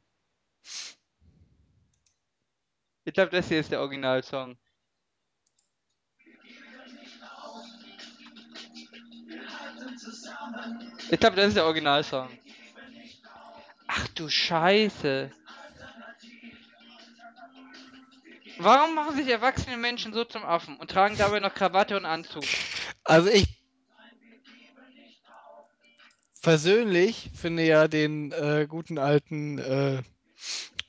Ich 3.05 3.13
glaube, 3.13 3.31
das 3.31 3.49
hier 3.49 3.61
ist 3.61 3.71
der 3.71 3.81
Originalsong. 3.81 4.57
Ich 11.11 11.21
glaube, 11.21 11.37
das 11.37 11.49
ist 11.49 11.57
der 11.57 11.65
Originalsong. 11.65 12.29
Ach 13.87 14.09
du 14.09 14.29
Scheiße. 14.29 15.31
Warum 18.59 18.95
machen 18.95 19.17
sich 19.17 19.29
erwachsene 19.29 19.77
Menschen 19.77 20.13
so 20.13 20.25
zum 20.25 20.45
Affen 20.45 20.77
und 20.77 20.91
tragen 20.91 21.17
dabei 21.19 21.41
noch 21.41 21.55
Krawatte 21.55 21.97
und 21.97 22.05
Anzug? 22.05 22.45
Also 23.03 23.29
ich 23.29 23.47
persönlich 26.41 27.31
finde 27.35 27.65
ja 27.65 27.89
den 27.89 28.33
äh, 28.33 28.67
guten 28.69 28.99
alten, 28.99 29.59
äh, 29.59 30.03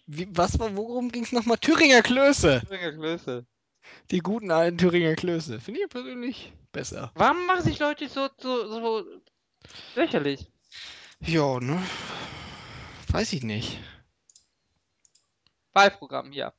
wie, 0.07 0.27
was 0.31 0.59
war, 0.59 0.75
worum 0.75 1.11
ging 1.11 1.23
es 1.23 1.31
nochmal? 1.31 1.57
Thüringer 1.57 2.01
Klöße. 2.01 2.61
Thüringer 2.67 2.91
Klöße. 2.93 3.45
Die 4.11 4.19
guten 4.19 4.51
alten 4.51 4.77
Thüringer 4.77 5.15
Klöße. 5.15 5.59
Finde 5.59 5.81
ich 5.81 5.89
persönlich 5.89 6.53
besser. 6.71 7.11
Warum 7.15 7.45
machen 7.45 7.63
sich 7.63 7.79
Leute 7.79 8.07
so, 8.07 8.29
so, 8.37 8.67
so 8.67 9.21
lächerlich? 9.95 10.51
Ja, 11.21 11.59
ne? 11.59 11.81
Weiß 13.09 13.33
ich 13.33 13.43
nicht. 13.43 13.79
Wahlprogramm 15.73 16.31
hier. 16.31 16.53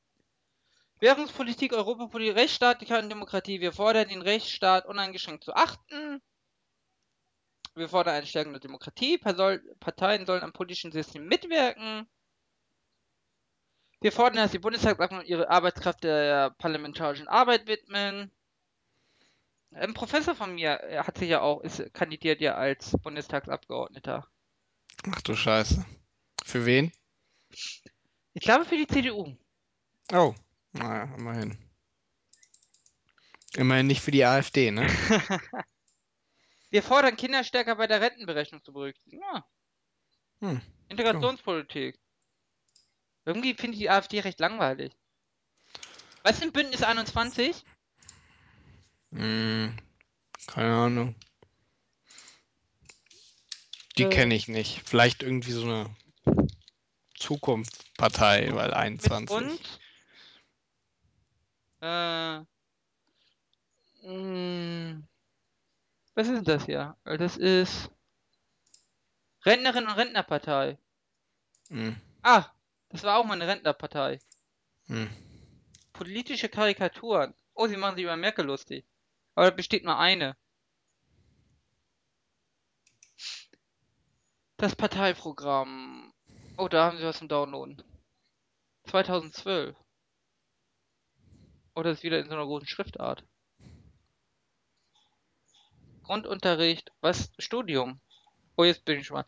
Währungspolitik, 1.01 1.73
Europapolitik, 1.73 2.37
Rechtsstaatlichkeit 2.37 3.03
und 3.03 3.11
Demokratie. 3.11 3.61
Wir 3.61 3.73
fordern 3.73 4.09
den 4.09 4.23
Rechtsstaat 4.23 4.87
uneingeschränkt 4.87 5.45
zu 5.45 5.55
achten. 5.55 6.23
Wir 7.75 7.89
fordern 7.89 8.15
eine 8.15 8.27
Stärkung 8.27 8.55
der 8.55 8.61
Demokratie. 8.61 9.19
Parteien 9.19 10.25
sollen 10.25 10.43
am 10.43 10.55
politischen 10.55 10.93
System 10.93 11.27
mitwirken. 11.27 12.09
Wir 14.01 14.13
fordern, 14.13 14.37
dass 14.37 14.53
die 14.53 14.59
Bundestagsabgeordneten 14.59 15.27
ihre 15.27 15.49
Arbeitskraft 15.49 16.05
der 16.05 16.51
parlamentarischen 16.59 17.29
Arbeit 17.29 17.67
widmen. 17.67 18.31
Ein 19.73 19.95
Professor 19.95 20.35
von 20.35 20.55
mir 20.55 21.03
hat 21.07 21.19
sich 21.19 21.29
ja 21.29 21.41
auch, 21.41 21.61
ist, 21.61 21.93
kandidiert 21.93 22.41
ja 22.41 22.55
als 22.55 22.93
Bundestagsabgeordneter. 23.03 24.27
Ach 25.11 25.21
du 25.23 25.35
Scheiße. 25.35 25.85
Für 26.45 26.67
wen? 26.67 26.93
Ich 27.51 28.43
glaube 28.43 28.65
für 28.65 28.77
die 28.77 28.87
CDU. 28.87 29.37
Oh, 30.13 30.35
naja, 30.73 31.15
immerhin. 31.17 31.59
Immerhin 33.57 33.87
nicht 33.87 34.03
für 34.03 34.11
die 34.11 34.25
AfD, 34.25 34.71
ne? 34.71 34.87
Wir 36.71 36.83
fordern 36.83 37.17
Kinder 37.17 37.43
stärker 37.45 37.77
bei 37.77 37.87
der 37.87 38.01
Rentenberechnung 38.01 38.63
zu 38.63 38.73
berücksichtigen. 38.73 39.23
Ja. 39.23 39.47
Hm, 40.41 40.61
Integrationspolitik. 40.89 41.99
Irgendwie 43.27 43.55
finde 43.55 43.75
ich 43.75 43.81
die 43.81 43.91
AfD 43.91 44.21
recht 44.21 44.39
langweilig. 44.41 44.97
Was 46.23 46.35
ist 46.35 46.43
denn 46.43 46.53
Bündnis 46.53 46.83
21? 46.83 47.65
Hm, 49.13 49.77
keine 50.47 50.75
Ahnung. 50.75 51.15
Die 53.99 54.05
Äh. 54.05 54.11
kenne 54.11 54.35
ich 54.35 54.49
nicht. 54.49 54.83
Vielleicht 54.89 55.23
irgendwie 55.23 55.53
so 55.53 55.63
eine 55.65 55.95
Zukunftspartei, 57.17 58.55
weil 58.55 58.69
Mit 58.69 58.77
21. 58.77 59.37
uns? 59.37 59.81
Äh. 61.81 62.39
Mh, 64.03 65.03
was 66.15 66.29
ist 66.29 66.37
denn 66.37 66.45
das 66.45 66.65
hier? 66.67 66.97
Das 67.05 67.37
ist 67.37 67.91
Rentnerinnen 69.45 69.89
und 69.91 69.97
Rentnerpartei. 69.97 70.79
Hm. 71.69 71.97
Ah, 72.23 72.47
das 72.89 73.03
war 73.03 73.19
auch 73.19 73.25
mal 73.25 73.35
eine 73.35 73.47
Rentnerpartei. 73.47 74.21
Hm. 74.87 75.11
Politische 75.93 76.49
Karikaturen. 76.49 77.35
Oh, 77.55 77.67
sie 77.67 77.77
machen 77.77 77.97
sich 77.97 78.05
über 78.05 78.17
Merkel 78.17 78.45
lustig. 78.45 78.87
Aber 79.35 79.51
da 79.51 79.57
besteht 79.57 79.85
nur 79.85 79.99
eine. 79.99 80.37
Das 84.57 84.75
Parteiprogramm. 84.75 86.13
Oh, 86.57 86.69
da 86.69 86.87
haben 86.87 86.99
sie 86.99 87.05
was 87.05 87.19
zum 87.19 87.29
Downloaden. 87.29 87.83
2012. 88.85 89.77
Oder 91.75 91.91
ist 91.91 92.03
wieder 92.03 92.19
in 92.19 92.29
so 92.29 92.35
einer 92.35 92.47
großen 92.47 92.69
Schriftart. 92.69 93.25
Grundunterricht, 96.05 96.93
was? 97.01 97.33
Studium. 97.39 98.01
Oh, 98.59 98.65
jetzt 98.65 98.87
bin 98.87 98.99
ich 98.99 99.07
schon 99.07 99.19
mal. 99.19 99.27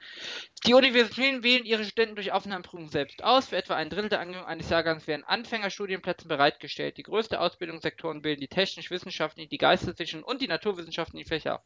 Die 0.67 0.73
Universitäten 0.73 1.43
wählen 1.43 1.67
ihre 1.67 1.85
Studenten 1.85 2.17
durch 2.17 2.33
Aufnahmeprüfung 2.33 2.89
selbst 2.89 3.23
aus. 3.23 3.49
Für 3.49 3.57
etwa 3.57 3.77
ein 3.77 3.91
Drittel 3.91 4.09
der 4.09 4.21
Angehörigen 4.21 4.49
eines 4.49 4.71
Jahrgangs 4.71 5.07
werden 5.07 5.25
Anfängerstudienplätze 5.25 6.27
bereitgestellt. 6.29 6.97
Die 6.97 7.03
größte 7.03 7.39
Ausbildungssektoren 7.39 8.23
bilden 8.23 8.41
die 8.41 8.49
technisch-wissenschaftlichen, 8.49 9.51
die 9.51 9.59
geistlichen 9.59 10.23
und 10.23 10.41
die 10.41 10.49
naturwissenschaftlichen 10.49 11.29
Fächer. 11.29 11.63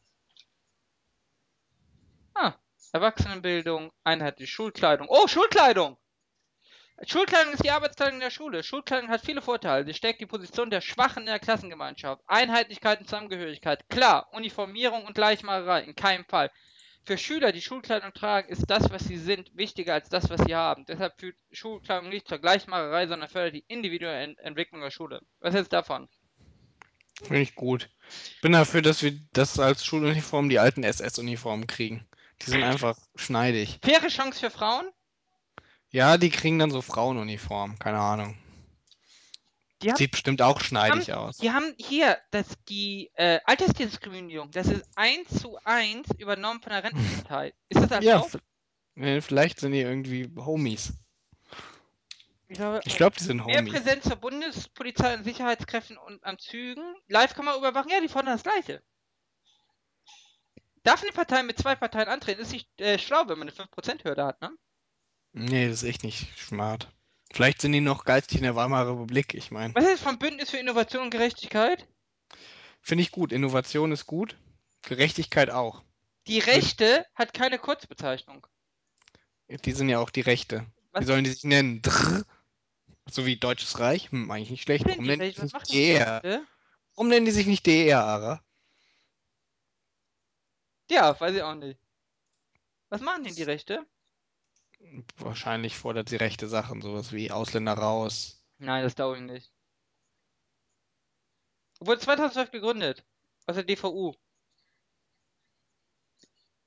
Ah, 2.33 2.55
Erwachsenenbildung, 2.91 3.93
einheitliche 4.03 4.51
Schulkleidung. 4.51 5.07
Oh, 5.09 5.27
Schulkleidung! 5.27 5.97
Schulkleidung 7.07 7.53
ist 7.53 7.63
die 7.63 7.71
Arbeitskleidung 7.71 8.19
der 8.19 8.29
Schule. 8.29 8.63
Schulkleidung 8.63 9.09
hat 9.09 9.25
viele 9.25 9.41
Vorteile. 9.41 9.85
Sie 9.85 9.93
stärkt 9.93 10.19
die 10.21 10.25
Position 10.25 10.69
der 10.69 10.81
Schwachen 10.81 11.23
in 11.23 11.27
der 11.27 11.39
Klassengemeinschaft. 11.39 12.21
Einheitlichkeit 12.27 12.99
und 12.99 13.05
Zusammengehörigkeit. 13.05 13.87
Klar, 13.89 14.27
Uniformierung 14.33 15.05
und 15.05 15.15
Gleichmacherei 15.15 15.83
in 15.83 15.95
keinem 15.95 16.25
Fall. 16.25 16.51
Für 17.05 17.17
Schüler, 17.17 17.51
die 17.51 17.61
Schulkleidung 17.61 18.13
tragen, 18.13 18.47
ist 18.49 18.69
das, 18.69 18.89
was 18.89 19.03
sie 19.03 19.17
sind, 19.17 19.51
wichtiger 19.55 19.93
als 19.93 20.07
das, 20.07 20.29
was 20.29 20.41
sie 20.45 20.55
haben. 20.55 20.85
Deshalb 20.85 21.19
führt 21.19 21.35
Schulkleidung 21.51 22.09
nicht 22.09 22.29
zur 22.29 22.39
Gleichmacherei, 22.39 23.07
sondern 23.07 23.27
fördert 23.27 23.55
die 23.55 23.65
individuelle 23.67 24.23
Ent 24.23 24.39
Entwicklung 24.39 24.81
der 24.81 24.91
Schule. 24.91 25.21
Was 25.41 25.53
hältst 25.53 25.73
du 25.73 25.77
davon? 25.77 26.07
Finde 27.21 27.41
ich 27.41 27.55
gut. 27.55 27.89
Ich 28.35 28.41
bin 28.41 28.53
dafür, 28.53 28.81
dass 28.81 29.03
wir 29.03 29.13
das 29.33 29.59
als 29.59 29.85
Schuluniform 29.85 30.49
die 30.49 30.59
alten 30.59 30.83
SS-Uniformen 30.83 31.67
kriegen. 31.67 32.05
Die 32.41 32.51
sind 32.51 32.63
einfach 32.63 32.97
schneidig. 33.15 33.79
Faire 33.83 34.07
Chance 34.07 34.39
für 34.39 34.49
Frauen? 34.49 34.89
Ja, 35.89 36.17
die 36.17 36.29
kriegen 36.29 36.57
dann 36.57 36.71
so 36.71 36.81
Frauenuniformen. 36.81 37.77
Keine 37.79 37.99
Ahnung. 37.99 38.37
Die 39.83 39.89
haben, 39.89 39.97
Sieht 39.97 40.11
bestimmt 40.11 40.41
auch 40.41 40.61
schneidig 40.61 41.09
haben, 41.11 41.27
aus. 41.27 41.37
die 41.37 41.51
haben 41.51 41.73
hier, 41.77 42.17
dass 42.31 42.47
die 42.69 43.11
äh, 43.15 43.39
Altersdiskriminierung, 43.45 44.49
das 44.51 44.67
ist 44.67 44.83
eins 44.95 45.41
zu 45.41 45.57
eins 45.63 46.07
übernommen 46.17 46.61
von 46.61 46.71
der 46.71 46.83
Rentenpartei. 46.83 47.53
Ist 47.69 47.81
das 47.91 48.03
Ja, 48.03 48.13
erlaubt? 48.15 48.39
äh, 48.95 49.21
vielleicht 49.21 49.59
sind 49.59 49.73
die 49.73 49.81
irgendwie 49.81 50.31
Homies. 50.37 50.93
Ich 52.47 52.57
glaube, 52.57 52.81
Ich 52.85 52.95
glaube, 52.97 53.15
die 53.17 53.23
sind 53.23 53.45
Mehr 53.45 53.57
Homies. 53.59 53.73
Präsenz 53.73 54.03
zur 54.05 54.15
Bundespolizei 54.17 55.15
und 55.15 55.23
Sicherheitskräften 55.23 55.97
und 55.97 56.23
an 56.23 56.37
Zügen. 56.39 56.83
Live-Kamera 57.07 57.57
überwachen, 57.57 57.89
ja, 57.89 57.99
die 57.99 58.07
fordern 58.07 58.33
das 58.33 58.43
Gleiche. 58.43 58.81
Darf 60.83 61.01
eine 61.01 61.11
Partei 61.13 61.43
mit 61.43 61.57
zwei 61.57 61.75
Parteien 61.75 62.09
antreten? 62.09 62.41
Ist 62.41 62.51
nicht 62.51 62.69
äh, 62.79 62.99
schlau, 62.99 63.23
wenn 63.27 63.39
man 63.39 63.47
eine 63.49 63.55
5%-Hürde 63.57 64.25
hat, 64.25 64.41
ne? 64.41 64.51
Nee, 65.31 65.67
das 65.67 65.81
ist 65.81 65.89
echt 65.89 66.03
nicht 66.03 66.37
smart. 66.37 66.89
Vielleicht 67.33 67.61
sind 67.61 67.71
die 67.71 67.81
noch 67.81 68.05
geistig 68.05 68.37
in 68.37 68.43
der 68.43 68.55
Weimarer 68.55 68.91
Republik. 68.91 69.33
Ich 69.33 69.49
meine, 69.49 69.73
Was 69.73 69.85
ist 69.85 70.03
vom 70.03 70.19
Bündnis 70.19 70.51
für 70.51 70.57
Innovation 70.57 71.03
und 71.03 71.09
Gerechtigkeit? 71.09 71.87
finde 72.81 73.01
ich 73.01 73.11
gut. 73.11 73.31
Innovation 73.31 73.91
ist 73.91 74.05
gut. 74.05 74.37
Gerechtigkeit 74.83 75.49
auch. 75.49 75.81
Die 76.27 76.39
Rechte 76.39 77.05
hat 77.15 77.33
keine 77.33 77.57
Kurzbezeichnung. 77.57 78.45
Die 79.49 79.71
sind 79.71 79.89
ja 79.89 79.99
auch 79.99 80.11
die 80.11 80.21
Rechte. 80.21 80.59
Wie 80.59 80.65
Was 80.91 81.05
sollen 81.07 81.23
die 81.23 81.31
sich 81.31 81.43
nennen? 81.43 81.81
Drrr. 81.81 82.23
So 83.09 83.25
wie 83.25 83.37
Deutsches 83.37 83.79
Reich? 83.79 84.11
Hm, 84.11 84.29
eigentlich 84.29 84.51
nicht 84.51 84.63
schlecht. 84.63 84.85
Warum 84.87 85.05
nennen 85.05 85.21
die 85.21 85.31
sich 85.31 85.53
nicht 85.53 85.69
die 85.69 85.73
DER? 85.73 86.43
Warum 86.95 87.07
nennen 87.09 87.25
die 87.25 87.31
sich 87.31 87.47
nicht 87.47 87.65
DER, 87.65 88.03
Ara? 88.03 88.43
Ja, 90.89 91.19
weiß 91.19 91.35
ich 91.35 91.41
auch 91.41 91.55
nicht. 91.55 91.79
Was 92.89 93.01
machen 93.01 93.23
denn 93.23 93.35
die 93.35 93.43
Rechte? 93.43 93.85
Wahrscheinlich 95.17 95.77
fordert 95.77 96.09
sie 96.09 96.17
rechte 96.17 96.47
Sachen, 96.47 96.81
sowas 96.81 97.11
wie 97.11 97.31
Ausländer 97.31 97.73
raus. 97.73 98.43
Nein, 98.57 98.83
das 98.83 98.95
glaube 98.95 99.17
ich 99.17 99.23
nicht. 99.23 99.51
Wurde 101.79 101.99
2012 101.99 102.51
gegründet. 102.51 103.03
Aus 103.45 103.55
der 103.55 103.63
DVU. 103.63 104.15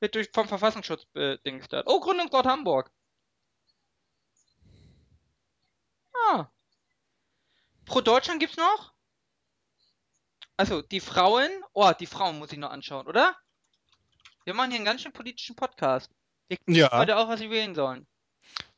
Wird 0.01 0.14
durch, 0.14 0.31
vom 0.33 0.47
Verfassungsschutz 0.47 1.07
bedingst. 1.07 1.73
Oh, 1.87 2.01
Gründungsort 2.01 2.47
Hamburg. 2.47 2.91
Ah. 6.29 6.51
Pro 7.87 8.01
Deutschland 8.01 8.41
gibt's 8.41 8.57
noch? 8.57 8.93
Also, 10.57 10.83
die 10.83 11.01
Frauen. 11.01 11.51
Oh, 11.73 11.93
die 11.99 12.07
Frauen 12.07 12.39
muss 12.39 12.53
ich 12.53 12.59
noch 12.59 12.71
anschauen, 12.71 13.07
oder? 13.07 13.37
Wir 14.45 14.55
machen 14.55 14.71
hier 14.71 14.79
einen 14.79 14.87
ganz 14.87 15.03
schön 15.03 15.12
politischen 15.12 15.57
Podcast. 15.57 16.16
Wir 16.49 16.57
klären 16.59 16.74
Ja, 16.76 16.90
heute 16.97 17.16
auch, 17.18 17.28
was 17.28 17.38
sie 17.40 17.51
wählen 17.51 17.74
sollen. 17.76 18.07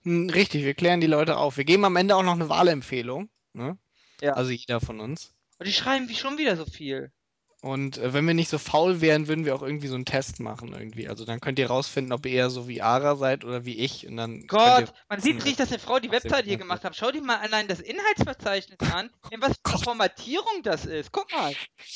hm, 0.03 0.31
richtig, 0.31 0.65
wir 0.65 0.75
klären 0.75 1.01
die 1.01 1.07
Leute 1.07 1.37
auf. 1.37 1.57
Wir 1.57 1.65
geben 1.65 1.85
am 1.85 1.97
Ende 1.97 2.17
auch 2.17 2.23
noch 2.23 2.33
eine 2.35 2.49
Wahlempfehlung. 2.49 3.31
Ne? 3.53 3.79
Ja. 4.21 4.35
Also 4.35 4.51
jeder 4.53 4.81
von 4.81 5.01
uns. 5.01 5.35
Und 5.59 5.67
die 5.69 5.73
schreiben 5.73 6.09
wie 6.09 6.15
schon 6.17 6.37
wieder 6.39 6.57
so 6.57 6.65
viel. 6.67 7.13
Und 7.61 7.99
äh, 7.99 8.13
wenn 8.13 8.25
wir 8.25 8.35
nicht 8.35 8.51
so 8.51 8.59
faul 8.59 9.01
wären, 9.01 9.27
würden 9.27 9.45
wir 9.45 9.55
auch 9.55 9.63
irgendwie 9.63 9.89
so 9.89 9.97
einen 9.97 10.05
Test 10.05 10.39
machen 10.39 10.73
irgendwie. 10.73 11.09
Also 11.09 11.25
dann 11.25 11.41
könnt 11.41 11.59
ihr 11.59 11.67
rausfinden, 11.67 12.13
ob 12.13 12.25
ihr 12.25 12.33
eher 12.33 12.51
so 12.51 12.69
wie 12.69 12.83
Ara 12.83 13.17
seid 13.17 13.45
oder 13.45 13.65
wie 13.65 13.79
ich. 13.79 14.07
Und 14.07 14.17
dann 14.17 14.47
Gott, 14.47 14.81
ihr 14.83 14.93
man 15.09 15.21
sieht 15.21 15.45
nicht, 15.45 15.59
dass 15.59 15.71
eine 15.71 15.81
Frau 15.81 15.99
die 15.99 16.13
Webseite 16.13 16.49
hier 16.49 16.57
gemacht 16.57 16.85
hat. 16.85 16.95
Schau 16.95 17.11
dir 17.11 17.21
mal 17.21 17.39
allein 17.39 17.67
das 17.67 17.81
Inhaltsverzeichnis 17.81 18.79
an, 18.93 19.11
in 19.33 19.43
was 19.43 19.57
für 19.67 19.79
Formatierung 19.79 20.63
das 20.63 20.87
ist. 20.87 21.11
Guck 21.11 21.33
mal. 21.33 21.53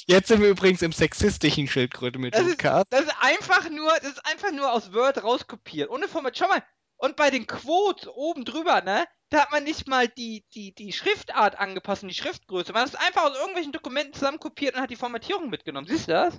Jetzt 0.07 0.29
sind 0.29 0.43
wir 0.43 0.49
übrigens 0.49 0.83
im 0.83 0.93
sexistischen 0.93 1.69
Schildkröte 1.69 2.19
mit 2.19 2.35
Das 2.35 2.47
ist, 2.47 2.59
Card. 2.59 2.89
das 2.91 3.03
ist 3.03 3.15
einfach 3.21 3.71
nur, 3.71 3.93
das 4.01 4.13
ist 4.13 4.27
einfach 4.27 4.51
nur 4.51 4.73
aus 4.73 4.93
Word 4.93 5.23
rauskopiert. 5.23 5.91
Ohne 5.91 6.09
Format. 6.09 6.37
Schau 6.37 6.49
mal. 6.49 6.63
Und 6.97 7.15
bei 7.15 7.31
den 7.31 7.47
Quotes 7.47 8.09
oben 8.09 8.45
drüber, 8.45 8.81
ne? 8.81 9.07
Da 9.33 9.41
hat 9.41 9.51
man 9.51 9.65
nicht 9.65 9.89
mal 9.89 10.09
die, 10.09 10.45
die, 10.55 10.75
die 10.75 10.93
Schriftart 10.93 11.59
angepasst 11.59 12.03
und 12.03 12.11
die 12.11 12.15
Schriftgröße. 12.15 12.75
Man 12.75 12.83
hat 12.83 12.91
es 12.91 12.95
einfach 12.95 13.25
aus 13.25 13.35
irgendwelchen 13.35 13.73
Dokumenten 13.73 14.13
zusammenkopiert 14.13 14.75
und 14.75 14.83
hat 14.83 14.91
die 14.91 14.97
Formatierung 14.97 15.49
mitgenommen. 15.49 15.87
Siehst 15.87 16.09
du 16.09 16.13
das? 16.13 16.39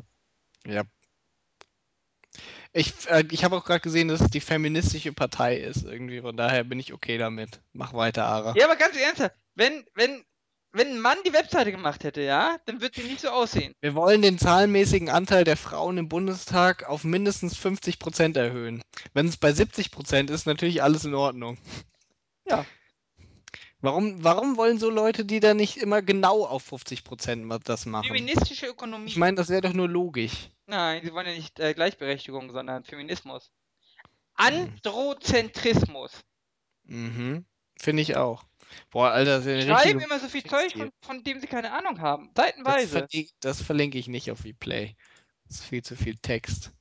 Ja. 0.67 0.83
Ich, 2.71 2.93
äh, 3.09 3.25
ich 3.31 3.43
habe 3.43 3.57
auch 3.57 3.65
gerade 3.65 3.79
gesehen, 3.79 4.09
dass 4.09 4.21
es 4.21 4.29
die 4.29 4.39
feministische 4.39 5.11
Partei 5.11 5.57
ist 5.57 5.83
irgendwie. 5.83 6.21
Von 6.21 6.37
daher 6.37 6.63
bin 6.63 6.79
ich 6.79 6.93
okay 6.93 7.17
damit. 7.17 7.61
Mach 7.71 7.93
weiter, 7.93 8.25
Ara. 8.25 8.53
Ja, 8.55 8.65
aber 8.65 8.75
ganz 8.75 8.95
ernsthaft, 8.95 9.33
wenn, 9.55 9.83
wenn, 9.95 10.23
wenn 10.71 10.89
ein 10.89 10.99
Mann 10.99 11.17
die 11.25 11.33
Webseite 11.33 11.71
gemacht 11.71 12.03
hätte, 12.03 12.21
ja, 12.21 12.57
dann 12.67 12.79
würde 12.79 13.01
sie 13.01 13.07
nicht 13.07 13.21
so 13.21 13.29
aussehen. 13.29 13.73
Wir 13.81 13.95
wollen 13.95 14.21
den 14.21 14.37
zahlenmäßigen 14.37 15.09
Anteil 15.09 15.45
der 15.45 15.57
Frauen 15.57 15.97
im 15.97 16.09
Bundestag 16.09 16.87
auf 16.87 17.03
mindestens 17.03 17.57
50% 17.57 18.37
erhöhen. 18.37 18.83
Wenn 19.15 19.27
es 19.27 19.37
bei 19.37 19.49
70% 19.49 20.29
ist, 20.29 20.45
natürlich 20.45 20.83
alles 20.83 21.05
in 21.05 21.15
Ordnung. 21.15 21.57
Ja. 22.47 22.65
Warum, 23.83 24.23
warum 24.23 24.55
wollen 24.55 24.79
so 24.79 24.89
Leute, 24.89 25.25
die 25.25 25.41
da 25.41 25.53
nicht 25.53 25.75
immer 25.75 26.01
genau 26.01 26.45
auf 26.45 26.71
50% 26.71 27.43
ma- 27.43 27.59
das 27.59 27.85
machen? 27.85 28.05
Feministische 28.07 28.67
Ökonomie. 28.67 29.09
Ich 29.09 29.17
meine, 29.17 29.35
das 29.35 29.49
wäre 29.49 29.59
doch 29.59 29.73
nur 29.73 29.89
logisch. 29.89 30.49
Nein, 30.67 31.01
sie 31.03 31.11
wollen 31.11 31.27
ja 31.27 31.33
nicht 31.33 31.59
äh, 31.59 31.73
Gleichberechtigung, 31.73 32.49
sondern 32.53 32.85
Feminismus. 32.85 33.51
Androzentrismus. 34.35 36.11
Mhm. 36.85 37.43
Finde 37.77 38.01
ich 38.01 38.15
auch. 38.15 38.45
Boah, 38.89 39.11
Alter, 39.11 39.39
das 39.39 39.45
ist 39.45 39.65
eine 39.65 39.77
Schreiben 39.77 39.99
immer 39.99 40.17
so 40.17 40.29
viel 40.29 40.45
Zeug, 40.45 40.71
von, 40.71 40.89
von 41.01 41.21
dem 41.25 41.41
sie 41.41 41.47
keine 41.47 41.73
Ahnung 41.73 41.99
haben. 41.99 42.31
Das, 42.35 42.45
Seitenweise. 42.45 42.87
verlinke, 42.87 43.31
das 43.41 43.61
verlinke 43.61 43.97
ich 43.97 44.07
nicht 44.07 44.31
auf 44.31 44.45
Replay. 44.45 44.95
Das 45.49 45.57
ist 45.57 45.65
viel 45.65 45.83
zu 45.83 45.97
viel 45.97 46.15
Text. 46.15 46.71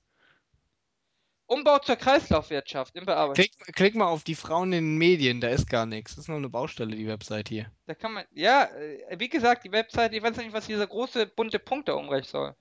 Umbau 1.52 1.78
zur 1.78 1.96
Kreislaufwirtschaft 1.96 2.96
im 2.96 3.04
Bearbeitung. 3.04 3.34
Klick, 3.34 3.74
klick 3.74 3.94
mal 3.94 4.06
auf 4.06 4.24
die 4.24 4.34
Frauen 4.34 4.72
in 4.72 4.84
den 4.84 4.98
Medien, 4.98 5.40
da 5.40 5.48
ist 5.48 5.68
gar 5.68 5.86
nichts. 5.86 6.12
Das 6.12 6.24
ist 6.24 6.28
nur 6.28 6.38
eine 6.38 6.48
Baustelle, 6.48 6.96
die 6.96 7.06
Website 7.06 7.48
hier. 7.48 7.70
Da 7.86 7.94
kann 7.94 8.12
man, 8.12 8.24
ja, 8.30 8.64
äh, 8.64 9.18
wie 9.18 9.28
gesagt, 9.28 9.64
die 9.64 9.72
Webseite, 9.72 10.16
ich 10.16 10.22
weiß 10.22 10.36
nicht, 10.38 10.52
was 10.52 10.66
dieser 10.66 10.86
große 10.86 11.26
bunte 11.26 11.58
Punkt 11.58 11.88
da 11.88 11.94
umreicht 11.94 12.30
soll. 12.30 12.56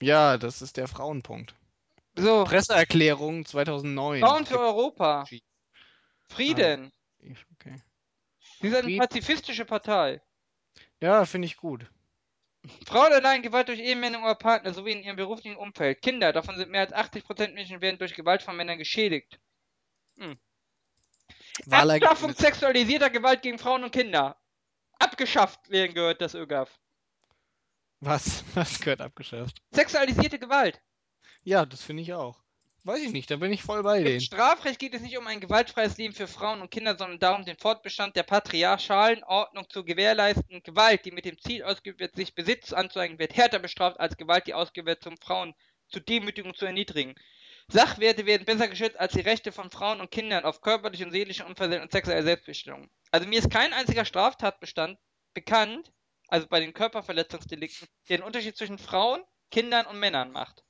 Ja, 0.00 0.38
das 0.38 0.62
ist 0.62 0.76
der 0.76 0.86
Frauenpunkt. 0.86 1.54
So, 2.16 2.44
Presseerklärung 2.44 3.44
2009. 3.44 4.20
Frauen 4.20 4.46
für 4.46 4.60
Europa. 4.60 5.24
Frieden. 6.28 6.92
Okay. 7.20 7.82
Sie 8.60 8.70
sind 8.70 8.84
eine 8.84 8.96
pazifistische 8.98 9.64
Partei. 9.64 10.22
Ja, 11.00 11.24
finde 11.24 11.46
ich 11.46 11.56
gut. 11.56 11.90
Frauen 12.86 13.12
erleiden 13.12 13.42
Gewalt 13.42 13.68
durch 13.68 13.80
Ehemänner 13.80 14.22
oder 14.22 14.34
Partner 14.34 14.72
sowie 14.72 14.92
in 14.92 15.02
ihrem 15.02 15.16
beruflichen 15.16 15.56
Umfeld. 15.56 16.02
Kinder, 16.02 16.32
davon 16.32 16.56
sind 16.56 16.70
mehr 16.70 16.82
als 16.82 16.94
80% 16.94 17.52
Menschen 17.52 17.80
werden 17.80 17.98
durch 17.98 18.14
Gewalt 18.14 18.42
von 18.42 18.56
Männern 18.56 18.78
geschädigt. 18.78 19.38
Abschaffung 22.00 22.30
Wahlergebnis. 22.30 22.38
sexualisierter 22.38 23.10
Gewalt 23.10 23.42
gegen 23.42 23.58
Frauen 23.58 23.84
und 23.84 23.92
Kinder. 23.92 24.40
Abgeschafft 24.98 25.70
werden 25.70 25.94
gehört 25.94 26.20
das 26.20 26.34
ÖGAF. 26.34 26.78
Was? 28.00 28.44
Was 28.54 28.80
gehört 28.80 29.00
abgeschafft? 29.00 29.62
Sexualisierte 29.70 30.38
Gewalt. 30.38 30.80
Ja, 31.42 31.66
das 31.66 31.82
finde 31.82 32.02
ich 32.02 32.12
auch. 32.12 32.43
Weiß 32.86 33.00
ich 33.00 33.12
nicht, 33.12 33.30
da 33.30 33.36
bin 33.36 33.50
ich 33.50 33.62
voll 33.62 33.82
bei 33.82 33.98
Im 33.98 34.04
denen. 34.04 34.20
Strafrecht 34.20 34.78
geht 34.78 34.92
es 34.92 35.00
nicht 35.00 35.16
um 35.16 35.26
ein 35.26 35.40
gewaltfreies 35.40 35.96
Leben 35.96 36.12
für 36.12 36.26
Frauen 36.26 36.60
und 36.60 36.70
Kinder, 36.70 36.96
sondern 36.98 37.18
darum, 37.18 37.44
den 37.44 37.56
Fortbestand 37.56 38.14
der 38.14 38.24
patriarchalen 38.24 39.24
Ordnung 39.24 39.68
zu 39.70 39.84
gewährleisten. 39.84 40.62
Gewalt, 40.62 41.06
die 41.06 41.10
mit 41.10 41.24
dem 41.24 41.38
Ziel 41.38 41.62
ausgeübt 41.64 42.00
wird, 42.00 42.14
sich 42.14 42.34
Besitz 42.34 42.74
anzueignen, 42.74 43.18
wird 43.18 43.34
härter 43.36 43.58
bestraft 43.58 43.98
als 43.98 44.18
Gewalt, 44.18 44.46
die 44.46 44.52
ausgeübt 44.52 44.86
wird, 44.86 45.06
um 45.06 45.16
Frauen 45.16 45.54
zu 45.88 45.98
demütigen, 45.98 46.54
zu 46.54 46.66
erniedrigen. 46.66 47.14
Sachwerte 47.68 48.26
werden 48.26 48.44
besser 48.44 48.68
geschützt 48.68 49.00
als 49.00 49.14
die 49.14 49.20
Rechte 49.20 49.50
von 49.50 49.70
Frauen 49.70 50.02
und 50.02 50.10
Kindern 50.10 50.44
auf 50.44 50.60
körperliche 50.60 51.06
und 51.06 51.12
seelische 51.12 51.46
Unversehrtheit 51.46 51.84
und 51.84 51.92
sexuelle 51.92 52.22
Selbstbestimmung. 52.22 52.90
Also 53.10 53.26
mir 53.26 53.38
ist 53.38 53.50
kein 53.50 53.72
einziger 53.72 54.04
Straftatbestand 54.04 54.98
bekannt, 55.32 55.90
also 56.28 56.46
bei 56.48 56.60
den 56.60 56.74
Körperverletzungsdelikten, 56.74 57.88
der 58.10 58.18
den 58.18 58.24
Unterschied 58.24 58.58
zwischen 58.58 58.76
Frauen, 58.76 59.22
Kindern 59.50 59.86
und 59.86 59.98
Männern 59.98 60.32
macht. 60.32 60.63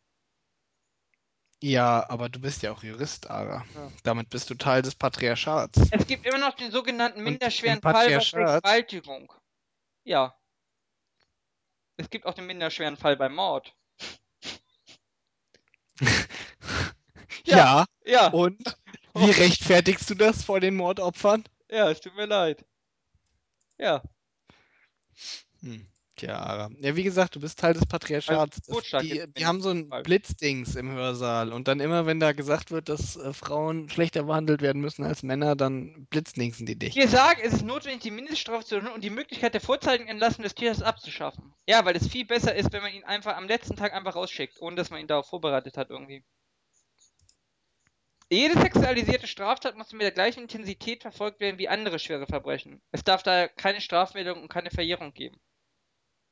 Ja, 1.64 2.04
aber 2.10 2.28
du 2.28 2.40
bist 2.40 2.62
ja 2.62 2.72
auch 2.72 2.82
Jurist, 2.82 3.30
Ara. 3.30 3.64
Ja. 3.74 3.90
Damit 4.02 4.28
bist 4.28 4.50
du 4.50 4.54
Teil 4.54 4.82
des 4.82 4.94
Patriarchats. 4.94 5.80
Es 5.92 6.06
gibt 6.06 6.26
immer 6.26 6.36
noch 6.36 6.54
den 6.56 6.70
sogenannten 6.70 7.22
minderschweren 7.22 7.80
Fall 7.80 8.10
bei 8.10 8.20
Vergewaltigung. 8.20 9.32
Ja. 10.04 10.36
Es 11.96 12.10
gibt 12.10 12.26
auch 12.26 12.34
den 12.34 12.44
minderschweren 12.44 12.98
Fall 12.98 13.16
bei 13.16 13.30
Mord. 13.30 13.74
Ja, 17.46 17.86
Ja, 18.04 18.28
und 18.28 18.76
wie 19.14 19.30
rechtfertigst 19.30 20.10
du 20.10 20.14
das 20.14 20.44
vor 20.44 20.60
den 20.60 20.76
Mordopfern? 20.76 21.44
ja, 21.70 21.90
es 21.90 22.00
tut 22.00 22.14
mir 22.14 22.26
leid. 22.26 22.62
Ja, 23.78 24.02
Hm. 25.62 25.86
Ara. 26.28 26.70
Ja, 26.80 26.96
wie 26.96 27.02
gesagt, 27.02 27.34
du 27.36 27.40
bist 27.40 27.58
Teil 27.58 27.74
des 27.74 27.86
Patriarchats. 27.86 28.58
Das- 28.58 28.66
Totschlag 28.66 29.02
die, 29.02 29.24
die 29.36 29.46
haben 29.46 29.60
so 29.60 29.70
ein. 29.70 29.88
Blitzdings 29.88 30.74
im 30.76 30.90
Hörsaal 30.92 31.52
und 31.52 31.68
dann 31.68 31.80
immer, 31.80 32.06
wenn 32.06 32.20
da 32.20 32.32
gesagt 32.32 32.70
wird, 32.70 32.88
dass 32.88 33.16
äh, 33.16 33.32
Frauen 33.32 33.88
schlechter 33.88 34.24
behandelt 34.24 34.62
werden 34.62 34.80
müssen 34.80 35.04
als 35.04 35.22
Männer, 35.22 35.56
dann 35.56 36.06
blitzdingsen 36.10 36.66
die 36.66 36.76
dich. 36.78 36.94
wir 36.94 37.08
sagen, 37.08 37.40
es 37.42 37.52
ist 37.54 37.64
notwendig, 37.64 38.02
die 38.02 38.10
Mindeststrafe 38.10 38.64
zu 38.64 38.76
erhöhen 38.76 38.92
und 38.92 39.04
die 39.04 39.10
Möglichkeit 39.10 39.54
der 39.54 39.60
vorzeitigen 39.60 40.08
Entlassung 40.08 40.42
des 40.42 40.54
Tieres 40.54 40.82
abzuschaffen. 40.82 41.52
Ja, 41.68 41.84
weil 41.84 41.96
es 41.96 42.08
viel 42.08 42.24
besser 42.24 42.54
ist, 42.54 42.72
wenn 42.72 42.82
man 42.82 42.92
ihn 42.92 43.04
einfach 43.04 43.36
am 43.36 43.46
letzten 43.46 43.76
Tag 43.76 43.92
einfach 43.94 44.16
rausschickt, 44.16 44.60
ohne 44.60 44.76
dass 44.76 44.90
man 44.90 45.00
ihn 45.00 45.06
darauf 45.06 45.26
vorbereitet 45.26 45.76
hat 45.76 45.90
irgendwie. 45.90 46.24
Jede 48.30 48.58
sexualisierte 48.58 49.26
Straftat 49.26 49.76
muss 49.76 49.92
mit 49.92 50.02
der 50.02 50.10
gleichen 50.10 50.40
Intensität 50.42 51.02
verfolgt 51.02 51.40
werden 51.40 51.58
wie 51.58 51.68
andere 51.68 51.98
schwere 51.98 52.26
Verbrechen. 52.26 52.80
Es 52.90 53.04
darf 53.04 53.22
daher 53.22 53.48
keine 53.48 53.80
Strafmeldung 53.80 54.42
und 54.42 54.48
keine 54.48 54.70
Verjährung 54.70 55.12
geben. 55.12 55.38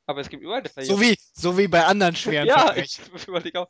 Aber 0.05 0.19
es 0.19 0.29
gibt 0.29 0.43
überall 0.43 0.63
Verjährung. 0.65 0.97
So 0.97 1.01
wie, 1.01 1.17
so 1.33 1.57
wie 1.57 1.67
bei 1.67 1.85
anderen 1.85 2.15
schweren 2.15 2.47
ja, 2.47 2.65
Verbrechen. 2.65 3.05
ich 3.15 3.27
überlege 3.27 3.61
auch. 3.61 3.69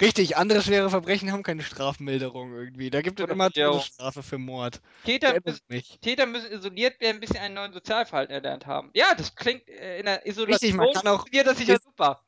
Richtig, 0.00 0.36
andere 0.36 0.62
schwere 0.62 0.88
Verbrechen 0.88 1.32
haben 1.32 1.42
keine 1.42 1.62
Strafmilderung 1.62 2.54
irgendwie. 2.54 2.90
Da 2.90 3.02
gibt 3.02 3.18
es 3.18 3.28
immer. 3.28 3.50
Todesstrafe 3.50 4.22
für 4.22 4.38
Mord. 4.38 4.80
Täter 5.04 5.36
müssen. 5.44 6.00
Täter 6.00 6.26
müssen 6.26 6.52
isoliert 6.52 7.00
werden, 7.00 7.20
bis 7.20 7.30
sie 7.30 7.38
einen 7.38 7.54
neuen 7.54 7.72
Sozialverhalten 7.72 8.32
erlernt 8.32 8.66
haben. 8.66 8.90
Ja, 8.94 9.14
das 9.16 9.34
klingt 9.34 9.68
äh, 9.68 9.98
in 9.98 10.06
der 10.06 10.24
Isolation. 10.26 10.54
Richtig, 10.54 10.74
man 10.74 10.92
kann 10.92 11.08
auch- 11.08 11.26
das 11.28 11.58
sicher 11.58 11.78
super. 11.82 12.24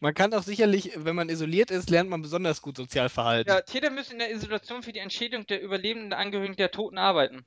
Man 0.00 0.14
kann 0.14 0.32
auch 0.34 0.42
sicherlich, 0.42 0.92
wenn 0.96 1.14
man 1.14 1.28
isoliert 1.28 1.70
ist, 1.70 1.90
lernt 1.90 2.10
man 2.10 2.22
besonders 2.22 2.62
gut 2.62 2.76
Sozialverhalten. 2.76 3.52
Ja, 3.52 3.60
Täter 3.60 3.90
müssen 3.90 4.14
in 4.14 4.18
der 4.18 4.30
Isolation 4.32 4.82
für 4.82 4.92
die 4.92 4.98
Entschädigung 4.98 5.46
der 5.46 5.62
überlebenden 5.62 6.12
Angehörigen 6.12 6.56
der 6.56 6.70
Toten 6.70 6.98
arbeiten. 6.98 7.46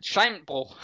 Scheinbruch. 0.00 0.76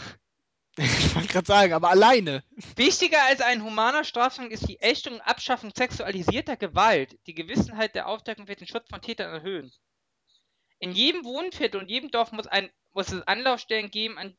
Ich 0.77 1.15
wollte 1.15 1.27
gerade 1.27 1.47
sagen, 1.47 1.73
aber 1.73 1.89
alleine. 1.89 2.43
Wichtiger 2.75 3.21
als 3.25 3.41
ein 3.41 3.63
humaner 3.63 4.03
Strafzwang 4.03 4.51
ist 4.51 4.67
die 4.67 4.79
Ächtung 4.79 5.15
und 5.15 5.21
Abschaffung 5.21 5.71
sexualisierter 5.75 6.55
Gewalt. 6.55 7.17
Die 7.27 7.33
Gewissenheit 7.33 7.93
der 7.95 8.07
Aufdeckung 8.07 8.47
wird 8.47 8.61
den 8.61 8.67
Schutz 8.67 8.87
von 8.89 9.01
Tätern 9.01 9.33
erhöhen. 9.33 9.71
In 10.79 10.93
jedem 10.93 11.25
Wohnviertel 11.25 11.81
und 11.81 11.89
jedem 11.89 12.09
Dorf 12.09 12.31
muss, 12.31 12.47
ein, 12.47 12.69
muss 12.93 13.11
es 13.11 13.27
Anlaufstellen 13.27 13.91
geben, 13.91 14.17
an 14.17 14.35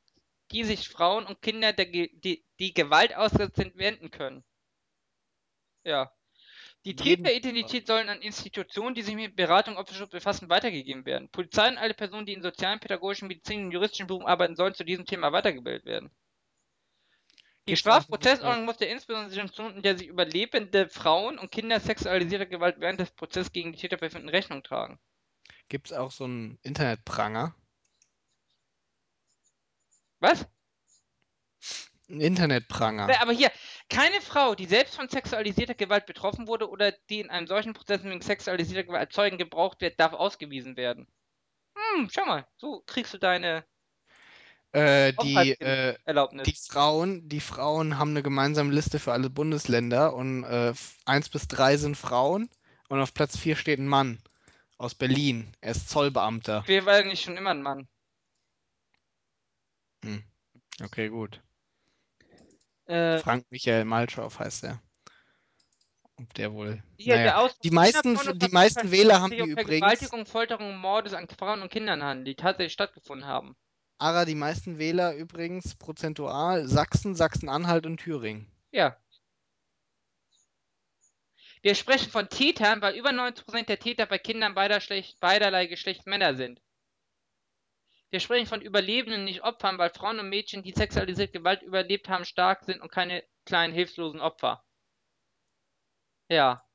die 0.51 0.65
sich 0.65 0.89
Frauen 0.89 1.27
und 1.27 1.41
Kinder, 1.43 1.73
der, 1.73 1.87
die, 1.87 2.45
die 2.59 2.75
Gewalt 2.75 3.15
ausgesetzt 3.15 3.57
sind, 3.57 3.77
wenden 3.77 4.11
können. 4.11 4.45
Ja. 5.85 6.13
Die 6.85 6.97
Täteridentität 6.97 7.87
sollen 7.87 8.09
an 8.09 8.21
Institutionen, 8.23 8.97
die 8.97 9.03
sich 9.03 9.15
mit 9.15 9.37
Beratung 9.37 9.77
und 9.77 9.81
Opferschutz 9.81 10.11
befassen, 10.11 10.49
weitergegeben 10.49 11.07
werden. 11.07 11.31
Polizei 11.31 11.69
und 11.69 11.79
alle 11.79 11.95
Personen, 11.95 12.27
die 12.27 12.33
in 12.33 12.43
sozialen, 12.43 12.81
pädagogischen, 12.81 13.29
medizinischen 13.29 13.67
und 13.67 13.73
juristischen 13.73 14.09
Berufen 14.09 14.27
arbeiten, 14.27 14.57
sollen 14.57 14.75
zu 14.75 14.85
diesem 14.85 15.07
Thema 15.07 15.31
weitergebildet 15.31 15.85
werden. 15.85 16.11
Die 17.69 17.77
Strafprozessordnung 17.77 18.65
muss 18.65 18.79
der 18.79 18.91
insbesondere 18.91 19.31
Situation, 19.31 19.77
in 19.77 19.83
der 19.83 19.97
sich 19.97 20.09
Überlebende 20.09 20.89
Frauen 20.89 21.39
und 21.39 21.53
Kinder 21.53 21.79
sexualisierter 21.79 22.47
Gewalt 22.47 22.81
während 22.81 22.99
des 22.99 23.13
Prozesses 23.13 23.53
gegen 23.53 23.73
die 23.73 23.79
Täter 23.79 23.97
befinden, 23.97 24.29
Rechnung 24.29 24.63
tragen. 24.63 24.99
Gibt 25.69 25.87
es 25.87 25.93
auch 25.93 26.11
so 26.11 26.25
einen 26.25 26.59
Internetpranger? 26.63 27.55
Was? 30.19 30.47
Ein 32.09 32.21
Internetpranger. 32.21 33.09
Ja, 33.11 33.23
aber 33.23 33.33
hier, 33.33 33.51
keine 33.89 34.21
Frau, 34.21 34.55
die 34.55 34.67
selbst 34.67 34.97
von 34.97 35.09
sexualisierter 35.09 35.75
Gewalt 35.75 36.07
betroffen 36.07 36.47
wurde 36.47 36.69
oder 36.69 36.93
die 36.93 37.21
in 37.21 37.31
einem 37.31 37.47
solchen 37.47 37.75
Prozess 37.75 38.03
wegen 38.05 38.21
sexualisierter 38.21 38.85
Gewalt 38.85 39.07
als 39.07 39.15
Zeugen 39.15 39.39
gebraucht 39.39 39.81
wird, 39.81 39.99
darf 39.99 40.13
ausgewiesen 40.13 40.77
werden. 40.77 41.07
Hm, 41.77 42.09
schau 42.13 42.25
mal, 42.27 42.47
so 42.57 42.83
kriegst 42.87 43.15
du 43.15 43.19
deine 43.19 43.65
Äh, 44.73 45.13
die, 45.23 45.37
Aufenthaltserlaubnis. 45.37 46.49
äh, 46.49 46.51
die 46.51 46.57
Frauen, 46.57 47.29
die 47.29 47.41
Frauen 47.41 47.99
haben 47.99 48.11
eine 48.11 48.23
gemeinsame 48.23 48.73
Liste 48.73 48.99
für 48.99 49.13
alle 49.13 49.29
Bundesländer 49.29 50.15
und 50.15 50.45
äh, 50.45 50.73
1 51.05 51.29
bis 51.29 51.47
3 51.49 51.77
sind 51.77 51.97
Frauen 51.97 52.49
und 52.89 53.01
auf 53.01 53.13
Platz 53.13 53.37
4 53.37 53.57
steht 53.57 53.79
ein 53.79 53.87
Mann 53.87 54.19
aus 54.79 54.95
Berlin. 54.95 55.55
Er 55.61 55.73
ist 55.73 55.91
Zollbeamter. 55.91 56.65
Wir 56.67 56.87
waren 56.87 57.09
nicht 57.09 57.23
schon 57.23 57.37
immer 57.37 57.51
ein 57.51 57.63
Mann. 57.63 57.87
Okay, 60.83 61.09
gut. 61.09 61.41
Äh, 62.87 63.19
Frank 63.19 63.47
Michael 63.51 63.85
Malschow 63.85 64.37
heißt 64.39 64.65
er. 64.65 64.83
Ob 66.17 66.35
der 66.35 66.53
wohl. 66.53 66.83
hier, 66.97 67.17
naja. 67.17 67.43
der 67.49 67.55
Die 67.63 67.71
meisten, 67.71 68.39
die 68.39 68.49
meisten 68.49 68.91
Wähler 68.91 69.21
haben 69.21 69.31
die 69.31 69.39
übrigens. 69.39 69.69
Vergewaltigung, 69.69 70.27
Folterung 70.27 70.71
und 70.71 70.77
Mordes 70.79 71.15
an 71.15 71.29
Frauen 71.29 71.63
und 71.63 71.71
Kindern 71.71 72.03
handeln, 72.03 72.25
die 72.25 72.35
tatsächlich 72.35 72.73
stattgefunden 72.73 73.27
haben. 73.27 73.57
Ara, 74.03 74.25
die 74.25 74.35
meisten 74.35 74.79
Wähler 74.79 75.15
übrigens 75.15 75.77
prozentual 75.77 76.67
Sachsen, 76.67 77.15
Sachsen-Anhalt 77.15 77.87
und 77.87 77.99
Thüringen. 77.99 78.51
Ja. 78.73 78.97
Wir 81.63 81.77
sprechen 81.77 82.11
von 82.11 82.29
Tätern, 82.29 82.83
weil 82.83 82.97
über 82.97 83.11
90% 83.13 83.69
der 83.69 83.79
Täter 83.79 84.07
bei 84.07 84.19
Kindern 84.19 84.57
beider 84.57 84.81
Schlech- 84.81 85.17
beiderlei 85.21 85.67
Geschlechts 85.67 86.05
Männer 86.07 86.35
sind. 86.35 86.61
Wir 88.11 88.19
sprechen 88.19 88.49
von 88.49 88.61
Überlebenden, 88.61 89.25
nicht 89.25 89.45
Opfern, 89.45 89.79
weil 89.79 89.91
Frauen 89.91 90.19
und 90.19 90.29
Mädchen, 90.29 90.65
die 90.65 90.73
sexualisierte 90.73 91.39
Gewalt 91.39 91.63
überlebt 91.63 92.09
haben, 92.09 92.25
stark 92.25 92.65
sind 92.65 92.83
und 92.83 92.91
keine 92.91 93.23
kleinen 93.45 93.73
hilflosen 93.73 94.21
Opfer. 94.21 94.65
Ja. 96.29 96.67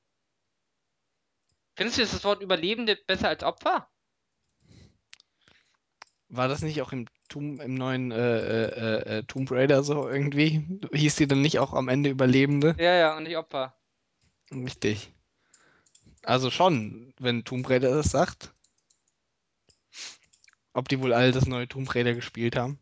Findest 1.75 1.97
du 1.97 2.03
das 2.03 2.23
Wort 2.23 2.41
Überlebende 2.41 2.95
besser 2.95 3.27
als 3.27 3.43
Opfer? 3.43 3.89
War 6.29 6.47
das 6.47 6.61
nicht 6.61 6.81
auch 6.81 6.91
im, 6.91 7.05
Tomb, 7.29 7.61
im 7.61 7.75
neuen 7.75 8.11
äh, 8.11 8.17
äh, 8.17 9.17
äh, 9.17 9.23
Tomb 9.23 9.49
Raider 9.51 9.83
so 9.83 10.09
irgendwie? 10.09 10.67
Hieß 10.93 11.15
die 11.15 11.27
dann 11.27 11.41
nicht 11.41 11.59
auch 11.59 11.73
am 11.73 11.87
Ende 11.87 12.09
Überlebende? 12.09 12.75
Ja, 12.77 12.93
ja, 12.95 13.17
und 13.17 13.23
nicht 13.23 13.37
Opfer. 13.37 13.75
Richtig. 14.51 15.13
Also 16.23 16.51
schon, 16.51 17.13
wenn 17.19 17.45
Tomb 17.45 17.69
Raider 17.69 17.91
das 17.91 18.09
sagt. 18.11 18.53
Ob 20.73 20.89
die 20.89 20.99
wohl 21.01 21.13
alle 21.13 21.31
das 21.31 21.47
neue 21.47 21.67
Tomb 21.67 21.93
Raider 21.95 22.13
gespielt 22.13 22.55
haben? 22.55 22.79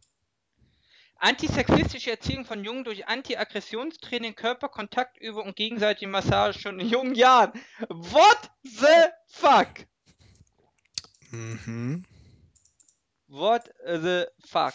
Antisexistische 1.18 2.12
Erziehung 2.12 2.46
von 2.46 2.64
Jungen 2.64 2.84
durch 2.84 3.08
Anti-Aggressionstraining, 3.08 4.36
Körperkontaktübung 4.36 5.48
und 5.48 5.56
gegenseitige 5.56 6.10
Massage 6.10 6.60
schon 6.60 6.80
in 6.80 6.90
jungen 6.90 7.16
Jahren. 7.16 7.54
What 7.88 8.52
the 8.64 9.10
fuck? 9.28 9.70
Mhm. 11.32 12.04
What 13.36 13.70
the 13.86 14.28
fuck? 14.46 14.74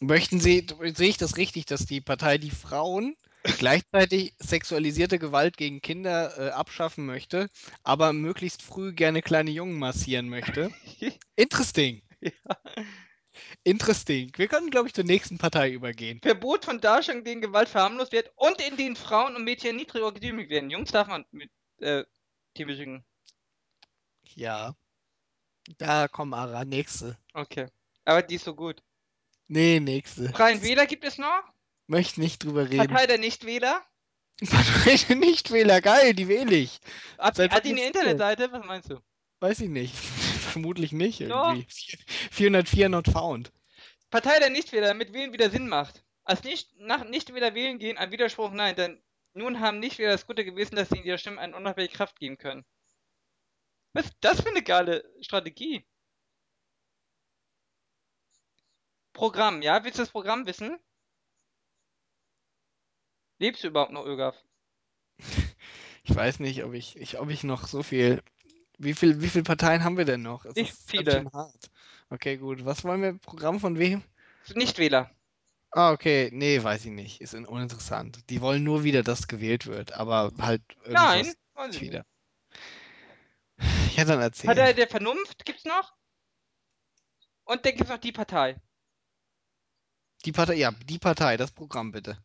Möchten 0.00 0.40
Sie, 0.40 0.66
sehe 0.94 1.08
ich 1.10 1.18
das 1.18 1.36
richtig, 1.36 1.66
dass 1.66 1.84
die 1.84 2.00
Partei 2.00 2.38
die 2.38 2.50
Frauen 2.50 3.14
gleichzeitig 3.58 4.32
sexualisierte 4.38 5.18
Gewalt 5.18 5.58
gegen 5.58 5.82
Kinder 5.82 6.32
äh, 6.38 6.50
abschaffen 6.52 7.04
möchte, 7.04 7.50
aber 7.82 8.14
möglichst 8.14 8.62
früh 8.62 8.94
gerne 8.94 9.20
kleine 9.20 9.50
Jungen 9.50 9.78
massieren 9.78 10.30
möchte? 10.30 10.72
Interesting. 11.36 12.02
Interesting. 13.64 14.32
Wir 14.34 14.48
können, 14.48 14.70
glaube 14.70 14.88
ich, 14.88 14.94
zur 14.94 15.04
nächsten 15.04 15.36
Partei 15.36 15.70
übergehen. 15.70 16.20
Verbot 16.22 16.64
von 16.64 16.80
Darstellungen, 16.80 17.26
denen 17.26 17.42
Gewalt 17.42 17.68
verharmlost 17.68 18.12
wird 18.12 18.32
und 18.36 18.66
in 18.66 18.78
denen 18.78 18.96
Frauen 18.96 19.36
und 19.36 19.44
Mädchen 19.44 19.76
niedriger 19.76 20.10
gedemütigt 20.10 20.52
werden. 20.52 20.70
Jungs 20.70 20.90
darf 20.90 21.08
man 21.08 21.26
mit 21.32 21.50
äh, 21.80 22.04
demütigen. 22.56 23.04
Ja. 24.34 24.74
Da 25.78 26.08
komm, 26.08 26.34
Ara, 26.34 26.64
nächste. 26.64 27.16
Okay. 27.32 27.66
Aber 28.04 28.22
die 28.22 28.36
ist 28.36 28.44
so 28.44 28.54
gut. 28.54 28.82
Nee, 29.48 29.80
nächste. 29.80 30.30
Freien 30.30 30.62
Wähler 30.62 30.86
gibt 30.86 31.04
es 31.04 31.18
noch? 31.18 31.42
Möchte 31.86 32.20
nicht 32.20 32.44
drüber 32.44 32.68
reden. 32.68 32.86
Partei 32.86 33.06
der 33.06 33.18
Nichtwähler? 33.18 33.82
Partei 34.48 34.96
der 35.08 35.16
Nichtwähler, 35.16 35.80
geil, 35.80 36.14
die 36.14 36.28
wähle 36.28 36.56
ich. 36.56 36.80
Hat, 37.18 37.36
Seit 37.36 37.52
hat 37.52 37.64
die 37.64 37.70
eine? 37.70 37.86
Internetseite? 37.86 38.50
Was 38.52 38.64
meinst 38.64 38.90
du? 38.90 39.00
Weiß 39.40 39.60
ich 39.60 39.68
nicht. 39.68 39.94
Vermutlich 40.54 40.92
nicht 40.92 41.20
irgendwie. 41.20 41.66
404 42.30 42.88
not 42.88 43.08
found. 43.08 43.52
Partei 44.10 44.38
der 44.38 44.50
Nichtwähler, 44.50 44.88
damit 44.88 45.12
Wählen 45.12 45.32
wieder 45.32 45.50
Sinn 45.50 45.68
macht. 45.68 46.04
Als 46.24 46.42
nicht, 46.44 46.70
nach 46.78 47.04
Nichtwähler 47.04 47.54
wählen 47.54 47.78
gehen, 47.78 47.98
ein 47.98 48.12
Widerspruch, 48.12 48.50
nein, 48.50 48.76
denn 48.76 49.02
nun 49.34 49.60
haben 49.60 49.80
Nichtwähler 49.80 50.12
das 50.12 50.26
gute 50.26 50.44
Gewissen, 50.44 50.76
dass 50.76 50.88
sie 50.88 50.98
in 50.98 51.04
ihrer 51.04 51.18
Stimme 51.18 51.40
eine 51.40 51.56
unabhängige 51.56 51.94
Kraft 51.94 52.18
geben 52.18 52.38
können. 52.38 52.64
Was 53.94 54.06
ist 54.06 54.16
das 54.20 54.40
für 54.40 54.48
eine 54.48 54.62
geile 54.62 55.04
Strategie? 55.20 55.86
Programm, 59.12 59.62
ja? 59.62 59.82
Willst 59.84 59.98
du 59.98 60.02
das 60.02 60.10
Programm 60.10 60.46
wissen? 60.46 60.78
Lebst 63.38 63.62
du 63.64 63.68
überhaupt 63.68 63.92
noch, 63.92 64.04
Ögaf? 64.04 64.36
Ich 66.06 66.14
weiß 66.14 66.40
nicht, 66.40 66.62
ob 66.64 66.74
ich, 66.74 66.96
ich, 66.96 67.18
ob 67.18 67.30
ich 67.30 67.44
noch 67.44 67.66
so 67.66 67.82
viel. 67.82 68.22
Wie 68.76 68.92
viel, 68.92 69.22
wie 69.22 69.28
viele 69.28 69.44
Parteien 69.44 69.84
haben 69.84 69.96
wir 69.96 70.04
denn 70.04 70.20
noch? 70.20 70.44
Es 70.44 70.54
Nicht 70.54 70.74
viele. 70.86 71.24
Okay, 72.10 72.36
gut. 72.36 72.66
Was 72.66 72.84
wollen 72.84 73.00
wir? 73.00 73.14
Programm 73.14 73.58
von 73.58 73.78
wem? 73.78 74.02
Nichtwähler. 74.54 75.10
Ah, 75.70 75.92
okay. 75.92 76.28
Nee, 76.30 76.62
weiß 76.62 76.84
ich 76.84 76.90
nicht. 76.90 77.22
Ist 77.22 77.34
un- 77.34 77.46
uninteressant. 77.46 78.28
Die 78.28 78.42
wollen 78.42 78.62
nur 78.62 78.84
wieder, 78.84 79.02
dass 79.02 79.28
gewählt 79.28 79.64
wird, 79.64 79.94
aber 79.94 80.30
halt 80.38 80.60
irgendwas 80.84 81.14
Nein, 81.14 81.34
wollen 81.54 81.72
sie 81.72 81.90
nicht. 81.90 82.04
Wieder. 83.94 84.02
Ja, 84.02 84.04
dann 84.04 84.20
erzähl. 84.20 84.46
Partei 84.46 84.72
der 84.72 84.88
Vernunft 84.88 85.44
gibt's 85.44 85.64
noch. 85.64 85.94
Und 87.44 87.64
dann 87.64 87.74
gibt's 87.74 87.90
noch 87.90 87.98
die 87.98 88.12
Partei. 88.12 88.60
Die 90.24 90.32
Partei, 90.32 90.54
ja, 90.54 90.70
die 90.70 90.98
Partei, 90.98 91.36
das 91.36 91.52
Programm 91.52 91.92
bitte. 91.92 92.22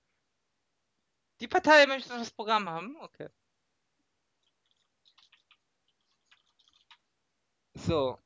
Die 1.41 1.47
Partei 1.47 1.85
möchte 1.85 2.09
das 2.09 2.31
Programm 2.31 2.69
haben? 2.69 2.95
Okay. 3.01 3.29
So. 7.73 8.19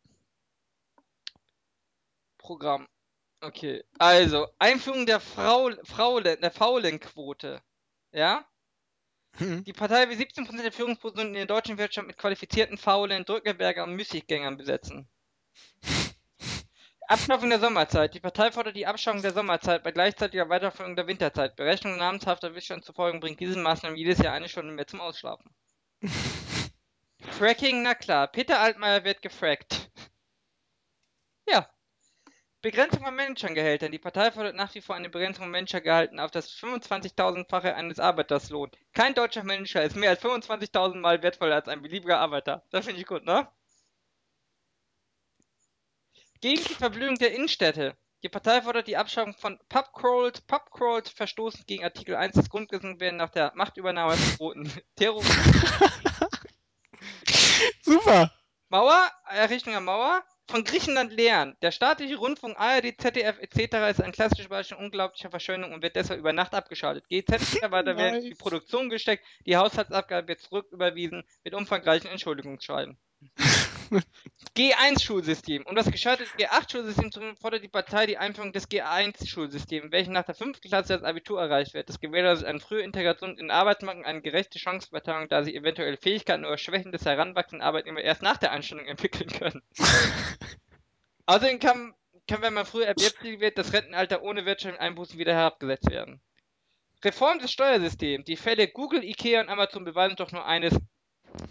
Programm. 2.38 2.88
Okay. 3.42 3.84
Also, 4.00 4.48
Einführung 4.60 5.06
der 5.06 5.20
Frau, 5.20 5.72
Fraulen, 5.84 6.40
der 6.42 6.52
Faulenquote. 6.52 7.62
Ja? 8.12 8.48
Hm. 9.38 9.64
Die 9.64 9.74
Partei 9.74 10.08
will 10.10 10.18
17% 10.18 10.62
der 10.62 10.72
Führungspositionen 10.72 11.34
in 11.34 11.40
der 11.40 11.46
deutschen 11.48 11.78
Wirtschaft 11.78 12.08
mit 12.08 12.18
qualifizierten 12.18 12.78
Faulen, 12.78 13.26
Drückerberger 13.26 13.84
und 13.84 13.96
Müßiggängern 13.96 14.58
besetzen. 14.58 15.08
Abschaffung 17.08 17.50
der 17.50 17.60
Sommerzeit. 17.60 18.14
Die 18.14 18.20
Partei 18.20 18.52
fordert 18.52 18.76
die 18.76 18.88
Abschaffung 18.88 19.22
der 19.22 19.34
Sommerzeit 19.34 19.84
bei 19.84 19.92
gleichzeitiger 19.92 20.50
Weiterführung 20.50 20.96
der 20.96 21.08
Winterzeit. 21.08 21.56
Berechnungen 21.56 21.98
namenshafter 21.98 22.56
Wissenschaftler 22.56 22.86
zufolge 22.86 23.20
bringt 23.20 23.40
diese 23.40 23.60
Maßnahme 23.60 23.98
jedes 23.98 24.20
Jahr 24.20 24.34
eine 24.34 24.50
Stunde 24.50 24.72
mehr 24.72 24.88
zum 24.88 25.02
Ausschlafen. 25.02 25.50
Fracking, 27.20 27.82
na 27.84 27.96
klar. 27.96 28.28
Peter 28.28 28.60
Altmaier 28.60 29.04
wird 29.04 29.22
gefrackt. 29.22 29.92
Ja. 31.48 31.68
Begrenzung 32.64 33.04
von 33.04 33.14
Menschengehältern. 33.14 33.92
Die 33.92 34.00
Partei 34.00 34.32
fordert 34.32 34.56
nach 34.56 34.74
wie 34.74 34.80
vor 34.80 34.96
eine 34.96 35.10
Begrenzung 35.10 35.44
von 35.44 35.52
Menschengehalten 35.52 36.22
auf 36.22 36.32
das 36.32 36.50
25.000-fache 36.50 37.76
eines 37.76 38.00
Arbeiterslohns. 38.00 38.72
Kein 38.94 39.14
deutscher 39.14 39.44
Manager 39.44 39.84
ist 39.84 39.98
mehr 39.98 40.12
als 40.12 40.24
25.000 40.24 40.96
Mal 40.96 41.22
wertvoller 41.22 41.56
als 41.56 41.68
ein 41.68 41.82
beliebiger 41.82 42.20
Arbeiter. 42.20 42.64
Das 42.72 42.86
finde 42.86 43.02
ich 43.02 43.06
gut, 43.06 43.26
ne? 43.26 43.50
Gegen 46.40 46.64
die 46.64 46.74
Verblühung 46.74 47.16
der 47.16 47.36
Innenstädte. 47.36 47.98
Die 48.24 48.30
Partei 48.30 48.62
fordert 48.62 48.88
die 48.88 48.96
Abschaffung 48.96 49.34
von 49.34 49.60
Pubcrawls. 49.68 50.40
Pubcrawls 50.40 51.10
verstoßen 51.10 51.66
gegen 51.68 51.84
Artikel 51.84 52.16
1 52.16 52.36
des 52.36 52.50
Grundgesetzes 52.50 53.02
werden 53.02 53.18
nach 53.18 53.32
der 53.32 53.52
Machtübernahme 53.56 54.16
verboten. 54.16 54.72
Terror 54.96 55.22
Super. 57.82 58.32
Mauer, 58.70 59.12
Errichtung 59.28 59.74
der 59.74 59.82
Mauer, 59.82 60.24
von 60.50 60.64
Griechenland 60.64 61.14
lernen. 61.14 61.56
Der 61.62 61.72
staatliche 61.72 62.18
Rundfunk, 62.18 62.58
ARD, 62.60 63.00
ZDF 63.00 63.40
etc. 63.40 63.58
ist 63.92 64.02
ein 64.02 64.12
klassisches 64.12 64.50
Beispiel 64.50 64.78
unglaublicher 64.78 65.30
Verschwendung 65.30 65.74
und 65.74 65.82
wird 65.82 65.96
deshalb 65.96 66.20
über 66.20 66.34
Nacht 66.34 66.54
abgeschaltet. 66.54 67.08
GZ-Mitarbeiter 67.10 67.98
werden 67.98 68.16
in 68.16 68.22
die 68.24 68.30
Nice. 68.30 68.38
Produktion 68.38 68.90
gesteckt, 68.90 69.26
die 69.46 69.58
Haushaltsabgabe 69.58 70.28
wird 70.28 70.42
zurücküberwiesen 70.42 71.24
mit 71.44 71.54
umfangreichen 71.54 72.10
Entschuldigungsschreiben. 72.10 72.98
G1-Schulsystem. 74.58 75.66
Um 75.66 75.76
das 75.76 75.92
gescheiterte 75.92 76.32
G8-Schulsystem 76.38 77.12
zu 77.12 77.22
fordert 77.40 77.64
die 77.64 77.70
Partei 77.70 78.06
die 78.06 78.18
Einführung 78.18 78.52
des 78.52 78.70
G1-Schulsystems, 78.70 79.92
welches 79.92 80.12
nach 80.12 80.26
der 80.26 80.36
fünften 80.36 80.68
Klasse 80.68 80.94
das 80.94 81.04
Abitur 81.04 81.42
erreicht 81.42 81.74
wird. 81.74 81.90
Das 81.90 82.00
gewährleistet 82.00 82.48
eine 82.48 82.60
frühe 82.60 82.82
Integration 82.82 83.32
in 83.32 83.38
den 83.38 83.52
Arbeitsmarkt 83.52 84.00
und 84.00 84.06
eine 84.06 84.22
gerechte 84.22 84.60
Chancenverteilung, 84.60 85.30
da 85.30 85.44
sie 85.44 85.56
eventuelle 85.56 85.98
Fähigkeiten 85.98 86.46
oder 86.46 86.58
Schwächen 86.58 86.92
des 86.92 87.06
heranwachsenden 87.06 87.66
Arbeitnehmers 87.66 88.04
erst 88.04 88.22
nach 88.22 88.38
der 88.38 88.52
Anstellung 88.52 88.86
entwickeln 88.86 89.30
können. 89.30 89.62
Außerdem 91.26 91.60
kann, 91.60 91.94
kann, 92.28 92.42
wenn 92.42 92.54
man 92.54 92.66
früher 92.66 92.88
erwerbstätig 92.88 93.40
wird, 93.40 93.58
das 93.58 93.74
Rentenalter 93.74 94.24
ohne 94.24 94.46
wirtschaftliche 94.46 94.82
Einbußen 94.82 95.18
wieder 95.18 95.34
herabgesetzt 95.34 95.90
werden. 95.90 96.22
Reform 97.04 97.40
des 97.40 97.52
Steuersystems. 97.52 98.26
Die 98.26 98.38
Fälle 98.38 98.68
Google, 98.68 99.04
Ikea 99.04 99.42
und 99.42 99.50
Amazon 99.50 99.84
beweisen 99.84 100.16
doch 100.16 100.32
nur 100.32 100.46
eines. 100.46 100.74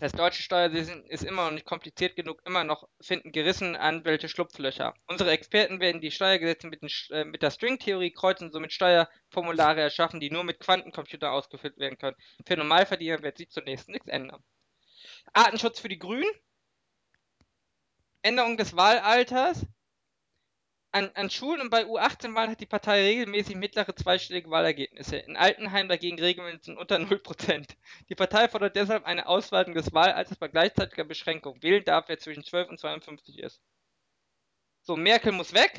Das 0.01 0.13
deutsche 0.13 0.43
Steuersystem 0.43 1.05
ist 1.07 1.25
immer 1.25 1.45
noch 1.45 1.53
nicht 1.53 1.67
kompliziert 1.67 2.17
genug, 2.17 2.43
immer 2.45 2.65
noch 2.65 2.89
finden 3.01 3.33
gerissene 3.33 3.79
Anwälte 3.79 4.29
Schlupflöcher. 4.29 4.95
Unsere 5.07 5.31
Experten 5.31 5.81
werden 5.81 6.01
die 6.01 6.11
Steuergesetze 6.11 6.67
mit, 6.67 6.83
den, 6.83 6.91
äh, 7.11 7.25
mit 7.25 7.43
der 7.43 7.51
Stringtheorie 7.51 8.13
kreuzen 8.13 8.47
und 8.47 8.53
somit 8.53 8.73
Steuerformulare 8.73 9.81
erschaffen, 9.81 10.21
die 10.21 10.31
nur 10.31 10.45
mit 10.45 10.61
Quantencomputern 10.61 11.33
ausgefüllt 11.33 11.79
werden 11.79 11.99
können. 11.99 12.17
Für 12.47 12.57
Normalverdiener 12.57 13.23
wird 13.23 13.39
sich 13.39 13.51
zunächst 13.51 13.89
nichts 13.89 14.09
ändern. 14.09 14.43
Artenschutz 15.33 15.81
für 15.81 15.89
die 15.89 15.99
Grünen. 15.99 16.31
Änderung 18.23 18.57
des 18.57 18.77
Wahlalters. 18.77 19.67
An, 20.95 21.11
an 21.15 21.31
Schulen 21.31 21.63
und 21.63 21.71
bei 21.71 21.87
U18-Wahlen 21.87 22.51
hat 22.51 22.61
die 22.61 22.67
Partei 22.67 23.01
regelmäßig 23.01 23.57
mittlere 23.57 23.95
zweistellige 23.95 24.51
Wahlergebnisse. 24.51 25.17
In 25.17 25.39
Altenheim 25.39 25.89
dagegen 25.89 26.21
regelmäßig 26.21 26.77
unter 26.77 26.97
0%. 26.97 27.67
Die 28.11 28.15
Partei 28.15 28.47
fordert 28.47 28.77
deshalb 28.77 29.07
eine 29.07 29.27
Ausweitung 29.27 29.73
des 29.73 29.95
Wahlalters 29.95 30.37
bei 30.37 30.49
gleichzeitiger 30.49 31.05
Beschränkung. 31.05 31.63
Wählen 31.63 31.83
darf, 31.83 32.09
wer 32.09 32.19
zwischen 32.19 32.45
12 32.45 32.69
und 32.69 32.79
52 32.79 33.39
ist. 33.39 33.63
So, 34.83 34.95
Merkel 34.95 35.33
muss 35.33 35.55
weg. 35.55 35.79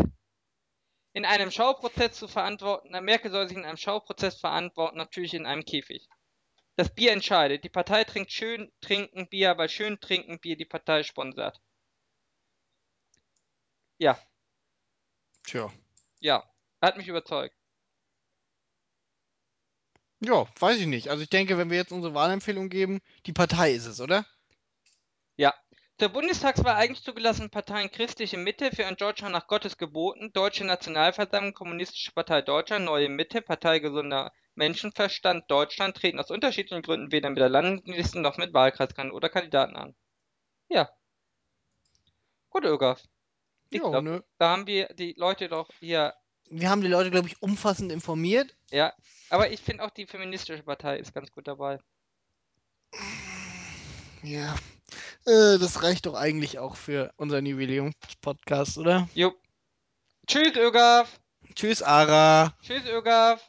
In 1.13 1.25
einem 1.25 1.51
Schauprozess 1.51 2.13
zu 2.13 2.27
verantworten, 2.27 2.89
na, 2.91 2.99
Merkel 2.99 3.29
soll 3.29 3.47
sich 3.47 3.57
in 3.57 3.65
einem 3.65 3.77
Schauprozess 3.77 4.39
verantworten, 4.39 4.97
natürlich 4.97 5.35
in 5.35 5.45
einem 5.45 5.63
Käfig. 5.63 6.09
Das 6.75 6.91
Bier 6.91 7.11
entscheidet. 7.11 7.63
Die 7.63 7.69
Partei 7.69 8.03
trinkt 8.03 8.31
schön 8.31 8.71
trinken 8.81 9.29
Bier, 9.29 9.59
weil 9.59 9.69
schön 9.69 9.99
trinken 9.99 10.39
Bier 10.39 10.57
die 10.57 10.65
Partei 10.65 11.03
sponsert. 11.03 11.61
Ja, 13.99 14.19
Tja. 15.45 15.71
ja, 16.19 16.43
hat 16.81 16.97
mich 16.97 17.07
überzeugt. 17.07 17.55
Ja, 20.21 20.47
weiß 20.59 20.79
ich 20.79 20.87
nicht. 20.87 21.09
Also 21.09 21.23
ich 21.23 21.29
denke, 21.29 21.57
wenn 21.57 21.69
wir 21.69 21.77
jetzt 21.77 21.91
unsere 21.91 22.13
Wahlempfehlung 22.13 22.69
geben, 22.69 23.01
die 23.25 23.33
Partei 23.33 23.73
ist 23.73 23.85
es, 23.85 23.99
oder? 23.99 24.25
Ja. 25.35 25.53
Zur 25.99 26.09
Bundestagswahl 26.09 26.75
eigentlich 26.75 27.03
zugelassenen 27.03 27.49
Parteien 27.51 27.91
Christliche 27.91 28.37
Mitte 28.37 28.71
für 28.71 28.85
ein 28.87 28.95
Deutschland 28.95 29.33
nach 29.33 29.47
Gottes 29.47 29.77
Geboten, 29.77 30.31
Deutsche 30.33 30.65
Nationalversammlung, 30.65 31.53
Kommunistische 31.53 32.13
Partei 32.13 32.41
Deutschland, 32.41 32.85
Neue 32.85 33.09
Mitte, 33.09 33.41
Partei 33.41 33.79
Gesunder 33.79 34.31
Menschenverstand 34.55 35.49
Deutschland 35.49 35.97
treten 35.97 36.19
aus 36.19 36.31
unterschiedlichen 36.31 36.83
Gründen 36.83 37.11
weder 37.11 37.29
mit 37.29 37.39
der 37.39 37.49
Landesliste 37.49 38.19
noch 38.19 38.37
mit 38.37 38.53
Wahlkreiskandidaten 38.53 39.15
oder 39.15 39.29
Kandidaten 39.29 39.75
an. 39.75 39.95
Ja. 40.69 40.89
Gut, 42.49 42.65
Ögaf. 42.65 43.03
Ich 43.73 43.81
Ja, 43.81 43.89
glaub, 43.89 44.03
ne? 44.03 44.23
da 44.37 44.49
haben 44.51 44.67
wir 44.67 44.87
die 44.93 45.13
Leute 45.17 45.47
doch 45.49 45.69
hier, 45.79 46.13
Wir 46.49 46.69
haben 46.69 46.81
die 46.81 46.87
Leute, 46.87 47.09
glaube 47.11 47.27
ich, 47.27 47.41
umfassend 47.41 47.91
informiert. 47.91 48.55
ja. 48.71 48.93
Aber 49.29 49.49
ich 49.51 49.61
finde 49.61 49.83
auch 49.83 49.89
die 49.89 50.05
feministische 50.05 50.61
Partei 50.61 50.97
ist 50.99 51.11
ganz 51.13 51.31
gut 51.31 51.47
dabei. 51.47 51.79
Ja. 54.21 54.53
Äh, 55.25 55.57
das 55.57 55.81
reicht 55.81 56.05
doch 56.05 56.13
eigentlich 56.13 56.59
auch 56.59 56.75
für 56.75 57.11
unseren 57.17 57.45
Jubiläumspodcast, 57.47 58.77
oder? 58.77 59.09
Jo. 59.15 59.33
Tschüss, 60.27 60.55
Ögaf. 60.55 61.19
Tschüss, 61.55 61.81
Ara. 61.81 62.55
Tschüss, 62.61 62.85
Ögaf. 62.85 63.41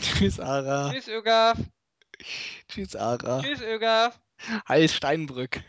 Tschüss, 0.00 0.38
Ara. 0.40 0.92
Tschüss, 0.92 1.08
Ögaf. 1.08 1.58
Tschüss, 2.68 2.94
Ara. 2.96 3.42
Tschüss, 3.42 3.60
Ögaf. 3.62 4.20
Heil 4.68 4.88
Steinbrück. 4.88 5.62